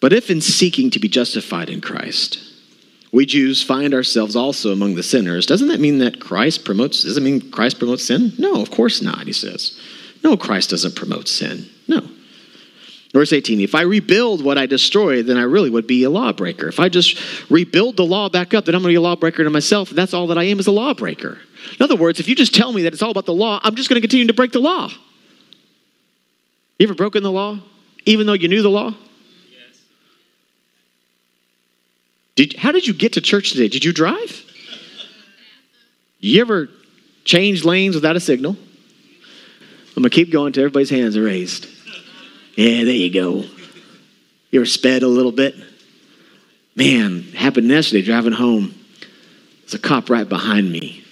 But 0.00 0.12
if 0.12 0.30
in 0.30 0.40
seeking 0.40 0.90
to 0.90 0.98
be 0.98 1.08
justified 1.08 1.70
in 1.70 1.80
Christ, 1.80 2.40
we 3.12 3.26
Jews 3.26 3.62
find 3.62 3.92
ourselves 3.92 4.36
also 4.36 4.72
among 4.72 4.94
the 4.94 5.02
sinners, 5.02 5.46
doesn't 5.46 5.68
that 5.68 5.80
mean 5.80 5.98
that 5.98 6.20
Christ 6.20 6.64
promotes, 6.64 7.02
does 7.02 7.16
it 7.16 7.22
mean 7.22 7.50
Christ 7.50 7.78
promotes 7.78 8.04
sin? 8.04 8.32
No, 8.38 8.62
of 8.62 8.70
course 8.70 9.02
not, 9.02 9.26
he 9.26 9.32
says. 9.32 9.78
No, 10.22 10.36
Christ 10.36 10.70
doesn't 10.70 10.96
promote 10.96 11.28
sin. 11.28 11.68
No. 11.88 12.06
Verse 13.12 13.32
18, 13.32 13.60
if 13.60 13.74
I 13.74 13.82
rebuild 13.82 14.44
what 14.44 14.56
I 14.56 14.66
destroyed, 14.66 15.26
then 15.26 15.36
I 15.36 15.42
really 15.42 15.68
would 15.68 15.88
be 15.88 16.04
a 16.04 16.10
lawbreaker. 16.10 16.68
If 16.68 16.78
I 16.78 16.88
just 16.88 17.50
rebuild 17.50 17.96
the 17.96 18.04
law 18.04 18.28
back 18.28 18.54
up, 18.54 18.66
then 18.66 18.74
I'm 18.76 18.82
going 18.82 18.90
to 18.90 19.00
be 19.00 19.02
a 19.02 19.08
lawbreaker 19.08 19.42
to 19.42 19.50
myself. 19.50 19.88
and 19.88 19.98
That's 19.98 20.14
all 20.14 20.28
that 20.28 20.38
I 20.38 20.44
am 20.44 20.60
is 20.60 20.68
a 20.68 20.72
lawbreaker. 20.72 21.38
In 21.78 21.82
other 21.82 21.96
words, 21.96 22.20
if 22.20 22.28
you 22.28 22.36
just 22.36 22.54
tell 22.54 22.72
me 22.72 22.82
that 22.82 22.92
it's 22.92 23.02
all 23.02 23.10
about 23.10 23.26
the 23.26 23.34
law, 23.34 23.58
I'm 23.64 23.74
just 23.74 23.88
going 23.88 23.96
to 23.96 24.00
continue 24.00 24.28
to 24.28 24.32
break 24.32 24.52
the 24.52 24.60
law. 24.60 24.90
You 26.78 26.86
ever 26.86 26.94
broken 26.94 27.24
the 27.24 27.32
law, 27.32 27.58
even 28.06 28.28
though 28.28 28.32
you 28.34 28.46
knew 28.46 28.62
the 28.62 28.70
law? 28.70 28.94
Yes. 29.50 29.80
Did, 32.40 32.56
how 32.56 32.72
did 32.72 32.86
you 32.86 32.94
get 32.94 33.12
to 33.12 33.20
church 33.20 33.52
today? 33.52 33.68
Did 33.68 33.84
you 33.84 33.92
drive? 33.92 34.42
You 36.20 36.40
ever 36.40 36.70
change 37.22 37.66
lanes 37.66 37.94
without 37.94 38.16
a 38.16 38.20
signal? 38.20 38.56
I'm 39.88 40.02
going 40.02 40.04
to 40.04 40.08
keep 40.08 40.30
going 40.32 40.46
until 40.46 40.62
everybody's 40.62 40.88
hands 40.88 41.18
are 41.18 41.22
raised. 41.22 41.66
Yeah, 42.56 42.84
there 42.84 42.94
you 42.94 43.12
go. 43.12 43.44
You 44.50 44.60
ever 44.60 44.64
sped 44.64 45.02
a 45.02 45.06
little 45.06 45.32
bit? 45.32 45.54
Man, 46.74 47.24
happened 47.24 47.68
yesterday 47.68 48.00
driving 48.00 48.32
home. 48.32 48.74
There's 49.60 49.74
a 49.74 49.78
cop 49.78 50.08
right 50.08 50.26
behind 50.26 50.72
me. 50.72 51.04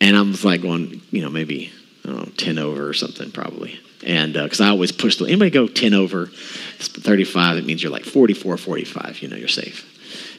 And 0.00 0.16
I 0.16 0.22
was 0.22 0.42
like 0.42 0.62
going, 0.62 1.02
you 1.10 1.20
know, 1.20 1.28
maybe, 1.28 1.70
I 2.02 2.08
don't 2.08 2.16
know, 2.16 2.32
10 2.38 2.58
over 2.58 2.88
or 2.88 2.94
something 2.94 3.30
probably. 3.30 3.78
And 4.06 4.32
because 4.32 4.62
uh, 4.62 4.64
I 4.64 4.68
always 4.70 4.90
push 4.90 5.16
the, 5.16 5.26
anybody 5.26 5.50
go 5.50 5.66
10 5.66 5.92
over, 5.92 6.28
35, 6.28 7.58
it 7.58 7.66
means 7.66 7.82
you're 7.82 7.92
like 7.92 8.04
44, 8.04 8.56
45, 8.56 9.18
you 9.18 9.28
know, 9.28 9.36
you're 9.36 9.48
safe. 9.48 9.90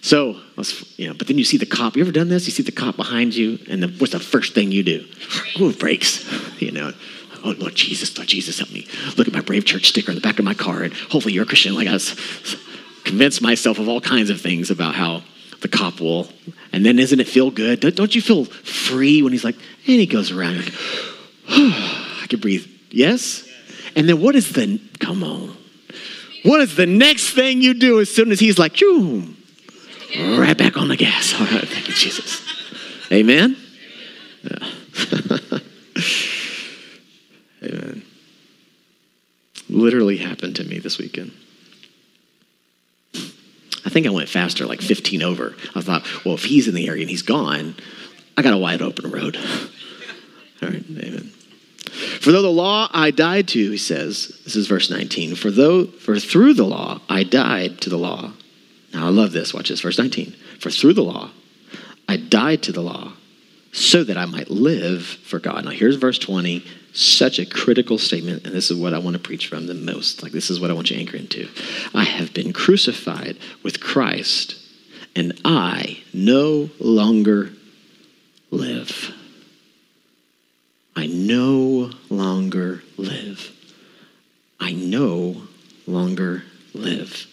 So, 0.05 0.37
you 0.97 1.07
know, 1.07 1.15
but 1.15 1.25
then 1.25 1.39
you 1.39 1.43
see 1.43 1.57
the 1.57 1.65
cop. 1.65 1.95
You 1.95 2.03
ever 2.03 2.11
done 2.11 2.29
this? 2.29 2.45
You 2.45 2.51
see 2.51 2.61
the 2.61 2.71
cop 2.71 2.95
behind 2.95 3.33
you, 3.33 3.57
and 3.67 3.81
the, 3.81 3.87
what's 3.87 4.13
the 4.13 4.19
first 4.19 4.53
thing 4.53 4.71
you 4.71 4.83
do? 4.83 5.03
Oh, 5.59 5.73
brakes, 5.73 6.23
you 6.61 6.71
know 6.71 6.93
oh, 7.43 7.55
Lord 7.57 7.75
Jesus, 7.75 8.15
Lord 8.17 8.27
Jesus, 8.27 8.59
help 8.59 8.71
me. 8.71 8.87
Look 9.17 9.27
at 9.27 9.33
my 9.33 9.41
Brave 9.41 9.65
Church 9.65 9.89
sticker 9.89 10.11
on 10.11 10.15
the 10.15 10.21
back 10.21 10.39
of 10.39 10.45
my 10.45 10.53
car, 10.53 10.83
and 10.83 10.93
hopefully 10.93 11.33
you're 11.33 11.43
a 11.43 11.47
Christian. 11.47 11.75
Like 11.75 11.87
I 11.87 11.93
was 11.93 12.15
convinced 13.03 13.41
myself 13.41 13.79
of 13.79 13.87
all 13.87 14.01
kinds 14.01 14.29
of 14.29 14.41
things 14.41 14.71
about 14.71 14.95
how 14.95 15.23
the 15.61 15.67
cop 15.67 15.99
will. 15.99 16.27
And 16.71 16.85
then 16.85 16.97
doesn't 16.97 17.19
it 17.19 17.27
feel 17.27 17.51
good? 17.51 17.79
Don't 17.79 18.13
you 18.13 18.21
feel 18.21 18.45
free 18.45 19.21
when 19.21 19.31
he's 19.31 19.43
like, 19.43 19.55
and 19.55 19.99
he 19.99 20.05
goes 20.05 20.31
around, 20.31 20.57
like, 20.57 20.73
oh, 21.49 22.19
I 22.23 22.27
can 22.27 22.39
breathe. 22.39 22.67
Yes? 22.89 23.47
And 23.95 24.09
then 24.09 24.21
what 24.21 24.35
is 24.35 24.51
the, 24.51 24.81
come 24.99 25.23
on. 25.23 25.55
What 26.43 26.61
is 26.61 26.75
the 26.75 26.85
next 26.85 27.31
thing 27.31 27.61
you 27.61 27.73
do 27.73 27.99
as 27.99 28.13
soon 28.13 28.31
as 28.31 28.39
he's 28.39 28.59
like, 28.59 28.73
Choom, 28.73 29.34
right 30.17 30.57
back 30.57 30.77
on 30.77 30.87
the 30.87 30.97
gas? 30.97 31.33
All 31.33 31.45
right, 31.45 31.67
thank 31.67 31.87
you, 31.87 31.93
Jesus. 31.93 32.41
Amen? 33.11 33.57
Yeah. 34.43 34.71
Amen. 37.63 38.03
Literally 39.69 40.17
happened 40.17 40.55
to 40.57 40.63
me 40.63 40.79
this 40.79 40.97
weekend. 40.97 41.31
I 43.85 43.89
think 43.89 44.07
I 44.07 44.09
went 44.09 44.29
faster, 44.29 44.65
like 44.65 44.81
15 44.81 45.21
over. 45.21 45.55
I 45.75 45.81
thought, 45.81 46.05
well, 46.25 46.35
if 46.35 46.45
he's 46.45 46.67
in 46.67 46.75
the 46.75 46.87
area 46.87 47.01
and 47.01 47.09
he's 47.09 47.21
gone, 47.21 47.75
I 48.35 48.41
got 48.41 48.53
a 48.53 48.57
wide 48.57 48.81
open 48.81 49.11
road. 49.11 49.37
All 50.61 50.69
right, 50.69 50.83
amen. 50.89 51.31
For 52.21 52.31
though 52.31 52.41
the 52.41 52.49
law 52.49 52.89
I 52.91 53.11
died 53.11 53.47
to, 53.49 53.71
he 53.71 53.77
says, 53.77 54.39
this 54.43 54.55
is 54.55 54.67
verse 54.67 54.89
19, 54.89 55.35
for 55.35 55.51
though 55.51 55.85
for 55.85 56.19
through 56.19 56.55
the 56.55 56.63
law 56.63 56.99
I 57.07 57.23
died 57.23 57.79
to 57.81 57.89
the 57.89 57.97
law. 57.97 58.33
Now 58.95 59.05
I 59.05 59.09
love 59.09 59.33
this, 59.33 59.53
watch 59.53 59.69
this, 59.69 59.81
verse 59.81 59.99
19. 59.99 60.35
For 60.59 60.71
through 60.71 60.93
the 60.93 61.03
law 61.03 61.29
I 62.07 62.17
died 62.17 62.63
to 62.63 62.71
the 62.71 62.81
law 62.81 63.13
so 63.71 64.03
that 64.03 64.17
I 64.17 64.25
might 64.25 64.49
live 64.49 65.05
for 65.05 65.37
God. 65.37 65.65
Now 65.65 65.71
here's 65.71 65.97
verse 65.97 66.17
20 66.17 66.65
such 66.95 67.39
a 67.39 67.45
critical 67.45 67.97
statement, 67.97 68.45
and 68.45 68.55
this 68.55 68.71
is 68.71 68.79
what 68.79 68.93
I 68.93 68.99
want 68.99 69.15
to 69.15 69.21
preach 69.21 69.47
from 69.47 69.67
the 69.67 69.73
most. 69.73 70.23
Like, 70.23 70.31
this 70.31 70.49
is 70.49 70.61
what 70.61 70.71
I 70.71 70.73
want 70.73 70.89
you 70.89 70.95
to 70.95 71.01
anchor 71.01 71.17
into. 71.17 71.49
I 71.93 72.05
have 72.05 72.33
been 72.33 72.53
crucified 72.53 73.37
with 73.63 73.81
Christ, 73.81 74.55
and 75.13 75.33
I 75.43 76.01
no 76.13 76.69
longer 76.79 77.51
live. 78.49 79.13
I 80.95 81.07
no 81.07 81.91
longer 82.09 82.81
live. 82.95 83.51
I 84.57 84.71
no 84.71 85.41
longer 85.85 86.43
live, 86.73 87.27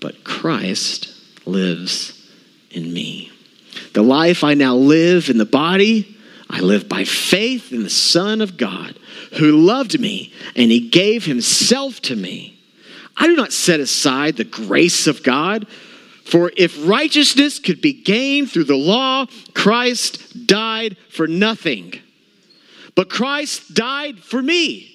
but 0.00 0.22
Christ 0.22 1.07
lives 1.48 2.30
in 2.70 2.92
me. 2.92 3.32
The 3.94 4.02
life 4.02 4.44
I 4.44 4.54
now 4.54 4.76
live 4.76 5.30
in 5.30 5.38
the 5.38 5.44
body, 5.44 6.16
I 6.50 6.60
live 6.60 6.88
by 6.88 7.04
faith 7.04 7.72
in 7.72 7.82
the 7.82 7.90
Son 7.90 8.40
of 8.40 8.56
God 8.56 8.98
who 9.38 9.56
loved 9.56 9.98
me 9.98 10.32
and 10.56 10.70
he 10.70 10.88
gave 10.88 11.24
himself 11.24 12.00
to 12.02 12.16
me. 12.16 12.58
I 13.16 13.26
do 13.26 13.36
not 13.36 13.52
set 13.52 13.80
aside 13.80 14.36
the 14.36 14.44
grace 14.44 15.06
of 15.06 15.22
God, 15.22 15.66
for 16.24 16.52
if 16.56 16.86
righteousness 16.86 17.58
could 17.58 17.80
be 17.80 17.92
gained 17.92 18.50
through 18.50 18.64
the 18.64 18.76
law, 18.76 19.26
Christ 19.54 20.46
died 20.46 20.96
for 21.10 21.26
nothing. 21.26 21.94
But 22.94 23.10
Christ 23.10 23.74
died 23.74 24.18
for 24.20 24.40
me. 24.40 24.94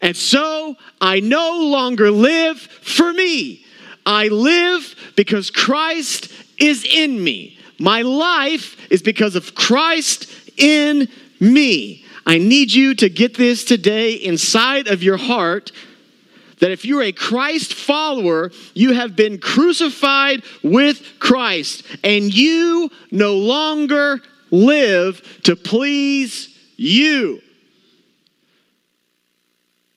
And 0.00 0.16
so 0.16 0.76
I 1.00 1.20
no 1.20 1.60
longer 1.62 2.10
live 2.10 2.58
for 2.60 3.12
me. 3.12 3.65
I 4.06 4.28
live 4.28 5.12
because 5.16 5.50
Christ 5.50 6.32
is 6.58 6.84
in 6.84 7.22
me. 7.22 7.58
My 7.78 8.02
life 8.02 8.90
is 8.90 9.02
because 9.02 9.34
of 9.34 9.54
Christ 9.54 10.30
in 10.56 11.08
me. 11.40 12.04
I 12.24 12.38
need 12.38 12.72
you 12.72 12.94
to 12.94 13.08
get 13.08 13.36
this 13.36 13.64
today 13.64 14.14
inside 14.14 14.88
of 14.88 15.02
your 15.02 15.16
heart 15.16 15.72
that 16.60 16.70
if 16.70 16.84
you're 16.84 17.02
a 17.02 17.12
Christ 17.12 17.74
follower, 17.74 18.50
you 18.72 18.94
have 18.94 19.14
been 19.14 19.38
crucified 19.38 20.42
with 20.62 21.18
Christ 21.18 21.84
and 22.02 22.34
you 22.34 22.90
no 23.10 23.34
longer 23.34 24.20
live 24.50 25.40
to 25.42 25.54
please 25.54 26.56
you. 26.76 27.42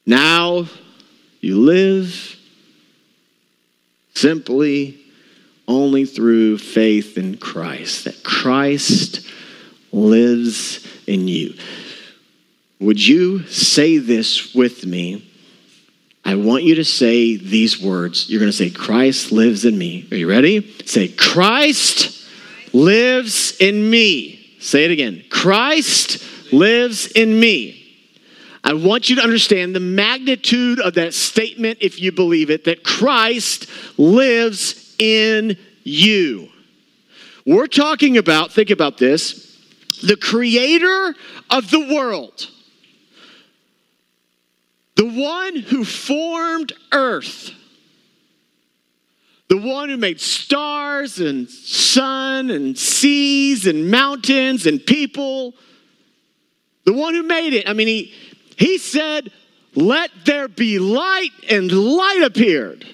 Now 0.05 0.65
you 1.39 1.59
live 1.59 2.38
simply 4.15 4.99
only 5.67 6.05
through 6.05 6.57
faith 6.57 7.17
in 7.17 7.37
Christ, 7.37 8.05
that 8.05 8.23
Christ 8.23 9.25
lives 9.91 10.87
in 11.07 11.27
you. 11.27 11.53
Would 12.79 13.05
you 13.05 13.45
say 13.47 13.97
this 13.97 14.53
with 14.55 14.85
me? 14.85 15.25
I 16.25 16.35
want 16.35 16.63
you 16.63 16.75
to 16.75 16.85
say 16.85 17.37
these 17.37 17.81
words. 17.81 18.29
You're 18.29 18.39
going 18.39 18.51
to 18.51 18.57
say, 18.57 18.69
Christ 18.69 19.31
lives 19.31 19.65
in 19.65 19.77
me. 19.77 20.07
Are 20.11 20.17
you 20.17 20.29
ready? 20.29 20.61
Say, 20.85 21.07
Christ 21.07 22.27
lives 22.73 23.57
in 23.59 23.89
me. 23.89 24.55
Say 24.59 24.85
it 24.85 24.91
again. 24.91 25.23
Christ 25.29 26.23
lives 26.51 27.07
in 27.07 27.39
me. 27.39 27.78
I 28.63 28.73
want 28.73 29.09
you 29.09 29.15
to 29.17 29.21
understand 29.21 29.75
the 29.75 29.79
magnitude 29.79 30.79
of 30.79 30.95
that 30.95 31.13
statement, 31.13 31.79
if 31.81 32.01
you 32.01 32.11
believe 32.11 32.49
it, 32.49 32.65
that 32.65 32.83
Christ 32.83 33.67
lives 33.97 34.95
in 34.99 35.57
you. 35.83 36.49
We're 37.45 37.67
talking 37.67 38.17
about, 38.17 38.51
think 38.51 38.69
about 38.69 38.97
this, 38.97 39.57
the 40.03 40.17
creator 40.17 41.15
of 41.49 41.71
the 41.71 41.93
world 41.93 42.49
the 44.99 45.05
one 45.05 45.55
who 45.55 45.85
formed 45.85 46.73
earth, 46.91 47.51
the 49.47 49.55
one 49.55 49.87
who 49.87 49.95
made 49.95 50.19
stars 50.19 51.21
and 51.21 51.49
sun 51.49 52.49
and 52.49 52.77
seas 52.77 53.65
and 53.65 53.89
mountains 53.89 54.65
and 54.65 54.85
people, 54.85 55.55
the 56.83 56.91
one 56.91 57.13
who 57.13 57.23
made 57.23 57.53
it. 57.53 57.69
I 57.69 57.71
mean, 57.71 57.87
he, 57.87 58.13
he 58.59 58.77
said, 58.77 59.31
Let 59.73 60.11
there 60.25 60.49
be 60.49 60.79
light, 60.79 61.31
and 61.49 61.71
light 61.71 62.21
appeared. 62.23 62.85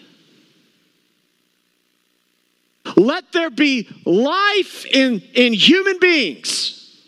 Let 2.95 3.31
there 3.31 3.49
be 3.49 3.89
life 4.05 4.85
in, 4.85 5.23
in 5.33 5.53
human 5.53 5.97
beings. 5.99 7.01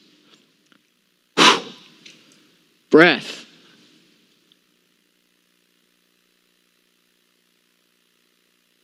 Breath. 2.90 3.46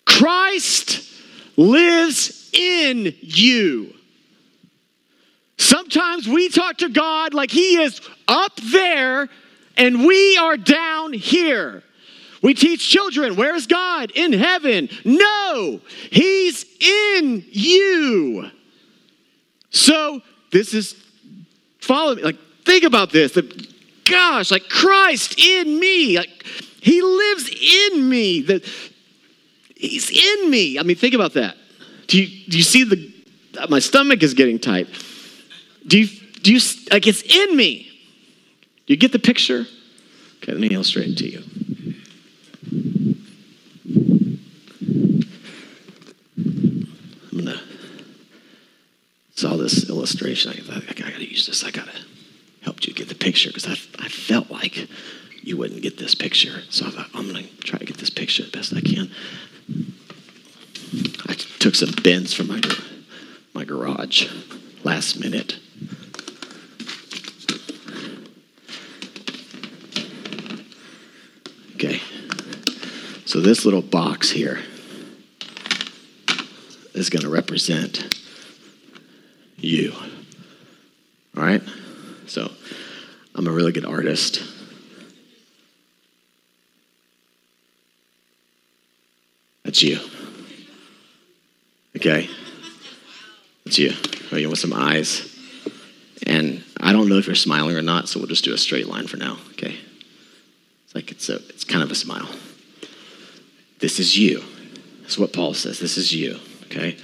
Christ 0.06 1.12
lives 1.58 2.52
in 2.54 3.16
you. 3.22 3.92
Sometimes 5.58 6.28
we 6.28 6.50
talk 6.50 6.78
to 6.78 6.90
God 6.90 7.34
like 7.34 7.50
He 7.50 7.82
is 7.82 8.00
up 8.28 8.56
there 8.58 9.30
and 9.78 10.06
we 10.06 10.38
are 10.38 10.58
down 10.58 11.14
here. 11.14 11.84
We 12.42 12.54
teach 12.54 12.88
children, 12.90 13.38
where's 13.38 13.68
God? 13.68 14.12
In 14.16 14.34
heaven. 14.34 14.90
No, 15.06 15.80
He's 16.12 16.66
in 16.82 17.46
you. 17.50 18.52
So 19.70 20.22
this 20.52 20.74
is, 20.74 20.96
follow 21.80 22.16
me, 22.16 22.22
like, 22.22 22.38
think 22.66 22.84
about 22.84 23.12
this. 23.12 23.32
The, 23.32 23.68
gosh, 24.06 24.52
like 24.52 24.68
Christ 24.68 25.40
in 25.40 25.80
me, 25.80 26.18
like, 26.18 26.46
He 26.82 27.02
lives 27.02 27.50
in 27.50 28.10
me. 28.10 28.42
That 28.42 28.66
He's 29.76 30.10
in 30.12 30.50
me. 30.50 30.78
I 30.78 30.84
mean, 30.84 30.98
think 30.98 31.14
about 31.14 31.34
that. 31.34 31.56
Do 32.08 32.22
you, 32.22 32.28
do 32.50 32.58
you 32.58 32.64
see 32.64 32.84
the, 32.84 33.14
my 33.70 33.80
stomach 33.80 34.22
is 34.22 34.34
getting 34.34 34.60
tight. 34.60 34.88
Do 35.88 36.00
you, 36.00 36.08
do 36.42 36.54
you, 36.54 36.60
like, 36.92 37.08
it's 37.08 37.22
in 37.22 37.56
me. 37.56 37.90
Do 38.86 38.94
you 38.94 38.98
get 38.98 39.14
the 39.14 39.20
picture? 39.20 39.66
Okay, 40.38 40.52
let 40.52 40.60
me 40.60 40.68
illustrate 40.68 41.10
it 41.10 41.18
to 41.20 41.30
you. 41.30 41.44
I'm 47.32 47.46
gonna 47.46 47.62
saw 49.36 49.56
this 49.56 49.90
illustration. 49.90 50.52
I 50.52 50.76
I 50.90 50.94
gotta 50.94 51.30
use 51.30 51.48
this. 51.48 51.64
I 51.64 51.72
gotta 51.72 51.98
help 52.62 52.86
you 52.86 52.94
get 52.94 53.08
the 53.08 53.16
picture 53.16 53.50
because 53.50 53.68
I, 53.68 53.74
I 54.04 54.10
felt 54.10 54.52
like 54.52 54.88
you 55.42 55.56
wouldn't 55.58 55.82
get 55.82 55.98
this 55.98 56.16
picture. 56.16 56.64
So 56.70 56.88
I 56.88 56.90
thought 56.90 57.10
I'm 57.14 57.28
gonna 57.28 57.48
try 57.64 57.80
to 57.80 57.86
get 57.86 57.98
this 57.98 58.10
picture 58.10 58.44
the 58.44 58.52
best 58.52 58.74
I 58.74 58.82
can. 58.82 59.12
I 61.28 61.34
took 61.60 61.76
some 61.76 61.92
bins 62.04 62.34
from 62.34 62.48
my 62.48 62.62
my 63.54 63.64
garage 63.64 64.30
last 64.84 65.20
minute. 65.20 65.58
Okay. 71.76 72.02
So 73.34 73.42
this 73.42 73.66
little 73.66 73.82
box 73.82 74.30
here 74.30 74.60
is 76.94 77.10
going 77.10 77.24
to 77.24 77.30
represent 77.30 78.16
you. 79.58 79.92
All 81.36 81.42
right? 81.42 81.64
So 82.28 82.52
I'm 83.34 83.48
a 83.48 83.52
really 83.52 83.72
good 83.72 83.88
artist. 83.88 84.44
That's 89.64 89.82
you. 89.82 89.98
Okay? 91.96 92.30
That's 93.66 93.80
you. 93.80 93.94
Oh, 94.32 94.36
you 94.36 94.48
want 94.48 94.60
some 94.60 94.74
eyes? 94.74 95.36
And 96.28 96.64
I 96.80 96.94
don't 96.94 97.10
know 97.10 97.18
if 97.18 97.26
you're 97.26 97.34
smiling 97.34 97.76
or 97.76 97.82
not, 97.82 98.08
so 98.08 98.20
we'll 98.20 98.28
just 98.28 98.44
do 98.44 98.54
a 98.54 98.60
straight 98.60 98.86
line 98.86 99.08
for 99.08 99.18
now, 99.18 99.40
okay? 99.54 99.76
It's 100.86 100.94
like 100.94 101.10
it's 101.10 101.30
a 101.30 101.38
it's 101.50 101.64
kind 101.64 101.82
of 101.82 101.90
a 101.90 101.96
smile. 101.96 102.30
This 103.84 104.00
is 104.00 104.18
you. 104.18 104.42
That's 105.02 105.18
what 105.18 105.34
Paul 105.34 105.54
says. 105.54 105.78
This 105.78 105.98
is 105.98 106.14
you, 106.14 106.40
okay? 106.68 106.96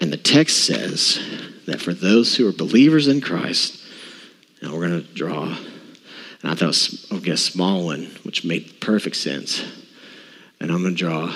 And 0.00 0.12
the 0.12 0.16
text 0.16 0.64
says 0.64 1.18
that 1.66 1.80
for 1.80 1.92
those 1.92 2.36
who 2.36 2.46
are 2.46 2.52
believers 2.52 3.08
in 3.08 3.20
Christ, 3.20 3.82
now 4.62 4.72
we're 4.72 4.86
going 4.86 5.04
to 5.04 5.14
draw, 5.14 5.46
and 5.46 6.44
I 6.44 6.54
thought 6.54 6.68
was, 6.68 7.08
okay, 7.10 7.32
a 7.32 7.36
small 7.36 7.86
one, 7.86 8.04
which 8.22 8.44
made 8.44 8.80
perfect 8.80 9.16
sense. 9.16 9.64
And 10.60 10.70
I'm 10.70 10.82
going 10.82 10.94
to 10.94 10.96
draw 10.96 11.34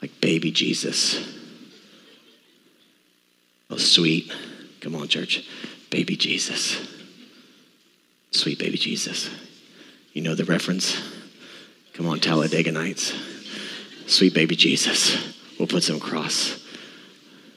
like 0.00 0.20
baby 0.20 0.52
Jesus. 0.52 1.28
Oh, 3.70 3.76
sweet. 3.76 4.32
Come 4.80 4.94
on, 4.94 5.08
church. 5.08 5.44
Baby 5.90 6.14
Jesus. 6.14 6.80
Sweet 8.30 8.60
baby 8.60 8.78
Jesus. 8.78 9.30
You 10.12 10.22
know 10.22 10.36
the 10.36 10.44
reference? 10.44 10.96
Come 11.94 12.06
on, 12.06 12.20
Talladega 12.20 12.70
Nights. 12.70 13.12
Sweet 14.12 14.34
baby 14.34 14.56
Jesus. 14.56 15.16
We'll 15.58 15.66
put 15.66 15.82
some 15.82 15.98
cross, 15.98 16.62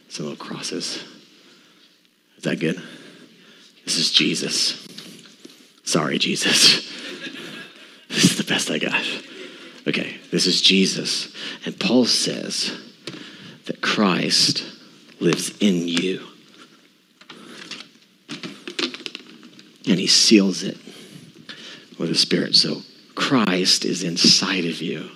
some 0.07 0.27
little 0.27 0.43
crosses. 0.43 1.03
Is 2.37 2.43
that 2.43 2.61
good? 2.61 2.81
This 3.83 3.97
is 3.97 4.09
Jesus. 4.09 4.87
Sorry, 5.83 6.17
Jesus. 6.17 6.93
This 8.07 8.31
is 8.31 8.37
the 8.37 8.45
best 8.45 8.71
I 8.71 8.77
got. 8.77 9.03
Okay, 9.85 10.15
this 10.31 10.47
is 10.47 10.61
Jesus. 10.61 11.35
And 11.65 11.77
Paul 11.77 12.05
says 12.05 12.71
that 13.65 13.81
Christ 13.81 14.63
lives 15.19 15.57
in 15.59 15.89
you. 15.89 16.25
And 19.85 19.99
he 19.99 20.07
seals 20.07 20.63
it 20.63 20.77
with 21.99 22.07
the 22.07 22.15
Spirit. 22.15 22.55
So 22.55 22.83
Christ 23.15 23.83
is 23.83 24.01
inside 24.03 24.63
of 24.63 24.81
you. 24.81 25.09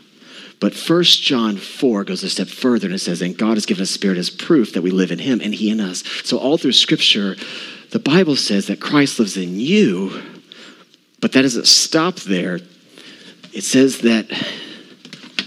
But 0.59 0.75
1 0.75 1.03
John 1.03 1.57
4 1.57 2.03
goes 2.03 2.23
a 2.23 2.29
step 2.29 2.47
further 2.47 2.87
and 2.87 2.95
it 2.95 2.99
says, 2.99 3.21
And 3.21 3.37
God 3.37 3.55
has 3.55 3.65
given 3.65 3.81
us 3.81 3.89
Spirit 3.89 4.17
as 4.17 4.29
proof 4.29 4.73
that 4.73 4.81
we 4.81 4.91
live 4.91 5.11
in 5.11 5.19
Him 5.19 5.39
and 5.41 5.53
He 5.53 5.69
in 5.69 5.79
us. 5.79 6.03
So, 6.23 6.37
all 6.37 6.57
through 6.57 6.73
Scripture, 6.73 7.35
the 7.91 7.99
Bible 7.99 8.35
says 8.35 8.67
that 8.67 8.81
Christ 8.81 9.19
lives 9.19 9.37
in 9.37 9.59
you, 9.59 10.21
but 11.21 11.31
that 11.31 11.43
doesn't 11.43 11.67
stop 11.67 12.15
there. 12.15 12.59
It 13.53 13.63
says 13.63 13.99
that 13.99 14.29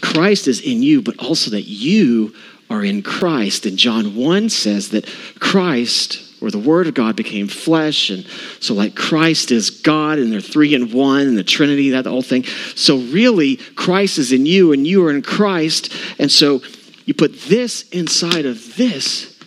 Christ 0.01 0.49
is 0.49 0.61
in 0.61 0.83
you, 0.83 1.03
but 1.03 1.19
also 1.19 1.51
that 1.51 1.63
you 1.63 2.35
are 2.69 2.85
in 2.85 3.03
Christ. 3.03 3.67
And 3.67 3.77
John 3.77 4.17
1 4.17 4.49
says 4.49 4.91
that 4.91 5.07
Christ, 5.39 6.32
or 6.43 6.51
the 6.51 6.59
Word 6.59 6.89
of 6.89 6.95
God, 6.95 7.15
became 7.15 7.47
flesh. 7.47 8.11
And 8.11 8.27
so, 8.61 8.75
like, 8.75 8.97
Christ 8.97 9.53
is 9.53 9.71
God, 9.71 10.19
and 10.19 10.33
they're 10.33 10.41
three 10.41 10.75
in 10.75 10.93
one, 10.93 11.29
and 11.29 11.39
the 11.39 11.45
Trinity, 11.45 11.91
that 11.91 12.05
whole 12.05 12.23
thing. 12.23 12.45
So, 12.75 12.99
really, 12.99 13.57
Christ 13.57 14.19
is 14.19 14.33
in 14.33 14.45
you, 14.45 14.73
and 14.73 14.87
you 14.87 15.07
are 15.07 15.11
in 15.11 15.23
Christ. 15.23 15.95
And 16.19 16.31
so, 16.31 16.61
you 17.07 17.15
put 17.15 17.41
this 17.43 17.89
inside 17.91 18.45
of 18.45 18.77
this, 18.77 19.39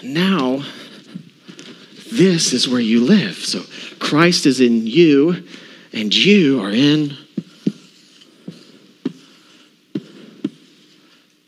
and 0.00 0.14
now 0.14 0.64
this 2.12 2.52
is 2.52 2.68
where 2.68 2.80
you 2.80 3.04
live. 3.04 3.36
So, 3.36 3.62
Christ 3.98 4.46
is 4.46 4.60
in 4.60 4.86
you, 4.86 5.44
and 5.92 6.14
you 6.14 6.62
are 6.62 6.70
in 6.70 7.16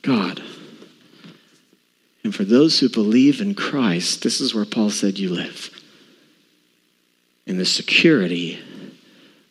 God. 0.02 0.39
And 2.23 2.35
for 2.35 2.45
those 2.45 2.79
who 2.79 2.89
believe 2.89 3.41
in 3.41 3.55
Christ, 3.55 4.23
this 4.23 4.41
is 4.41 4.55
where 4.55 4.64
Paul 4.64 4.91
said 4.91 5.18
you 5.18 5.31
live 5.31 5.71
in 7.47 7.59
the 7.59 7.64
security 7.64 8.59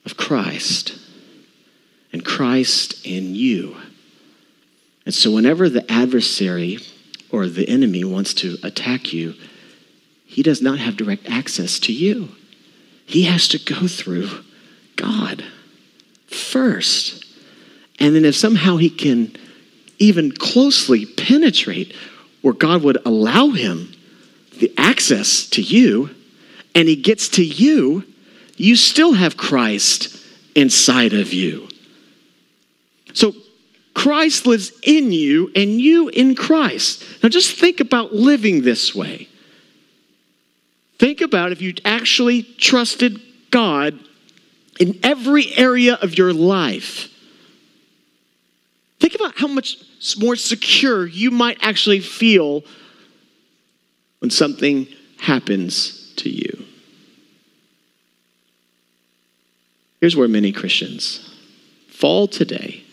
of 0.05 0.17
Christ 0.17 0.97
and 2.13 2.23
Christ 2.23 3.05
in 3.05 3.35
you. 3.35 3.75
And 5.05 5.13
so, 5.13 5.31
whenever 5.31 5.69
the 5.69 5.89
adversary 5.91 6.79
or 7.31 7.47
the 7.47 7.67
enemy 7.67 8.03
wants 8.03 8.33
to 8.35 8.57
attack 8.63 9.11
you, 9.11 9.33
he 10.25 10.43
does 10.43 10.61
not 10.61 10.77
have 10.77 10.97
direct 10.97 11.27
access 11.27 11.79
to 11.79 11.93
you. 11.93 12.29
He 13.05 13.23
has 13.23 13.47
to 13.49 13.57
go 13.57 13.87
through 13.87 14.29
God 14.95 15.43
first. 16.27 17.25
And 17.99 18.15
then, 18.15 18.25
if 18.25 18.35
somehow 18.35 18.77
he 18.77 18.89
can 18.89 19.35
even 19.97 20.31
closely 20.31 21.05
penetrate 21.05 21.93
where 22.41 22.53
God 22.53 22.83
would 22.83 22.97
allow 23.05 23.49
him 23.49 23.93
the 24.59 24.73
access 24.77 25.45
to 25.49 25.61
you, 25.61 26.09
and 26.75 26.87
he 26.87 26.95
gets 26.95 27.29
to 27.29 27.43
you, 27.43 28.03
you 28.57 28.75
still 28.75 29.13
have 29.13 29.37
Christ 29.37 30.17
inside 30.55 31.13
of 31.13 31.33
you. 31.33 31.69
So 33.13 33.33
Christ 33.93 34.45
lives 34.45 34.71
in 34.83 35.11
you, 35.11 35.51
and 35.55 35.81
you 35.81 36.09
in 36.09 36.35
Christ. 36.35 37.03
Now 37.23 37.29
just 37.29 37.55
think 37.55 37.79
about 37.79 38.13
living 38.13 38.61
this 38.61 38.93
way. 38.93 39.27
Think 40.97 41.21
about 41.21 41.51
if 41.51 41.61
you 41.61 41.73
actually 41.85 42.43
trusted 42.43 43.21
God 43.51 43.97
in 44.79 44.99
every 45.03 45.55
area 45.55 45.95
of 45.95 46.17
your 46.17 46.33
life. 46.33 47.09
Think 48.99 49.15
about 49.15 49.37
how 49.37 49.47
much 49.47 49.77
more 50.19 50.35
secure 50.35 51.05
you 51.05 51.31
might 51.31 51.57
actually 51.61 51.99
feel 51.99 52.63
when 54.19 54.29
something 54.29 54.87
happens 55.17 56.13
to 56.15 56.29
you. 56.29 56.65
Here's 59.99 60.15
where 60.15 60.27
many 60.27 60.51
Christians 60.51 61.35
fall 61.87 62.27
today. 62.27 62.83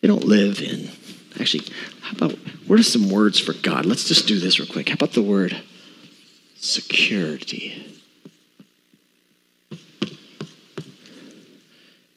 They 0.00 0.08
don't 0.08 0.24
live 0.24 0.60
in, 0.60 0.90
actually, 1.40 1.64
how 2.00 2.16
about, 2.16 2.32
what 2.66 2.80
are 2.80 2.82
some 2.82 3.08
words 3.08 3.38
for 3.38 3.52
God? 3.52 3.86
Let's 3.86 4.08
just 4.08 4.26
do 4.26 4.40
this 4.40 4.58
real 4.58 4.68
quick. 4.68 4.88
How 4.88 4.94
about 4.94 5.12
the 5.12 5.22
word 5.22 5.62
security? 6.56 8.00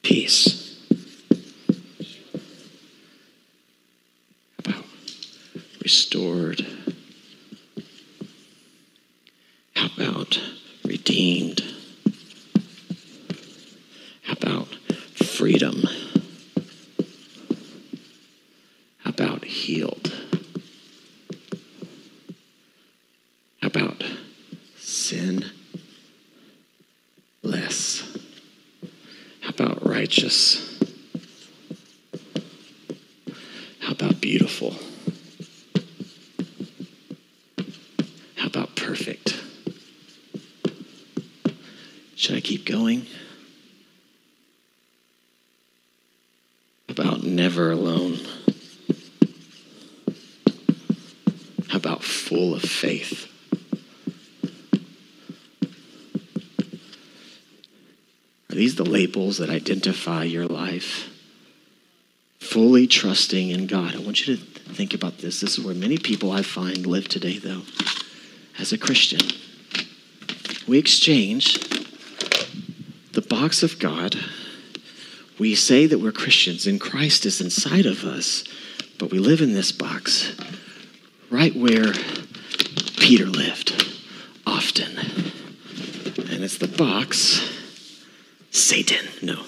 Peace. 0.01 0.64
Restored? 5.85 6.65
How 9.75 9.87
about 9.95 10.41
redeemed? 10.83 11.63
How 14.23 14.33
about 14.33 14.73
freedom? 15.13 15.83
How 18.97 19.11
about 19.11 19.45
healed? 19.45 20.11
How 23.61 23.67
about 23.67 24.03
sin 24.79 25.45
less? 27.43 28.01
How 29.41 29.49
about 29.49 29.85
righteous? 29.85 30.79
How 33.81 33.91
about 33.91 34.19
beautiful? 34.19 34.73
How 38.45 38.49
about 38.61 38.75
perfect? 38.75 39.41
Should 42.15 42.35
I 42.35 42.41
keep 42.41 42.63
going? 42.63 43.07
About 46.87 47.23
never 47.23 47.71
alone. 47.71 48.19
How 51.69 51.77
about 51.77 52.03
full 52.03 52.53
of 52.53 52.61
faith? 52.61 53.27
Are 58.51 58.55
these 58.55 58.75
the 58.75 58.84
labels 58.95 59.39
that 59.39 59.49
identify 59.49 60.23
your 60.23 60.45
life? 60.45 61.09
Fully 62.39 62.87
trusting 62.87 63.49
in 63.49 63.67
God. 63.67 63.93
I 63.93 63.99
want 63.99 64.25
you 64.25 64.37
to 64.37 64.41
think 64.41 64.93
about 64.93 65.17
this. 65.17 65.41
This 65.41 65.57
is 65.57 65.65
where 65.65 65.75
many 65.75 65.97
people 65.97 66.31
I 66.31 66.43
find 66.43 66.87
live 66.87 67.09
today, 67.09 67.37
though, 67.37 67.63
as 68.57 68.71
a 68.71 68.77
Christian. 68.77 69.19
We 70.65 70.79
exchange 70.79 71.59
the 73.11 73.21
box 73.21 73.63
of 73.63 73.79
God. 73.79 74.15
We 75.39 75.55
say 75.55 75.87
that 75.87 75.99
we're 75.99 76.13
Christians 76.13 76.65
and 76.65 76.79
Christ 76.79 77.25
is 77.25 77.41
inside 77.41 77.85
of 77.85 78.05
us, 78.05 78.45
but 78.97 79.11
we 79.11 79.19
live 79.19 79.41
in 79.41 79.51
this 79.51 79.73
box 79.73 80.37
right 81.29 81.53
where 81.53 81.91
Peter 82.95 83.25
lived 83.25 83.93
often. 84.47 84.97
And 86.31 86.45
it's 86.45 86.59
the 86.59 86.69
box 86.69 87.54
Satan. 88.75 89.07
No. 89.21 89.41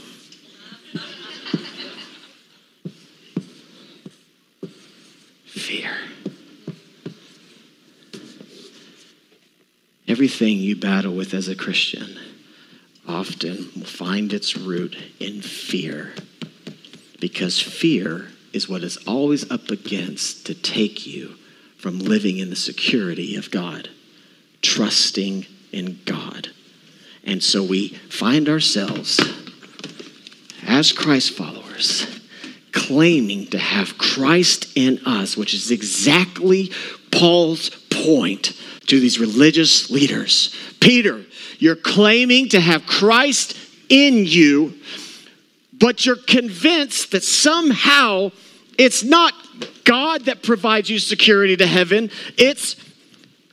Fear. 5.48 5.92
Everything 10.08 10.60
you 10.60 10.78
battle 10.78 11.14
with 11.14 11.34
as 11.34 11.50
a 11.50 11.58
Christian 11.58 12.18
often 13.06 13.70
will 13.76 13.84
find 13.84 14.32
its 14.32 14.56
root 14.56 14.96
in 15.20 15.42
fear. 15.42 16.14
Because 17.20 17.62
fear 17.62 18.30
is 18.54 18.70
what 18.70 18.82
is 18.82 18.96
always 19.06 19.52
up 19.52 19.70
against 19.70 20.46
to 20.46 20.56
take 20.56 21.06
you 21.06 21.36
from 21.78 22.00
living 22.00 22.38
in 22.38 22.50
the 22.50 22.56
security 22.56 23.36
of 23.36 23.52
God, 23.52 23.90
trusting 24.62 25.48
in 25.74 26.00
God. 26.06 26.37
And 27.28 27.44
so 27.44 27.62
we 27.62 27.90
find 27.90 28.48
ourselves 28.48 29.20
as 30.66 30.92
Christ 30.94 31.32
followers 31.32 32.08
claiming 32.72 33.48
to 33.48 33.58
have 33.58 33.98
Christ 33.98 34.72
in 34.76 35.00
us, 35.06 35.36
which 35.36 35.54
is 35.54 35.72
exactly 35.72 36.72
Paul's 37.12 37.70
point 37.90 38.54
to 38.88 39.00
these 39.00 39.20
religious 39.20 39.90
leaders. 39.90 40.56
Peter, 40.80 41.26
you're 41.60 41.76
claiming 41.76 42.48
to 42.50 42.62
have 42.62 42.86
Christ 42.86 43.58
in 43.90 44.26
you, 44.26 44.76
but 45.74 46.06
you're 46.06 46.16
convinced 46.16 47.12
that 47.12 47.24
somehow 47.24 48.32
it's 48.78 49.04
not 49.04 49.34
God 49.84 50.26
that 50.26 50.44
provides 50.44 50.90
you 50.90 51.00
security 51.00 51.58
to 51.58 51.68
heaven, 51.68 52.10
it's 52.38 52.76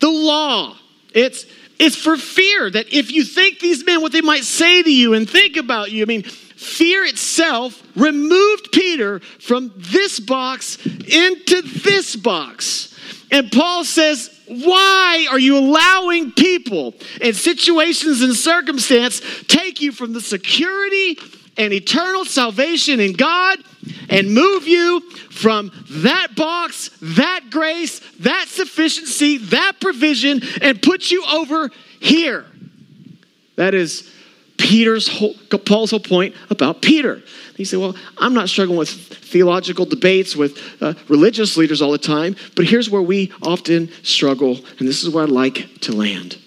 the 0.01 0.11
law. 0.11 0.77
It's 1.14 1.47
it's 1.79 1.97
for 1.97 2.16
fear 2.16 2.70
that 2.70 2.93
if 2.93 3.11
you 3.12 3.25
think 3.25 3.59
these 3.59 3.85
men 3.85 4.01
what 4.01 4.12
they 4.12 4.20
might 4.20 4.45
say 4.45 4.83
to 4.83 4.93
you 4.93 5.14
and 5.14 5.29
think 5.29 5.57
about 5.57 5.91
you, 5.91 6.03
I 6.03 6.07
mean, 6.07 6.22
fear 6.22 7.05
itself 7.05 7.83
removed 7.97 8.70
Peter 8.72 9.20
from 9.20 9.72
this 9.77 10.20
box 10.20 10.85
into 10.87 11.62
this 11.62 12.16
box. 12.16 12.97
And 13.31 13.51
Paul 13.51 13.85
says, 13.85 14.31
why 14.47 15.27
are 15.31 15.39
you 15.39 15.59
allowing 15.59 16.33
people 16.33 16.95
and 17.20 17.35
situations 17.35 18.22
and 18.22 18.35
circumstance 18.35 19.22
take 19.49 19.81
you 19.81 19.91
from 19.91 20.12
the 20.12 20.20
security 20.20 21.18
and 21.57 21.72
eternal 21.72 22.24
salvation 22.24 23.00
in 23.00 23.12
God 23.12 23.59
and 24.09 24.32
move 24.32 24.66
you 24.66 25.00
from 25.30 25.70
that 25.90 26.34
box, 26.36 26.90
that 27.00 27.46
grace, 27.50 28.00
that 28.20 28.46
sufficiency, 28.48 29.38
that 29.38 29.74
provision, 29.80 30.42
and 30.62 30.80
put 30.82 31.11
you 31.11 31.24
over 31.26 31.70
here? 32.00 32.44
That 33.57 33.74
is 33.74 34.11
Peter's 34.57 35.09
whole, 35.09 35.34
Paul's 35.64 35.90
whole 35.90 36.00
point 36.00 36.34
about 36.50 36.82
Peter. 36.82 37.22
He 37.57 37.64
said, 37.64 37.78
Well, 37.78 37.94
I'm 38.18 38.34
not 38.34 38.48
struggling 38.48 38.78
with 38.78 38.88
theological 38.88 39.84
debates 39.84 40.34
with 40.34 40.59
uh, 40.80 40.94
religious 41.09 41.57
leaders 41.57 41.82
all 41.82 41.92
the 41.92 41.98
time, 41.98 42.36
but 42.57 42.64
here's 42.64 42.90
where 42.90 43.02
we 43.02 43.32
often 43.42 43.90
struggle, 44.02 44.59
and 44.78 44.88
this 44.88 45.02
is 45.02 45.11
where 45.11 45.24
I'd 45.24 45.30
like 45.30 45.80
to 45.82 45.92
land. 45.92 46.38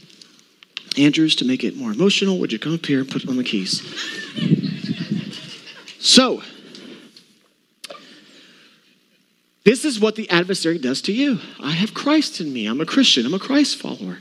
Andrews, 0.98 1.36
to 1.36 1.46
make 1.46 1.64
it 1.64 1.76
more 1.76 1.92
emotional, 1.92 2.40
would 2.40 2.52
you 2.52 2.60
come 2.60 2.74
up 2.74 2.86
here 2.86 3.02
and 3.02 3.10
put 3.10 3.28
on 3.28 3.38
the 3.38 3.44
keys? 3.44 3.82
So, 6.08 6.42
this 9.66 9.84
is 9.84 10.00
what 10.00 10.16
the 10.16 10.30
adversary 10.30 10.78
does 10.80 11.02
to 11.02 11.12
you. 11.12 11.40
I 11.60 11.72
have 11.72 11.94
Christ 11.94 12.40
in 12.40 12.54
me. 12.54 12.66
I'm 12.66 12.80
a 12.80 12.86
Christian. 12.86 13.26
I'm 13.26 13.34
a 13.34 13.40
Christ 13.40 13.76
follower. 13.76 14.20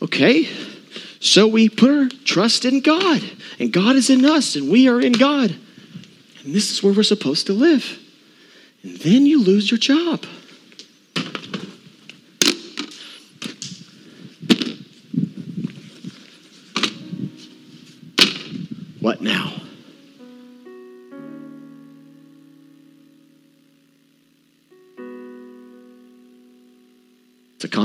Okay? 0.00 0.48
So 1.20 1.46
we 1.46 1.68
put 1.68 1.90
our 1.90 2.08
trust 2.24 2.64
in 2.64 2.80
God, 2.80 3.22
and 3.58 3.70
God 3.70 3.96
is 3.96 4.08
in 4.08 4.24
us, 4.24 4.56
and 4.56 4.70
we 4.70 4.88
are 4.88 5.02
in 5.02 5.12
God. 5.12 5.54
And 6.44 6.54
this 6.54 6.70
is 6.70 6.82
where 6.82 6.94
we're 6.94 7.02
supposed 7.02 7.46
to 7.48 7.52
live. 7.52 7.98
And 8.82 8.96
then 8.96 9.26
you 9.26 9.42
lose 9.42 9.70
your 9.70 9.76
job. 9.76 10.24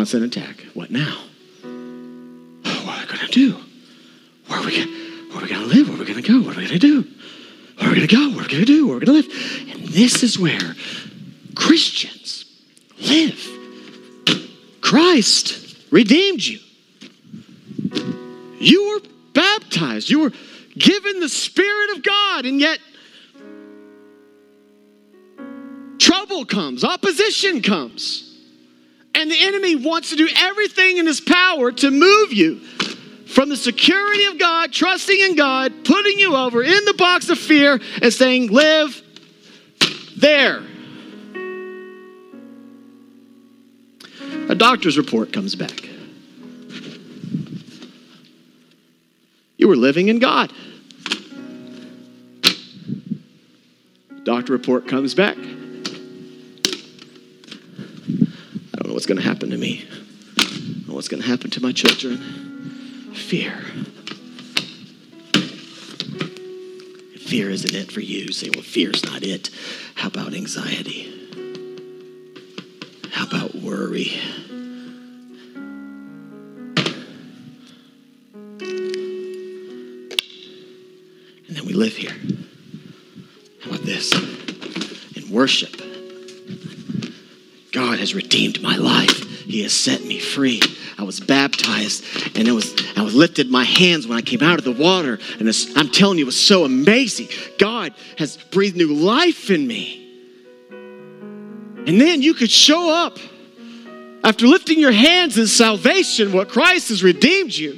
Constant 0.04 0.36
attack. 0.36 0.60
What 0.74 0.92
now? 0.92 1.18
What 1.62 2.98
are 2.98 3.02
we 3.02 3.06
going 3.08 3.20
to 3.20 3.28
do? 3.32 3.58
Where 4.48 4.60
are 4.60 4.66
we 4.66 4.76
going 4.76 5.30
where 5.30 5.38
are 5.38 5.44
we 5.44 5.50
going 5.50 5.62
to 5.62 5.68
live? 5.68 5.88
Where 5.88 5.96
are 5.96 6.00
we 6.00 6.06
going 6.06 6.22
to 6.22 6.30
go? 6.30 6.42
What 6.42 6.58
are 6.58 6.60
we 6.60 6.68
going 6.68 6.78
to 6.78 6.80
do? 6.80 7.08
Where 7.78 7.88
are 7.88 7.94
we 7.94 7.96
going 7.96 8.08
to 8.10 8.16
go? 8.16 8.30
Where 8.32 8.40
are 8.40 8.44
we 8.44 8.48
going 8.50 8.66
to 8.66 8.66
do? 8.66 8.86
Where 8.86 8.98
are 8.98 9.00
we 9.00 9.06
going 9.06 9.24
to 9.24 9.30
live? 9.30 9.70
And 9.72 9.88
this 9.88 10.22
is 10.22 10.38
where 10.38 10.76
Christians 11.56 12.44
live. 13.00 13.48
Christ 14.82 15.78
redeemed 15.90 16.44
you. 16.44 16.60
You 18.60 18.90
were 18.90 19.10
baptized. 19.34 20.10
You 20.10 20.20
were 20.20 20.34
given 20.78 21.22
the 21.22 21.30
Spirit 21.30 21.96
of 21.96 22.04
God, 22.04 22.46
and 22.46 22.60
yet 22.60 22.80
trouble 25.98 26.44
comes, 26.44 26.84
opposition 26.84 27.62
comes. 27.62 28.33
And 29.24 29.32
the 29.32 29.42
enemy 29.42 29.78
wants 29.78 30.10
to 30.10 30.18
do 30.18 30.28
everything 30.36 30.98
in 30.98 31.08
his 31.08 31.22
power 31.22 31.72
to 31.72 31.92
move 31.92 32.34
you 32.34 32.60
from 33.26 33.48
the 33.48 33.56
security 33.56 34.26
of 34.26 34.38
God, 34.38 34.74
trusting 34.74 35.18
in 35.18 35.38
God, 35.38 35.86
putting 35.86 36.20
you 36.20 36.36
over 36.36 36.62
in 36.62 36.84
the 36.84 36.94
box 36.98 37.30
of 37.30 37.40
fear, 37.40 37.80
and 38.02 38.14
saying, 38.14 38.52
Live 38.52 39.02
there. 40.18 40.62
A 44.50 44.56
doctor's 44.56 44.98
report 44.98 45.32
comes 45.32 45.56
back. 45.56 45.88
You 49.56 49.70
were 49.70 49.78
living 49.78 50.10
in 50.10 50.20
God. 50.20 50.52
Doctor 54.26 54.52
report 54.52 54.90
comes 54.90 55.14
back. 55.14 55.38
Know 58.94 58.98
what's 58.98 59.08
going 59.08 59.20
to 59.20 59.28
happen 59.28 59.50
to 59.50 59.58
me. 59.58 59.84
Know 60.88 60.94
what's 60.94 61.08
going 61.08 61.24
to 61.24 61.28
happen 61.28 61.50
to 61.50 61.62
my 61.62 61.72
children. 61.72 62.16
Fear. 63.16 63.60
Fear 67.18 67.50
isn't 67.50 67.74
it 67.74 67.92
for 67.92 68.02
you. 68.02 68.32
Say, 68.32 68.52
well, 68.54 68.62
fear's 68.62 69.04
not 69.04 69.24
it. 69.24 69.50
How 69.96 70.10
about 70.10 70.36
anxiety? 70.36 71.12
How 73.10 73.26
about 73.26 73.56
worry? 73.56 74.12
And 81.48 81.58
then 81.58 81.66
we 81.66 81.74
live 81.74 81.96
here. 81.96 82.16
With 83.72 83.86
this. 83.86 84.14
In 85.18 85.34
worship, 85.34 85.83
God 87.74 88.00
has 88.00 88.14
redeemed 88.14 88.62
my 88.62 88.78
life. 88.78 89.28
He 89.46 89.64
has 89.64 89.74
set 89.74 90.04
me 90.04 90.20
free. 90.20 90.62
I 90.98 91.04
was 91.04 91.20
baptized 91.20 92.06
and 92.38 92.48
it 92.48 92.52
was 92.52 92.74
I 92.96 93.02
was 93.02 93.16
lifted 93.16 93.50
my 93.50 93.64
hands 93.64 94.08
when 94.08 94.18
I 94.18 94.22
came 94.22 94.42
out 94.44 94.60
of 94.60 94.64
the 94.64 94.72
water. 94.72 95.20
And 95.40 95.50
I'm 95.76 95.90
telling 95.90 96.20
you, 96.20 96.24
it 96.24 96.28
was 96.28 96.40
so 96.40 96.66
amazing. 96.66 97.28
God 97.58 97.94
has 98.18 98.38
breathed 98.38 98.78
new 98.78 98.94
life 98.94 99.50
in 99.50 99.68
me. 99.68 100.00
And 100.70 102.00
then 102.00 102.22
you 102.22 102.36
could 102.36 102.52
show 102.52 102.90
up 102.90 103.18
after 104.24 104.48
lifting 104.48 104.80
your 104.80 104.94
hands 104.94 105.38
in 105.38 105.48
salvation, 105.48 106.32
what 106.32 106.48
Christ 106.50 106.90
has 106.90 107.04
redeemed 107.04 107.54
you. 107.54 107.78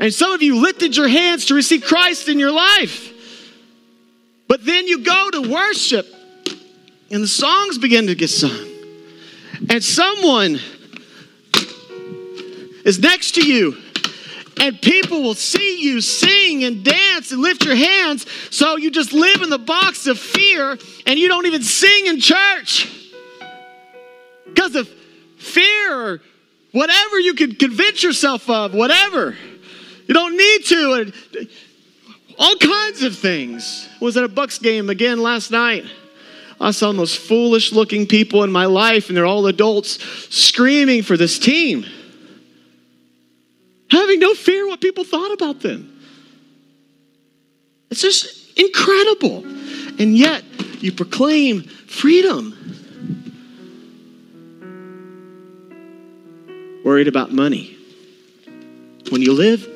And 0.00 0.12
some 0.12 0.32
of 0.32 0.42
you 0.42 0.60
lifted 0.60 0.96
your 0.96 1.06
hands 1.06 1.46
to 1.46 1.54
receive 1.54 1.82
Christ 1.82 2.28
in 2.28 2.38
your 2.38 2.50
life. 2.50 3.12
But 4.48 4.64
then 4.64 4.86
you 4.86 5.04
go 5.04 5.30
to 5.30 5.50
worship 5.52 6.06
and 7.10 7.22
the 7.22 7.28
songs 7.28 7.78
begin 7.78 8.06
to 8.06 8.14
get 8.14 8.28
sung. 8.28 8.67
And 9.68 9.82
someone 9.82 10.58
is 12.84 12.98
next 12.98 13.34
to 13.36 13.46
you 13.46 13.76
and 14.60 14.80
people 14.80 15.22
will 15.22 15.34
see 15.34 15.80
you 15.82 16.00
sing 16.00 16.64
and 16.64 16.84
dance 16.84 17.32
and 17.32 17.40
lift 17.40 17.64
your 17.64 17.76
hands. 17.76 18.26
So 18.50 18.76
you 18.76 18.90
just 18.90 19.12
live 19.12 19.42
in 19.42 19.50
the 19.50 19.58
box 19.58 20.06
of 20.06 20.18
fear 20.18 20.76
and 21.06 21.18
you 21.18 21.28
don't 21.28 21.46
even 21.46 21.62
sing 21.62 22.06
in 22.06 22.20
church 22.20 22.88
because 24.46 24.74
of 24.74 24.88
fear 25.36 25.94
or 25.94 26.20
whatever 26.72 27.20
you 27.20 27.34
can 27.34 27.54
convince 27.54 28.02
yourself 28.02 28.48
of, 28.50 28.74
whatever. 28.74 29.36
You 30.06 30.14
don't 30.14 30.36
need 30.36 30.64
to. 30.66 31.12
All 32.38 32.56
kinds 32.56 33.02
of 33.02 33.16
things. 33.16 33.88
Was 34.00 34.16
at 34.16 34.24
a 34.24 34.28
Bucks 34.28 34.58
game 34.58 34.90
again 34.90 35.20
last 35.20 35.50
night. 35.50 35.84
I 36.60 36.72
saw 36.72 36.88
the 36.88 36.98
most 36.98 37.18
foolish 37.18 37.72
looking 37.72 38.06
people 38.06 38.42
in 38.42 38.50
my 38.50 38.66
life, 38.66 39.08
and 39.08 39.16
they're 39.16 39.26
all 39.26 39.46
adults 39.46 40.02
screaming 40.34 41.02
for 41.02 41.16
this 41.16 41.38
team, 41.38 41.86
having 43.90 44.18
no 44.18 44.34
fear 44.34 44.66
what 44.66 44.80
people 44.80 45.04
thought 45.04 45.32
about 45.32 45.60
them. 45.60 45.94
It's 47.90 48.02
just 48.02 48.58
incredible. 48.58 49.44
And 50.00 50.16
yet, 50.16 50.44
you 50.80 50.92
proclaim 50.92 51.62
freedom. 51.62 52.54
Worried 56.84 57.08
about 57.08 57.32
money. 57.32 57.76
When 59.10 59.22
you 59.22 59.32
live 59.32 59.66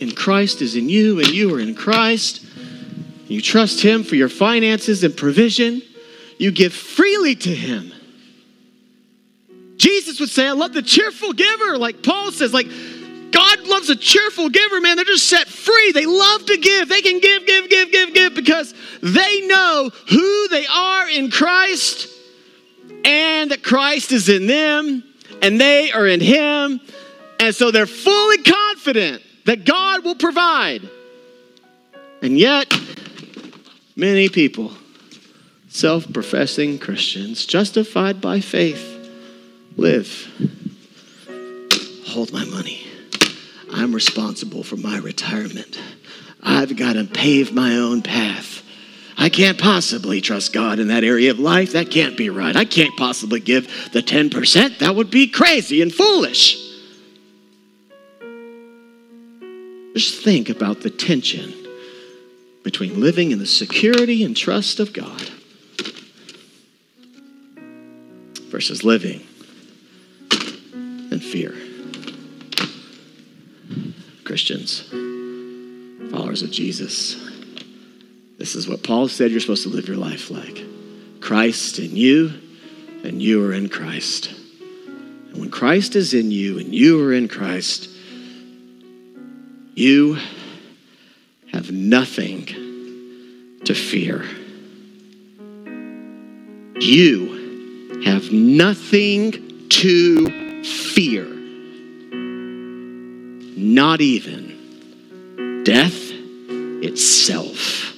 in 0.00 0.12
Christ 0.12 0.62
is 0.62 0.76
in 0.76 0.88
you, 0.88 1.20
and 1.20 1.28
you 1.28 1.54
are 1.54 1.60
in 1.60 1.74
Christ, 1.74 2.44
you 3.28 3.40
trust 3.40 3.82
Him 3.82 4.02
for 4.02 4.16
your 4.16 4.28
finances 4.28 5.04
and 5.04 5.16
provision 5.16 5.82
you 6.42 6.50
give 6.50 6.72
freely 6.74 7.36
to 7.36 7.54
him. 7.54 7.92
Jesus 9.76 10.18
would 10.18 10.28
say, 10.28 10.48
I 10.48 10.52
love 10.52 10.72
the 10.72 10.82
cheerful 10.82 11.32
giver. 11.32 11.78
Like 11.78 12.02
Paul 12.02 12.32
says, 12.32 12.52
like 12.52 12.66
God 13.30 13.60
loves 13.68 13.90
a 13.90 13.96
cheerful 13.96 14.48
giver, 14.48 14.80
man. 14.80 14.96
They're 14.96 15.04
just 15.04 15.28
set 15.28 15.46
free. 15.46 15.92
They 15.92 16.04
love 16.04 16.44
to 16.46 16.56
give. 16.56 16.88
They 16.88 17.00
can 17.00 17.20
give, 17.20 17.46
give, 17.46 17.68
give, 17.68 17.92
give, 17.92 18.14
give 18.14 18.34
because 18.34 18.74
they 19.00 19.46
know 19.46 19.90
who 20.10 20.48
they 20.48 20.66
are 20.66 21.08
in 21.08 21.30
Christ 21.30 22.08
and 23.04 23.52
that 23.52 23.62
Christ 23.62 24.10
is 24.10 24.28
in 24.28 24.48
them 24.48 25.04
and 25.42 25.60
they 25.60 25.92
are 25.92 26.08
in 26.08 26.20
Him. 26.20 26.80
And 27.38 27.54
so 27.54 27.70
they're 27.70 27.86
fully 27.86 28.38
confident 28.38 29.22
that 29.44 29.64
God 29.64 30.02
will 30.02 30.16
provide. 30.16 30.88
And 32.20 32.36
yet, 32.36 32.76
many 33.94 34.28
people 34.28 34.72
self 35.72 36.12
professing 36.12 36.78
Christians, 36.78 37.46
justified 37.46 38.20
by 38.20 38.40
faith, 38.40 39.10
live. 39.76 40.28
Hold 42.08 42.30
my 42.32 42.44
money. 42.44 42.86
I'm 43.72 43.94
responsible 43.94 44.62
for 44.62 44.76
my 44.76 44.98
retirement. 44.98 45.80
I've 46.42 46.76
got 46.76 46.94
to 46.94 47.04
pave 47.04 47.54
my 47.54 47.76
own 47.76 48.02
path. 48.02 48.62
I 49.16 49.30
can't 49.30 49.58
possibly 49.58 50.20
trust 50.20 50.52
God 50.52 50.78
in 50.78 50.88
that 50.88 51.04
area 51.04 51.30
of 51.30 51.38
life. 51.38 51.72
That 51.72 51.90
can't 51.90 52.18
be 52.18 52.28
right. 52.28 52.54
I 52.54 52.66
can't 52.66 52.96
possibly 52.98 53.40
give 53.40 53.66
the 53.92 54.02
10%. 54.02 54.78
That 54.78 54.94
would 54.94 55.10
be 55.10 55.26
crazy 55.26 55.80
and 55.80 55.92
foolish. 55.92 56.58
Just 59.94 60.22
think 60.22 60.50
about 60.50 60.80
the 60.80 60.90
tension 60.90 61.54
between 62.62 63.00
living 63.00 63.30
in 63.30 63.38
the 63.38 63.46
security 63.46 64.22
and 64.24 64.36
trust 64.36 64.80
of 64.80 64.92
God 64.92 65.30
versus 68.52 68.84
living 68.84 69.26
in 71.10 71.18
fear. 71.20 71.54
Christians, 74.24 74.82
followers 76.10 76.42
of 76.42 76.50
Jesus, 76.50 77.16
this 78.36 78.54
is 78.54 78.68
what 78.68 78.82
Paul 78.82 79.08
said 79.08 79.30
you're 79.30 79.40
supposed 79.40 79.62
to 79.62 79.70
live 79.70 79.88
your 79.88 79.96
life 79.96 80.30
like 80.30 80.62
Christ 81.22 81.78
in 81.78 81.96
you, 81.96 82.34
and 83.02 83.22
you 83.22 83.42
are 83.46 83.54
in 83.54 83.70
Christ. 83.70 84.30
And 85.30 85.38
when 85.38 85.50
Christ 85.50 85.96
is 85.96 86.12
in 86.12 86.30
you 86.30 86.58
and 86.58 86.74
you 86.74 87.02
are 87.08 87.12
in 87.14 87.28
Christ, 87.28 87.88
you 89.74 90.18
have 91.52 91.70
nothing 91.72 92.44
to 93.64 93.74
fear. 93.74 94.26
You 96.78 97.41
have 98.04 98.32
nothing 98.32 99.68
to 99.68 100.62
fear, 100.64 101.24
not 103.56 104.00
even 104.00 105.62
death 105.64 106.10
itself. 106.82 107.94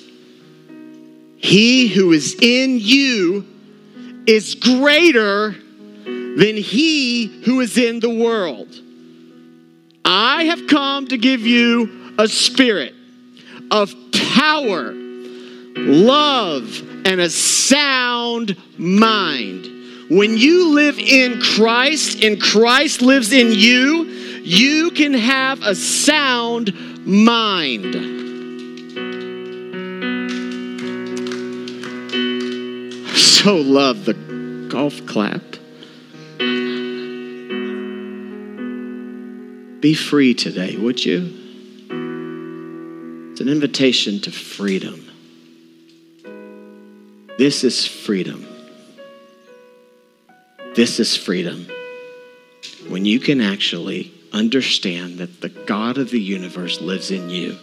He 1.37 1.89
who 1.89 2.13
is 2.13 2.37
in 2.41 2.79
you 2.79 3.47
is 4.27 4.55
greater 4.55 5.55
than 6.05 6.57
he 6.57 7.27
who 7.45 7.61
is 7.61 7.77
in 7.77 8.01
the 8.01 8.11
world. 8.11 8.69
I 10.05 10.45
have 10.45 10.67
come 10.67 11.09
to 11.09 11.19
give 11.19 11.41
you 11.43 12.15
a 12.19 12.29
spirit 12.29 12.95
of 13.71 13.95
power, 14.35 14.93
love, 14.93 16.81
and 17.07 17.21
a 17.21 17.31
sound 17.31 18.57
mind. 18.79 19.74
When 20.15 20.39
you 20.39 20.73
live 20.73 20.97
in 20.97 21.41
Christ 21.41 22.23
and 22.23 22.41
Christ 22.41 23.03
lives 23.03 23.33
in 23.33 23.51
you, 23.51 24.05
you 24.45 24.93
can 24.93 25.13
have 25.13 25.61
a 25.65 25.75
sound 25.75 26.73
mind. 27.05 27.95
So 33.17 33.57
love 33.57 34.05
the 34.05 34.15
golf 34.71 35.05
clap. 35.05 35.43
Be 39.81 39.95
free 39.95 40.33
today, 40.35 40.77
would 40.77 41.05
you? 41.05 41.23
It's 43.33 43.41
an 43.41 43.49
invitation 43.49 44.21
to 44.21 44.31
freedom. 44.31 45.11
This 47.37 47.65
is 47.65 47.85
freedom. 47.85 48.54
This 50.75 50.99
is 50.99 51.17
freedom. 51.17 51.69
When 52.89 53.05
you 53.05 53.21
can 53.21 53.41
actually 53.41 54.13
understand 54.33 55.19
that 55.19 55.41
the 55.41 55.49
God 55.49 55.99
of 55.99 56.11
the 56.11 56.21
universe 56.21 56.81
lives 56.81 57.13
in 57.13 57.31
you 57.31 57.57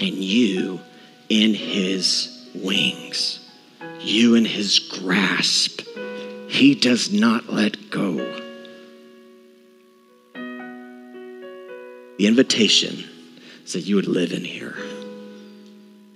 and 0.00 0.14
you 0.14 0.80
in 1.28 1.52
his 1.52 2.48
wings, 2.54 3.46
you 4.00 4.34
in 4.34 4.46
his 4.46 4.78
grasp. 4.78 5.82
He 6.48 6.74
does 6.74 7.12
not 7.12 7.52
let 7.52 7.90
go. 7.90 8.14
The 12.16 12.26
invitation 12.26 13.04
is 13.66 13.74
that 13.74 13.80
you 13.80 13.96
would 13.96 14.08
live 14.08 14.32
in 14.32 14.46
here 14.46 14.74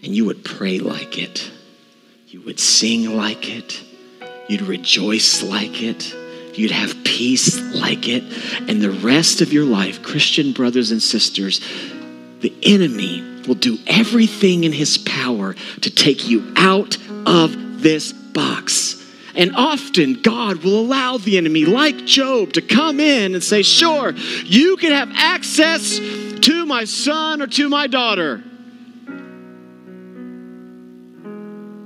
and 0.02 0.16
you 0.16 0.24
would 0.24 0.46
pray 0.46 0.78
like 0.78 1.18
it, 1.18 1.50
you 2.28 2.40
would 2.40 2.58
sing 2.58 3.14
like 3.14 3.50
it, 3.50 3.82
you'd 4.48 4.62
rejoice 4.62 5.42
like 5.42 5.82
it 5.82 6.14
you'd 6.54 6.70
have 6.70 7.04
peace 7.04 7.60
like 7.74 8.08
it. 8.08 8.22
And 8.68 8.80
the 8.80 8.90
rest 8.90 9.40
of 9.40 9.52
your 9.52 9.64
life, 9.64 10.02
Christian 10.02 10.52
brothers 10.52 10.90
and 10.90 11.02
sisters, 11.02 11.60
the 12.40 12.52
enemy 12.62 13.22
will 13.46 13.54
do 13.54 13.78
everything 13.86 14.64
in 14.64 14.72
his 14.72 14.98
power 14.98 15.54
to 15.80 15.90
take 15.90 16.28
you 16.28 16.52
out 16.56 16.96
of 17.26 17.82
this 17.82 18.12
box. 18.12 18.98
And 19.34 19.56
often 19.56 20.20
God 20.22 20.62
will 20.62 20.78
allow 20.80 21.16
the 21.16 21.38
enemy, 21.38 21.64
like 21.64 22.04
Job, 22.04 22.52
to 22.54 22.62
come 22.62 23.00
in 23.00 23.34
and 23.34 23.42
say, 23.42 23.62
Sure, 23.62 24.12
you 24.44 24.76
can 24.76 24.92
have 24.92 25.10
access 25.14 25.98
to 25.98 26.66
my 26.66 26.84
son 26.84 27.40
or 27.40 27.46
to 27.46 27.68
my 27.68 27.86
daughter. 27.86 28.42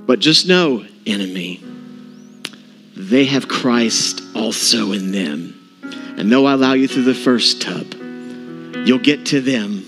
But 0.05 0.19
just 0.19 0.47
know, 0.47 0.85
enemy, 1.05 1.61
they 2.97 3.25
have 3.25 3.47
Christ 3.47 4.21
also 4.35 4.91
in 4.91 5.11
them. 5.11 5.53
And 6.17 6.31
though 6.31 6.45
I 6.45 6.53
allow 6.53 6.73
you 6.73 6.87
through 6.87 7.03
the 7.03 7.13
first 7.13 7.61
tub, 7.61 7.93
you'll 8.85 8.97
get 8.97 9.27
to 9.27 9.41
them. 9.41 9.85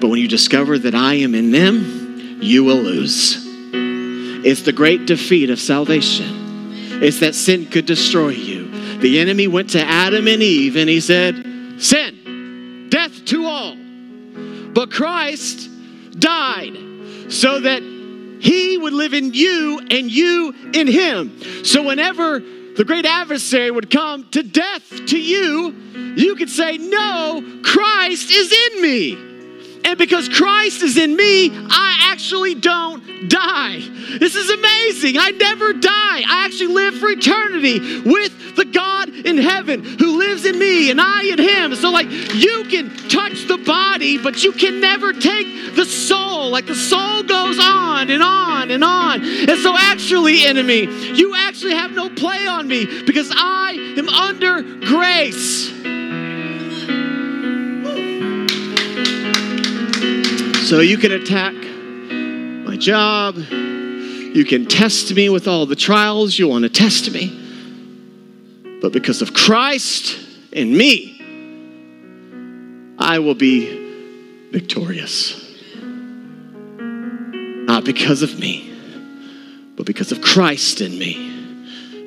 But 0.00 0.08
when 0.08 0.20
you 0.20 0.26
discover 0.26 0.78
that 0.78 0.94
I 0.94 1.14
am 1.14 1.34
in 1.34 1.52
them, 1.52 2.38
you 2.42 2.64
will 2.64 2.82
lose. 2.82 3.36
It's 4.44 4.62
the 4.62 4.72
great 4.72 5.06
defeat 5.06 5.48
of 5.50 5.60
salvation. 5.60 7.02
It's 7.02 7.20
that 7.20 7.34
sin 7.34 7.66
could 7.66 7.86
destroy 7.86 8.30
you. 8.30 8.98
The 8.98 9.20
enemy 9.20 9.46
went 9.46 9.70
to 9.70 9.80
Adam 9.80 10.26
and 10.26 10.42
Eve 10.42 10.76
and 10.76 10.88
he 10.88 11.00
said, 11.00 11.36
Sin, 11.78 12.88
death 12.90 13.24
to 13.26 13.46
all. 13.46 13.76
But 14.74 14.90
Christ 14.90 15.70
died 16.18 16.76
so 17.28 17.60
that 17.60 17.93
he 18.44 18.76
would 18.76 18.92
live 18.92 19.14
in 19.14 19.32
you 19.32 19.80
and 19.90 20.10
you 20.10 20.54
in 20.74 20.86
him. 20.86 21.64
So 21.64 21.82
whenever 21.82 22.38
the 22.38 22.84
great 22.86 23.06
adversary 23.06 23.70
would 23.70 23.90
come 23.90 24.28
to 24.32 24.42
death 24.42 25.06
to 25.06 25.18
you, 25.18 26.14
you 26.16 26.36
could 26.36 26.50
say, 26.50 26.76
No, 26.76 27.60
Christ 27.64 28.30
is 28.30 28.52
in 28.52 28.82
me. 28.82 29.33
And 29.84 29.98
because 29.98 30.28
Christ 30.28 30.82
is 30.82 30.96
in 30.96 31.14
me, 31.14 31.50
I 31.52 32.10
actually 32.12 32.54
don't 32.54 33.28
die. 33.28 33.80
This 34.18 34.34
is 34.34 34.50
amazing. 34.50 35.18
I 35.18 35.30
never 35.30 35.72
die. 35.72 36.22
I 36.26 36.44
actually 36.46 36.74
live 36.74 36.94
for 36.94 37.08
eternity 37.10 38.00
with 38.00 38.56
the 38.56 38.64
God 38.64 39.08
in 39.08 39.38
heaven 39.38 39.82
who 39.82 40.18
lives 40.18 40.44
in 40.46 40.58
me 40.58 40.90
and 40.90 41.00
I 41.00 41.24
in 41.24 41.38
him. 41.38 41.74
So, 41.74 41.90
like, 41.90 42.10
you 42.10 42.64
can 42.70 42.90
touch 43.08 43.46
the 43.46 43.58
body, 43.58 44.18
but 44.18 44.42
you 44.42 44.52
can 44.52 44.80
never 44.80 45.12
take 45.12 45.74
the 45.74 45.84
soul. 45.84 46.50
Like, 46.50 46.66
the 46.66 46.74
soul 46.74 47.22
goes 47.22 47.58
on 47.58 48.10
and 48.10 48.22
on 48.22 48.70
and 48.70 48.84
on. 48.84 49.22
And 49.22 49.58
so, 49.58 49.74
actually, 49.76 50.44
enemy, 50.44 50.86
you 51.14 51.34
actually 51.36 51.74
have 51.74 51.92
no 51.92 52.08
play 52.08 52.46
on 52.46 52.68
me 52.68 53.02
because 53.04 53.30
I 53.34 53.72
am 53.98 54.08
under 54.08 54.62
grace. 54.86 55.72
So 60.74 60.80
you 60.80 60.98
can 60.98 61.12
attack 61.12 61.54
my 61.54 62.76
job. 62.76 63.36
You 63.36 64.44
can 64.44 64.66
test 64.66 65.14
me 65.14 65.28
with 65.28 65.46
all 65.46 65.66
the 65.66 65.76
trials 65.76 66.36
you 66.36 66.48
want 66.48 66.64
to 66.64 66.68
test 66.68 67.12
me. 67.12 67.28
But 68.82 68.92
because 68.92 69.22
of 69.22 69.32
Christ 69.32 70.18
in 70.50 70.76
me, 70.76 71.22
I 72.98 73.20
will 73.20 73.36
be 73.36 74.50
victorious. 74.50 75.40
Not 76.66 77.84
because 77.84 78.22
of 78.22 78.36
me, 78.40 78.76
but 79.76 79.86
because 79.86 80.10
of 80.10 80.22
Christ 80.22 80.80
in 80.80 80.98
me. 80.98 81.14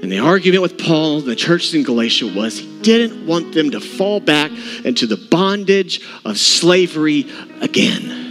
And 0.04 0.12
the 0.12 0.20
argument 0.20 0.62
with 0.62 0.78
Paul, 0.78 1.22
the 1.22 1.38
churches 1.38 1.74
in 1.74 1.84
Galatia, 1.84 2.34
was 2.36 2.60
he 2.60 2.82
didn't 2.82 3.26
want 3.26 3.54
them 3.54 3.72
to 3.72 3.80
fall 3.80 4.20
back 4.20 4.52
into 4.84 5.08
the 5.08 5.16
bondage 5.16 6.06
of 6.26 6.38
slavery 6.38 7.32
again. 7.62 8.27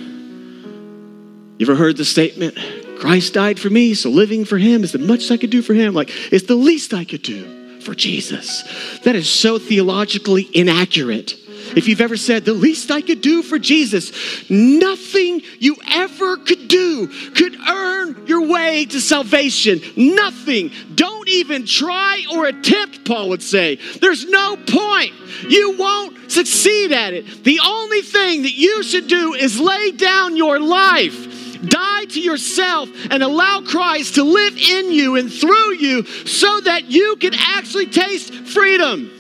You 1.58 1.64
ever 1.64 1.74
heard 1.74 1.96
the 1.96 2.04
statement, 2.04 2.58
Christ 2.98 3.34
died 3.34 3.58
for 3.58 3.70
me, 3.70 3.94
so 3.94 4.10
living 4.10 4.44
for 4.44 4.58
him 4.58 4.84
is 4.84 4.92
the 4.92 4.98
much 4.98 5.30
I 5.30 5.38
could 5.38 5.50
do 5.50 5.62
for 5.62 5.72
him? 5.72 5.94
Like, 5.94 6.10
it's 6.32 6.46
the 6.46 6.54
least 6.54 6.92
I 6.92 7.04
could 7.04 7.22
do 7.22 7.80
for 7.80 7.94
Jesus. 7.94 8.62
That 9.04 9.16
is 9.16 9.28
so 9.28 9.58
theologically 9.58 10.48
inaccurate. 10.52 11.34
If 11.74 11.88
you've 11.88 12.00
ever 12.00 12.16
said, 12.16 12.44
the 12.44 12.52
least 12.52 12.90
I 12.90 13.00
could 13.00 13.20
do 13.20 13.42
for 13.42 13.58
Jesus, 13.58 14.50
nothing 14.50 15.42
you 15.58 15.76
ever 15.90 16.36
could 16.36 16.68
do 16.68 17.08
could 17.32 17.56
earn 17.66 18.26
your 18.26 18.46
way 18.46 18.84
to 18.86 19.00
salvation. 19.00 19.80
Nothing. 19.96 20.70
Don't 20.94 21.28
even 21.28 21.66
try 21.66 22.24
or 22.32 22.46
attempt, 22.46 23.04
Paul 23.04 23.30
would 23.30 23.42
say. 23.42 23.76
There's 24.00 24.28
no 24.28 24.56
point. 24.56 25.12
You 25.48 25.76
won't 25.76 26.30
succeed 26.30 26.92
at 26.92 27.14
it. 27.14 27.44
The 27.44 27.60
only 27.64 28.02
thing 28.02 28.42
that 28.42 28.54
you 28.54 28.82
should 28.82 29.08
do 29.08 29.34
is 29.34 29.58
lay 29.58 29.90
down 29.92 30.36
your 30.36 30.60
life 30.60 31.25
Die 31.64 32.04
to 32.06 32.20
yourself 32.20 32.88
and 33.10 33.22
allow 33.22 33.62
Christ 33.62 34.16
to 34.16 34.24
live 34.24 34.56
in 34.56 34.90
you 34.92 35.16
and 35.16 35.32
through 35.32 35.74
you 35.74 36.04
so 36.04 36.60
that 36.60 36.86
you 36.86 37.16
can 37.16 37.34
actually 37.34 37.86
taste 37.86 38.32
freedom. 38.34 39.10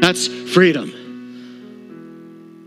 That's 0.00 0.26
freedom. 0.26 0.94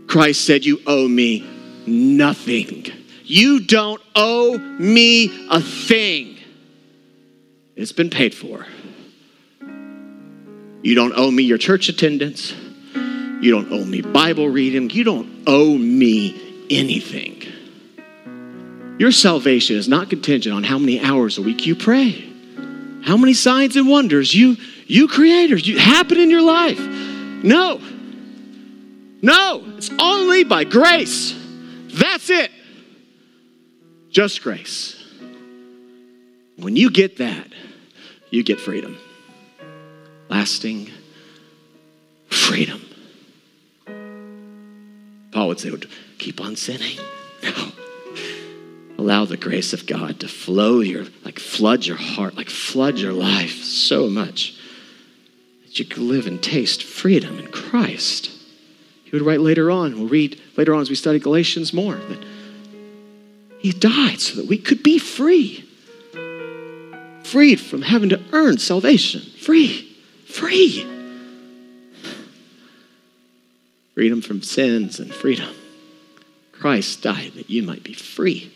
Christ 0.06 0.44
said, 0.44 0.64
You 0.64 0.80
owe 0.86 1.08
me 1.08 1.48
nothing. 1.86 2.86
You 3.24 3.60
don't 3.60 4.02
owe 4.14 4.58
me 4.58 5.48
a 5.50 5.60
thing. 5.60 6.38
It's 7.76 7.92
been 7.92 8.10
paid 8.10 8.34
for. 8.34 8.66
You 10.82 10.94
don't 10.94 11.14
owe 11.16 11.30
me 11.30 11.44
your 11.44 11.58
church 11.58 11.88
attendance. 11.88 12.52
You 12.94 13.50
don't 13.50 13.72
owe 13.72 13.84
me 13.84 14.02
Bible 14.02 14.48
reading. 14.48 14.90
You 14.90 15.04
don't 15.04 15.44
owe 15.46 15.76
me 15.76 16.51
anything. 16.70 17.42
Your 18.98 19.10
salvation 19.10 19.76
is 19.76 19.88
not 19.88 20.10
contingent 20.10 20.54
on 20.54 20.62
how 20.62 20.78
many 20.78 21.00
hours 21.00 21.38
a 21.38 21.42
week 21.42 21.66
you 21.66 21.74
pray, 21.74 22.24
how 23.04 23.16
many 23.16 23.34
signs 23.34 23.76
and 23.76 23.88
wonders 23.88 24.34
you, 24.34 24.56
you 24.86 25.08
creators, 25.08 25.66
you 25.66 25.78
happen 25.78 26.18
in 26.18 26.30
your 26.30 26.42
life. 26.42 26.78
No. 26.78 27.80
No, 29.22 29.64
it's 29.76 29.90
only 29.98 30.44
by 30.44 30.64
grace. 30.64 31.34
That's 31.88 32.30
it. 32.30 32.50
Just 34.10 34.42
grace. 34.42 35.02
When 36.56 36.76
you 36.76 36.90
get 36.90 37.16
that, 37.18 37.48
you 38.30 38.42
get 38.42 38.60
freedom. 38.60 38.98
Lasting 40.28 40.90
freedom. 42.28 42.80
Paul 45.32 45.48
would 45.48 45.60
say, 45.60 45.70
keep 46.22 46.40
on 46.40 46.54
sinning. 46.54 46.98
No. 47.42 47.72
Allow 48.96 49.24
the 49.24 49.36
grace 49.36 49.72
of 49.72 49.86
God 49.86 50.20
to 50.20 50.28
flow 50.28 50.78
your, 50.78 51.06
like 51.24 51.40
flood 51.40 51.84
your 51.84 51.96
heart, 51.96 52.36
like 52.36 52.48
flood 52.48 52.98
your 52.98 53.12
life 53.12 53.64
so 53.64 54.06
much 54.06 54.56
that 55.64 55.80
you 55.80 55.84
can 55.84 56.08
live 56.08 56.28
and 56.28 56.40
taste 56.40 56.84
freedom 56.84 57.40
in 57.40 57.48
Christ. 57.48 58.30
He 59.02 59.10
would 59.10 59.22
write 59.22 59.40
later 59.40 59.68
on, 59.70 59.98
we'll 59.98 60.08
read 60.08 60.40
later 60.56 60.72
on 60.74 60.82
as 60.82 60.90
we 60.90 60.94
study 60.94 61.18
Galatians 61.18 61.72
more, 61.72 61.96
that 61.96 62.24
he 63.58 63.72
died 63.72 64.20
so 64.20 64.36
that 64.36 64.46
we 64.46 64.58
could 64.58 64.84
be 64.84 65.00
free. 65.00 65.68
Freed 67.24 67.60
from 67.60 67.82
having 67.82 68.10
to 68.10 68.20
earn 68.32 68.58
salvation. 68.58 69.22
Free. 69.40 69.96
Free. 70.26 70.86
Freedom 73.94 74.22
from 74.22 74.42
sins 74.42 75.00
and 75.00 75.12
freedom 75.12 75.48
Christ 76.62 77.02
died 77.02 77.32
that 77.34 77.50
you 77.50 77.60
might 77.64 77.82
be 77.82 77.92
free. 77.92 78.52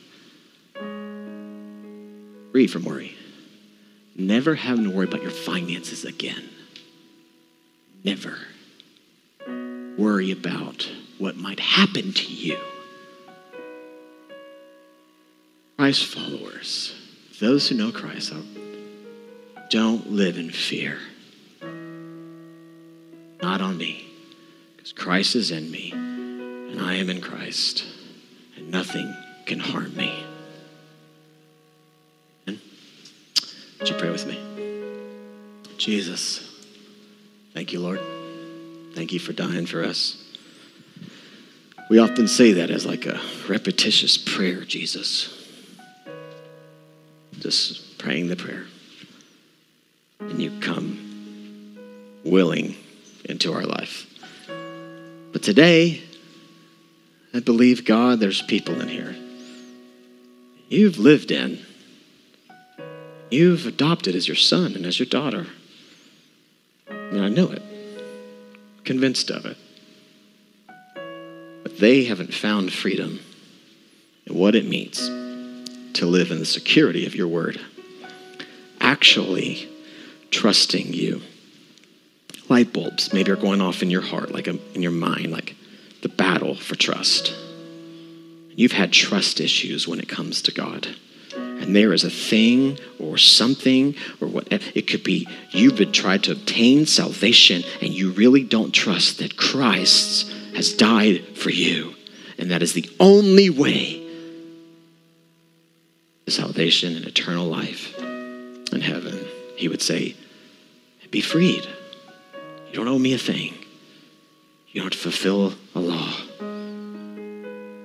Free 2.53 2.69
from 2.69 2.85
worry. 2.85 3.17
Never 4.15 4.55
having 4.55 4.85
to 4.85 4.91
worry 4.91 5.09
about 5.09 5.23
your 5.23 5.33
finances 5.33 6.05
again. 6.05 6.49
Never 8.05 8.39
worry 9.99 10.31
about 10.31 10.89
what 11.19 11.37
might 11.37 11.59
happen 11.59 12.13
to 12.13 12.33
you. 12.33 12.57
Christ 15.77 16.05
followers, 16.05 16.95
those 17.41 17.69
who 17.69 17.75
know 17.75 17.91
Christ, 17.91 18.33
don't 19.69 20.13
live 20.13 20.39
in 20.39 20.51
fear. 20.51 20.99
Not 23.43 23.61
on 23.61 23.77
me, 23.77 24.09
because 24.77 24.93
Christ 24.93 25.35
is 25.35 25.51
in 25.51 25.73
me 25.73 25.91
and 25.91 26.81
I 26.81 26.95
am 26.95 27.11
in 27.11 27.21
Christ 27.21 27.96
nothing 28.67 29.15
can 29.47 29.59
harm 29.59 29.95
me. 29.97 30.25
And 32.47 32.61
would 33.79 33.89
you 33.89 33.95
pray 33.97 34.11
with 34.11 34.27
me? 34.27 34.39
Jesus, 35.79 36.49
thank 37.55 37.73
you, 37.73 37.81
Lord. 37.81 38.01
Thank 38.95 39.13
you 39.13 39.19
for 39.19 39.33
dying 39.33 39.67
for 39.67 39.85
us. 39.85 40.23
We 41.89 41.99
often 41.99 42.27
say 42.27 42.55
that 42.55 42.71
as 42.71 42.85
like 42.85 43.07
a 43.07 43.21
repetitious 43.47 44.17
prayer, 44.17 44.63
Jesus. 44.63 45.33
Just 47.39 47.99
praying 47.99 48.29
the 48.29 48.37
prayer. 48.37 48.65
And 50.19 50.43
you 50.43 50.59
come 50.61 51.77
willing 52.25 52.75
into 53.25 53.53
our 53.53 53.65
life. 53.65 54.13
But 55.33 55.43
today, 55.43 56.03
I 57.35 57.41
believe, 57.41 57.85
God, 57.85 58.21
there's 58.21 58.43
people 58.43 58.81
in 58.81 58.89
here 58.89 59.15
you've 60.69 60.99
lived 60.99 61.31
in, 61.31 61.61
you've 63.31 63.67
adopted 63.67 64.15
as 64.15 64.29
your 64.29 64.37
son 64.37 64.75
and 64.75 64.87
as 64.87 64.99
your 64.99 65.07
daughter. 65.07 65.47
And 66.89 67.21
I 67.21 67.29
know 67.29 67.51
it, 67.51 67.63
convinced 68.85 69.31
of 69.31 69.47
it. 69.47 69.57
But 71.63 71.79
they 71.79 72.05
haven't 72.05 72.35
found 72.35 72.73
freedom 72.73 73.21
and 74.27 74.37
what 74.37 74.55
it 74.55 74.67
means 74.67 74.99
to 75.95 76.07
live 76.07 76.31
in 76.31 76.39
the 76.39 76.45
security 76.45 77.07
of 77.07 77.15
your 77.15 77.29
word, 77.29 77.61
actually 78.81 79.69
trusting 80.31 80.93
you. 80.93 81.23
Light 82.49 82.73
bulbs 82.73 83.13
maybe 83.13 83.31
are 83.33 83.37
going 83.37 83.61
off 83.61 83.83
in 83.83 83.91
your 83.91 84.03
heart, 84.03 84.31
like 84.31 84.47
um, 84.47 84.61
in 84.75 84.83
your 84.83 84.93
mind, 84.93 85.33
like 85.33 85.57
the 86.07 86.15
battle 86.15 86.55
for 86.55 86.77
trust. 86.77 87.35
You've 88.55 88.71
had 88.71 88.93
trust 88.93 89.41
issues 89.41 89.89
when 89.89 89.99
it 89.99 90.09
comes 90.09 90.41
to 90.43 90.53
God. 90.53 90.87
And 91.35 91.75
there 91.75 91.93
is 91.93 92.05
a 92.05 92.11
thing 92.11 92.79
or 93.01 93.19
something 93.19 93.97
or 94.21 94.29
what 94.29 94.47
it 94.51 94.87
could 94.87 95.03
be 95.03 95.27
you've 95.51 95.75
been 95.75 95.91
tried 95.91 96.23
to 96.25 96.33
obtain 96.33 96.87
salvation 96.87 97.65
and 97.83 97.93
you 97.93 98.13
really 98.13 98.45
don't 98.45 98.71
trust 98.71 99.19
that 99.19 99.37
Christ 99.37 100.31
has 100.55 100.73
died 100.75 101.37
for 101.37 101.51
you. 101.51 101.97
And 102.39 102.53
that 102.53 102.63
is 102.63 102.73
the 102.73 102.89
only 103.01 103.51
way 103.51 104.01
to 106.25 106.31
salvation 106.31 106.95
and 106.95 107.05
eternal 107.05 107.47
life 107.47 107.99
in 107.99 108.81
heaven. 108.81 109.27
He 109.57 109.67
would 109.67 109.83
say, 109.83 110.15
Be 111.11 111.21
freed. 111.21 111.67
You 112.69 112.75
don't 112.75 112.87
owe 112.87 112.99
me 112.99 113.13
a 113.13 113.19
thing. 113.19 113.55
You 114.77 114.83
don't 114.83 114.95
fulfill 114.95 115.55
a 115.75 115.81
law. 115.81 116.13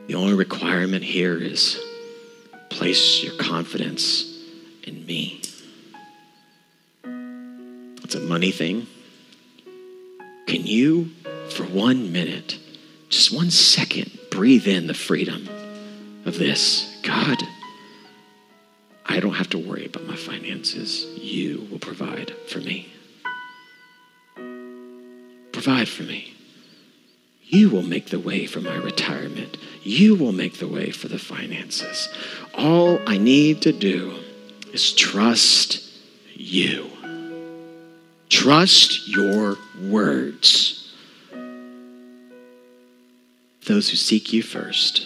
The 0.08 0.14
only 0.14 0.34
requirement 0.34 1.06
here 1.06 1.38
is 1.38 1.80
place 2.70 3.24
your 3.24 3.34
confidence 3.38 4.26
in 4.84 5.06
me. 5.06 5.40
It's 8.04 8.16
a 8.16 8.20
money 8.20 8.52
thing. 8.52 8.88
Can 10.48 10.68
you, 10.68 11.12
for 11.52 11.64
one 11.64 12.12
minute, 12.12 12.60
just 13.08 13.34
one 13.34 13.52
second, 13.52 14.12
breathe 14.30 14.68
in 14.68 14.88
the 14.88 14.94
freedom 14.94 15.48
of 16.26 16.38
this? 16.38 17.00
God, 17.04 17.42
I 19.06 19.22
don't 19.22 19.36
have 19.36 19.50
to 19.52 19.58
worry 19.58 19.86
about 19.86 20.08
my 20.08 20.18
finances. 20.18 21.06
You 21.18 21.70
will 21.72 21.80
provide 21.80 22.32
for 22.50 22.60
me. 22.60 22.92
Provide 25.54 25.88
for 25.88 26.04
me. 26.04 26.36
You 27.52 27.70
will 27.70 27.84
make 27.84 28.08
the 28.08 28.20
way 28.20 28.46
for 28.46 28.62
my 28.62 28.78
retirement. 28.78 29.58
You 29.84 30.16
will 30.16 30.32
make 30.32 30.60
the 30.60 30.70
way 30.70 30.90
for 30.90 31.10
the 31.10 31.20
finances. 31.20 32.08
All 32.56 32.98
I 33.06 33.18
need 33.18 33.62
to 33.64 33.74
do 33.74 34.14
is 34.72 34.94
trust 34.94 35.84
you. 36.34 36.90
Trust 38.30 39.10
your 39.10 39.58
words. 39.82 40.94
Those 43.66 43.90
who 43.90 43.98
seek 43.98 44.32
you 44.32 44.44
first. 44.44 45.06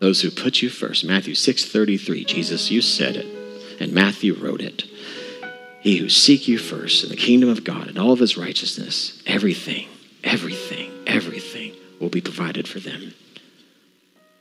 Those 0.00 0.22
who 0.22 0.32
put 0.32 0.62
you 0.62 0.68
first. 0.68 1.04
Matthew 1.04 1.36
6:33. 1.36 2.24
Jesus, 2.24 2.72
you 2.72 2.82
said 2.82 3.16
it, 3.16 3.26
and 3.78 3.92
Matthew 3.92 4.34
wrote 4.34 4.62
it. 4.62 4.82
He 5.82 5.96
who 5.96 6.08
seek 6.08 6.46
you 6.46 6.58
first 6.58 7.02
in 7.02 7.10
the 7.10 7.16
kingdom 7.16 7.48
of 7.48 7.64
God 7.64 7.88
and 7.88 7.98
all 7.98 8.12
of 8.12 8.20
his 8.20 8.36
righteousness, 8.36 9.20
everything, 9.26 9.88
everything, 10.22 10.92
everything 11.08 11.74
will 11.98 12.08
be 12.08 12.20
provided 12.20 12.68
for 12.68 12.78
them. 12.78 13.14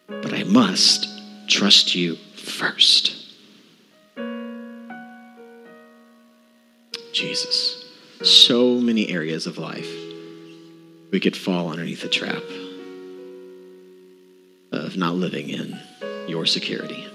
But 0.07 0.35
I 0.35 0.43
must 0.43 1.07
trust 1.47 1.95
you 1.95 2.17
first. 2.35 3.15
Jesus, 7.11 7.85
so 8.21 8.75
many 8.75 9.09
areas 9.09 9.47
of 9.47 9.57
life 9.57 9.89
we 11.11 11.19
could 11.19 11.35
fall 11.35 11.71
underneath 11.71 12.03
the 12.03 12.07
trap 12.07 12.43
of 14.71 14.95
not 14.95 15.15
living 15.15 15.49
in 15.49 15.79
your 16.27 16.45
security. 16.45 17.07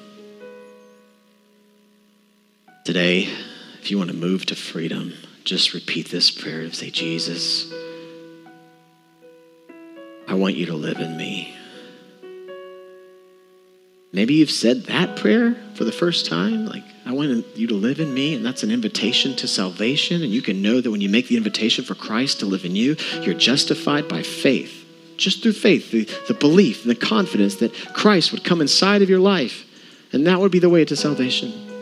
Today, 2.85 3.29
if 3.87 3.93
you 3.93 3.99
want 3.99 4.11
to 4.11 4.17
move 4.17 4.45
to 4.45 4.57
freedom, 4.57 5.13
just 5.45 5.73
repeat 5.73 6.09
this 6.09 6.29
prayer 6.29 6.63
and 6.63 6.75
say, 6.75 6.91
Jesus, 6.91 7.73
I 10.27 10.35
want 10.35 10.57
you 10.57 10.67
to 10.67 10.75
live 10.75 10.99
in 10.99 11.17
me. 11.17 11.57
Maybe 14.13 14.35
you've 14.35 14.51
said 14.51 14.87
that 14.87 15.15
prayer 15.15 15.55
for 15.77 15.85
the 15.85 15.93
first 15.93 16.27
time. 16.27 16.67
Like, 16.67 16.83
I 17.05 17.13
want 17.13 17.47
you 17.55 17.69
to 17.69 17.75
live 17.75 18.01
in 18.01 18.13
me, 18.13 18.35
and 18.35 18.45
that's 18.45 18.65
an 18.65 18.73
invitation 18.73 19.37
to 19.37 19.47
salvation. 19.47 20.21
And 20.21 20.33
you 20.33 20.43
can 20.43 20.61
know 20.61 20.81
that 20.81 20.91
when 20.91 21.01
you 21.01 21.09
make 21.09 21.29
the 21.29 21.37
invitation 21.37 21.85
for 21.85 21.95
Christ 21.95 22.41
to 22.41 22.47
live 22.47 22.65
in 22.65 22.75
you, 22.75 22.97
you're 23.21 23.35
justified 23.35 24.09
by 24.09 24.25
faith, 24.25 24.85
just 25.17 25.45
through 25.45 25.53
faith, 25.53 25.93
the, 25.93 26.07
the 26.27 26.35
belief, 26.35 26.83
the 26.83 26.97
confidence 26.97 27.55
that 27.57 27.73
Christ 27.95 28.33
would 28.33 28.43
come 28.43 28.61
inside 28.61 29.03
of 29.03 29.09
your 29.09 29.21
life. 29.21 29.65
And 30.13 30.27
that 30.27 30.41
would 30.41 30.51
be 30.51 30.59
the 30.59 30.69
way 30.69 30.85
to 30.85 30.97
salvation. 30.97 31.76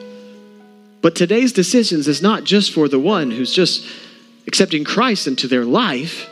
But 1.05 1.15
today's 1.15 1.53
decisions 1.53 2.09
is 2.09 2.23
not 2.23 2.45
just 2.45 2.73
for 2.73 2.89
the 2.89 2.99
one 2.99 3.31
who's 3.31 3.53
just 3.53 3.87
accepting 4.47 4.85
Christ 4.85 5.27
into 5.27 5.47
their 5.47 5.67
life. 5.67 6.31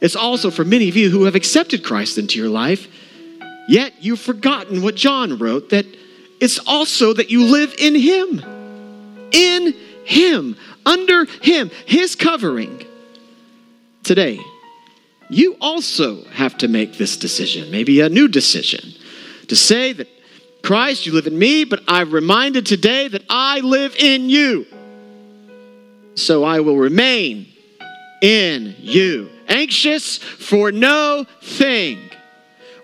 It's 0.00 0.14
also 0.14 0.52
for 0.52 0.64
many 0.64 0.88
of 0.88 0.94
you 0.96 1.10
who 1.10 1.24
have 1.24 1.34
accepted 1.34 1.82
Christ 1.82 2.16
into 2.16 2.38
your 2.38 2.48
life, 2.48 2.86
yet 3.66 3.92
you've 3.98 4.20
forgotten 4.20 4.82
what 4.82 4.94
John 4.94 5.36
wrote 5.38 5.70
that 5.70 5.86
it's 6.40 6.60
also 6.60 7.12
that 7.12 7.28
you 7.28 7.42
live 7.42 7.74
in 7.76 7.96
Him. 7.96 9.30
In 9.32 9.74
Him, 10.04 10.56
under 10.86 11.24
Him, 11.42 11.72
His 11.84 12.14
covering. 12.14 12.86
Today, 14.04 14.38
you 15.28 15.56
also 15.60 16.22
have 16.26 16.56
to 16.58 16.68
make 16.68 16.98
this 16.98 17.16
decision, 17.16 17.68
maybe 17.72 18.00
a 18.00 18.08
new 18.08 18.28
decision, 18.28 18.92
to 19.48 19.56
say 19.56 19.92
that 19.92 20.06
Christ, 20.64 21.04
you 21.04 21.12
live 21.12 21.26
in 21.26 21.38
me, 21.38 21.64
but 21.64 21.82
I'm 21.86 22.10
reminded 22.10 22.64
today 22.64 23.06
that 23.08 23.22
I 23.28 23.60
live 23.60 23.94
in 23.96 24.30
you. 24.30 24.66
So 26.14 26.42
I 26.42 26.60
will 26.60 26.78
remain 26.78 27.52
in 28.22 28.74
you. 28.78 29.28
Anxious 29.46 30.16
for 30.16 30.72
no 30.72 31.26
thing, 31.42 32.10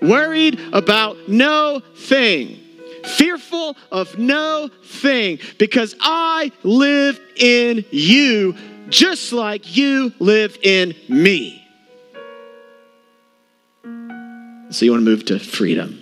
worried 0.03 0.61
about 0.75 1.31
no 1.31 1.81
thing, 1.97 2.61
fearful 3.03 3.79
of 3.91 4.19
no 4.19 4.69
thing, 4.85 5.39
because 5.59 5.97
I 6.03 6.53
live 6.63 7.19
in 7.37 7.87
you 7.91 8.57
just 8.91 9.33
like 9.33 9.75
you 9.75 10.13
live 10.19 10.59
in 10.63 10.95
me. 11.09 11.67
So 14.69 14.85
you 14.85 14.91
want 14.91 15.01
to 15.01 15.11
move 15.11 15.25
to 15.27 15.39
freedom 15.39 16.00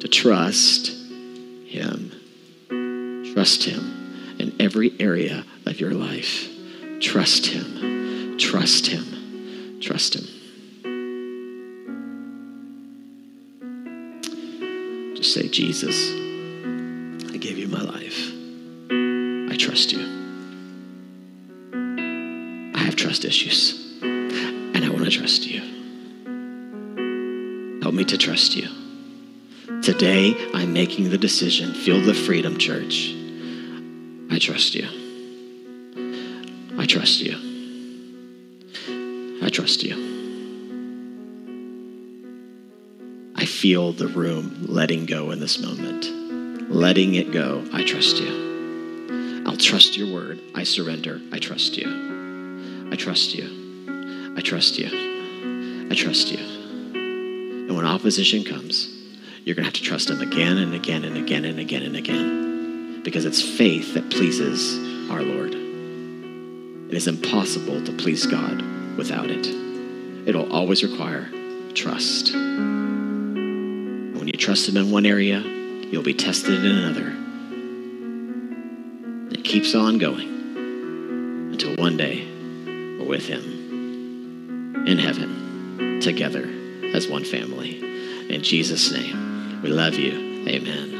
to 0.00 0.08
trust 0.08 0.88
Him. 1.66 2.12
Trust 3.34 3.64
Him 3.64 4.36
in 4.38 4.54
every 4.60 4.92
area 5.00 5.44
of 5.66 5.80
your 5.80 5.92
life. 5.92 6.48
Trust 7.00 7.46
Him. 7.46 8.38
Trust 8.38 8.86
Him. 8.86 9.80
Trust 9.80 10.14
Him. 10.14 10.24
Just 15.16 15.34
say, 15.34 15.48
Jesus, 15.48 16.12
I 17.32 17.36
give 17.38 17.58
you 17.58 17.68
my 17.68 17.82
life. 17.82 18.32
I 19.52 19.56
trust 19.56 19.92
you. 19.92 20.16
I 22.74 22.78
have 22.78 22.94
trust 22.96 23.24
issues, 23.24 24.00
and 24.02 24.84
I 24.84 24.88
want 24.90 25.04
to 25.04 25.10
trust 25.10 25.46
you. 25.46 25.60
Help 27.82 27.94
me 27.94 28.04
to 28.04 28.16
trust 28.16 28.54
you. 28.54 28.68
Today, 29.68 30.34
I'm 30.54 30.72
making 30.72 31.10
the 31.10 31.18
decision. 31.18 31.74
Feel 31.74 32.00
the 32.00 32.14
freedom, 32.14 32.56
church. 32.56 33.14
I 34.30 34.38
trust 34.38 34.74
you. 34.74 34.88
I 36.78 36.86
trust 36.86 37.20
you. 37.20 37.36
I 39.42 39.50
trust 39.50 39.82
you. 39.82 39.94
I 43.36 43.44
feel 43.44 43.92
the 43.92 44.08
room 44.08 44.64
letting 44.66 45.04
go 45.04 45.32
in 45.32 45.40
this 45.40 45.58
moment. 45.58 46.70
Letting 46.70 47.16
it 47.16 47.30
go. 47.30 47.62
I 47.70 47.84
trust 47.84 48.16
you. 48.16 49.44
I'll 49.46 49.58
trust 49.58 49.98
your 49.98 50.10
word. 50.10 50.40
I 50.54 50.64
surrender. 50.64 51.20
I 51.30 51.38
trust 51.38 51.76
you. 51.76 52.88
I 52.90 52.96
trust 52.96 53.34
you. 53.34 54.34
I 54.34 54.40
trust 54.40 54.78
you. 54.78 55.88
I 55.90 55.94
trust 55.94 56.32
you. 56.32 56.38
And 56.38 57.76
when 57.76 57.84
opposition 57.84 58.44
comes, 58.44 58.97
you're 59.48 59.54
going 59.54 59.64
to 59.64 59.68
have 59.68 59.72
to 59.72 59.82
trust 59.82 60.10
Him 60.10 60.20
again 60.20 60.58
and 60.58 60.74
again 60.74 61.04
and 61.04 61.16
again 61.16 61.46
and 61.46 61.58
again 61.58 61.82
and 61.82 61.96
again 61.96 63.00
because 63.02 63.24
it's 63.24 63.40
faith 63.40 63.94
that 63.94 64.10
pleases 64.10 64.76
our 65.10 65.22
Lord. 65.22 65.54
It 65.54 66.94
is 66.94 67.08
impossible 67.08 67.82
to 67.82 67.92
please 67.92 68.26
God 68.26 68.60
without 68.98 69.30
it. 69.30 69.46
It'll 70.28 70.52
always 70.52 70.82
require 70.84 71.30
trust. 71.72 72.34
When 72.34 74.26
you 74.26 74.34
trust 74.34 74.68
Him 74.68 74.76
in 74.76 74.90
one 74.90 75.06
area, 75.06 75.40
you'll 75.40 76.02
be 76.02 76.12
tested 76.12 76.62
in 76.62 76.70
another. 76.70 77.14
It 79.32 79.44
keeps 79.44 79.74
on 79.74 79.96
going 79.96 80.28
until 81.52 81.74
one 81.76 81.96
day 81.96 82.22
we're 82.98 83.08
with 83.08 83.26
Him 83.26 84.84
in 84.86 84.98
heaven 84.98 86.00
together 86.02 86.46
as 86.92 87.08
one 87.08 87.24
family. 87.24 87.78
In 88.28 88.42
Jesus' 88.42 88.92
name. 88.92 89.37
We 89.62 89.70
love 89.70 89.94
you. 89.94 90.46
Amen. 90.46 90.97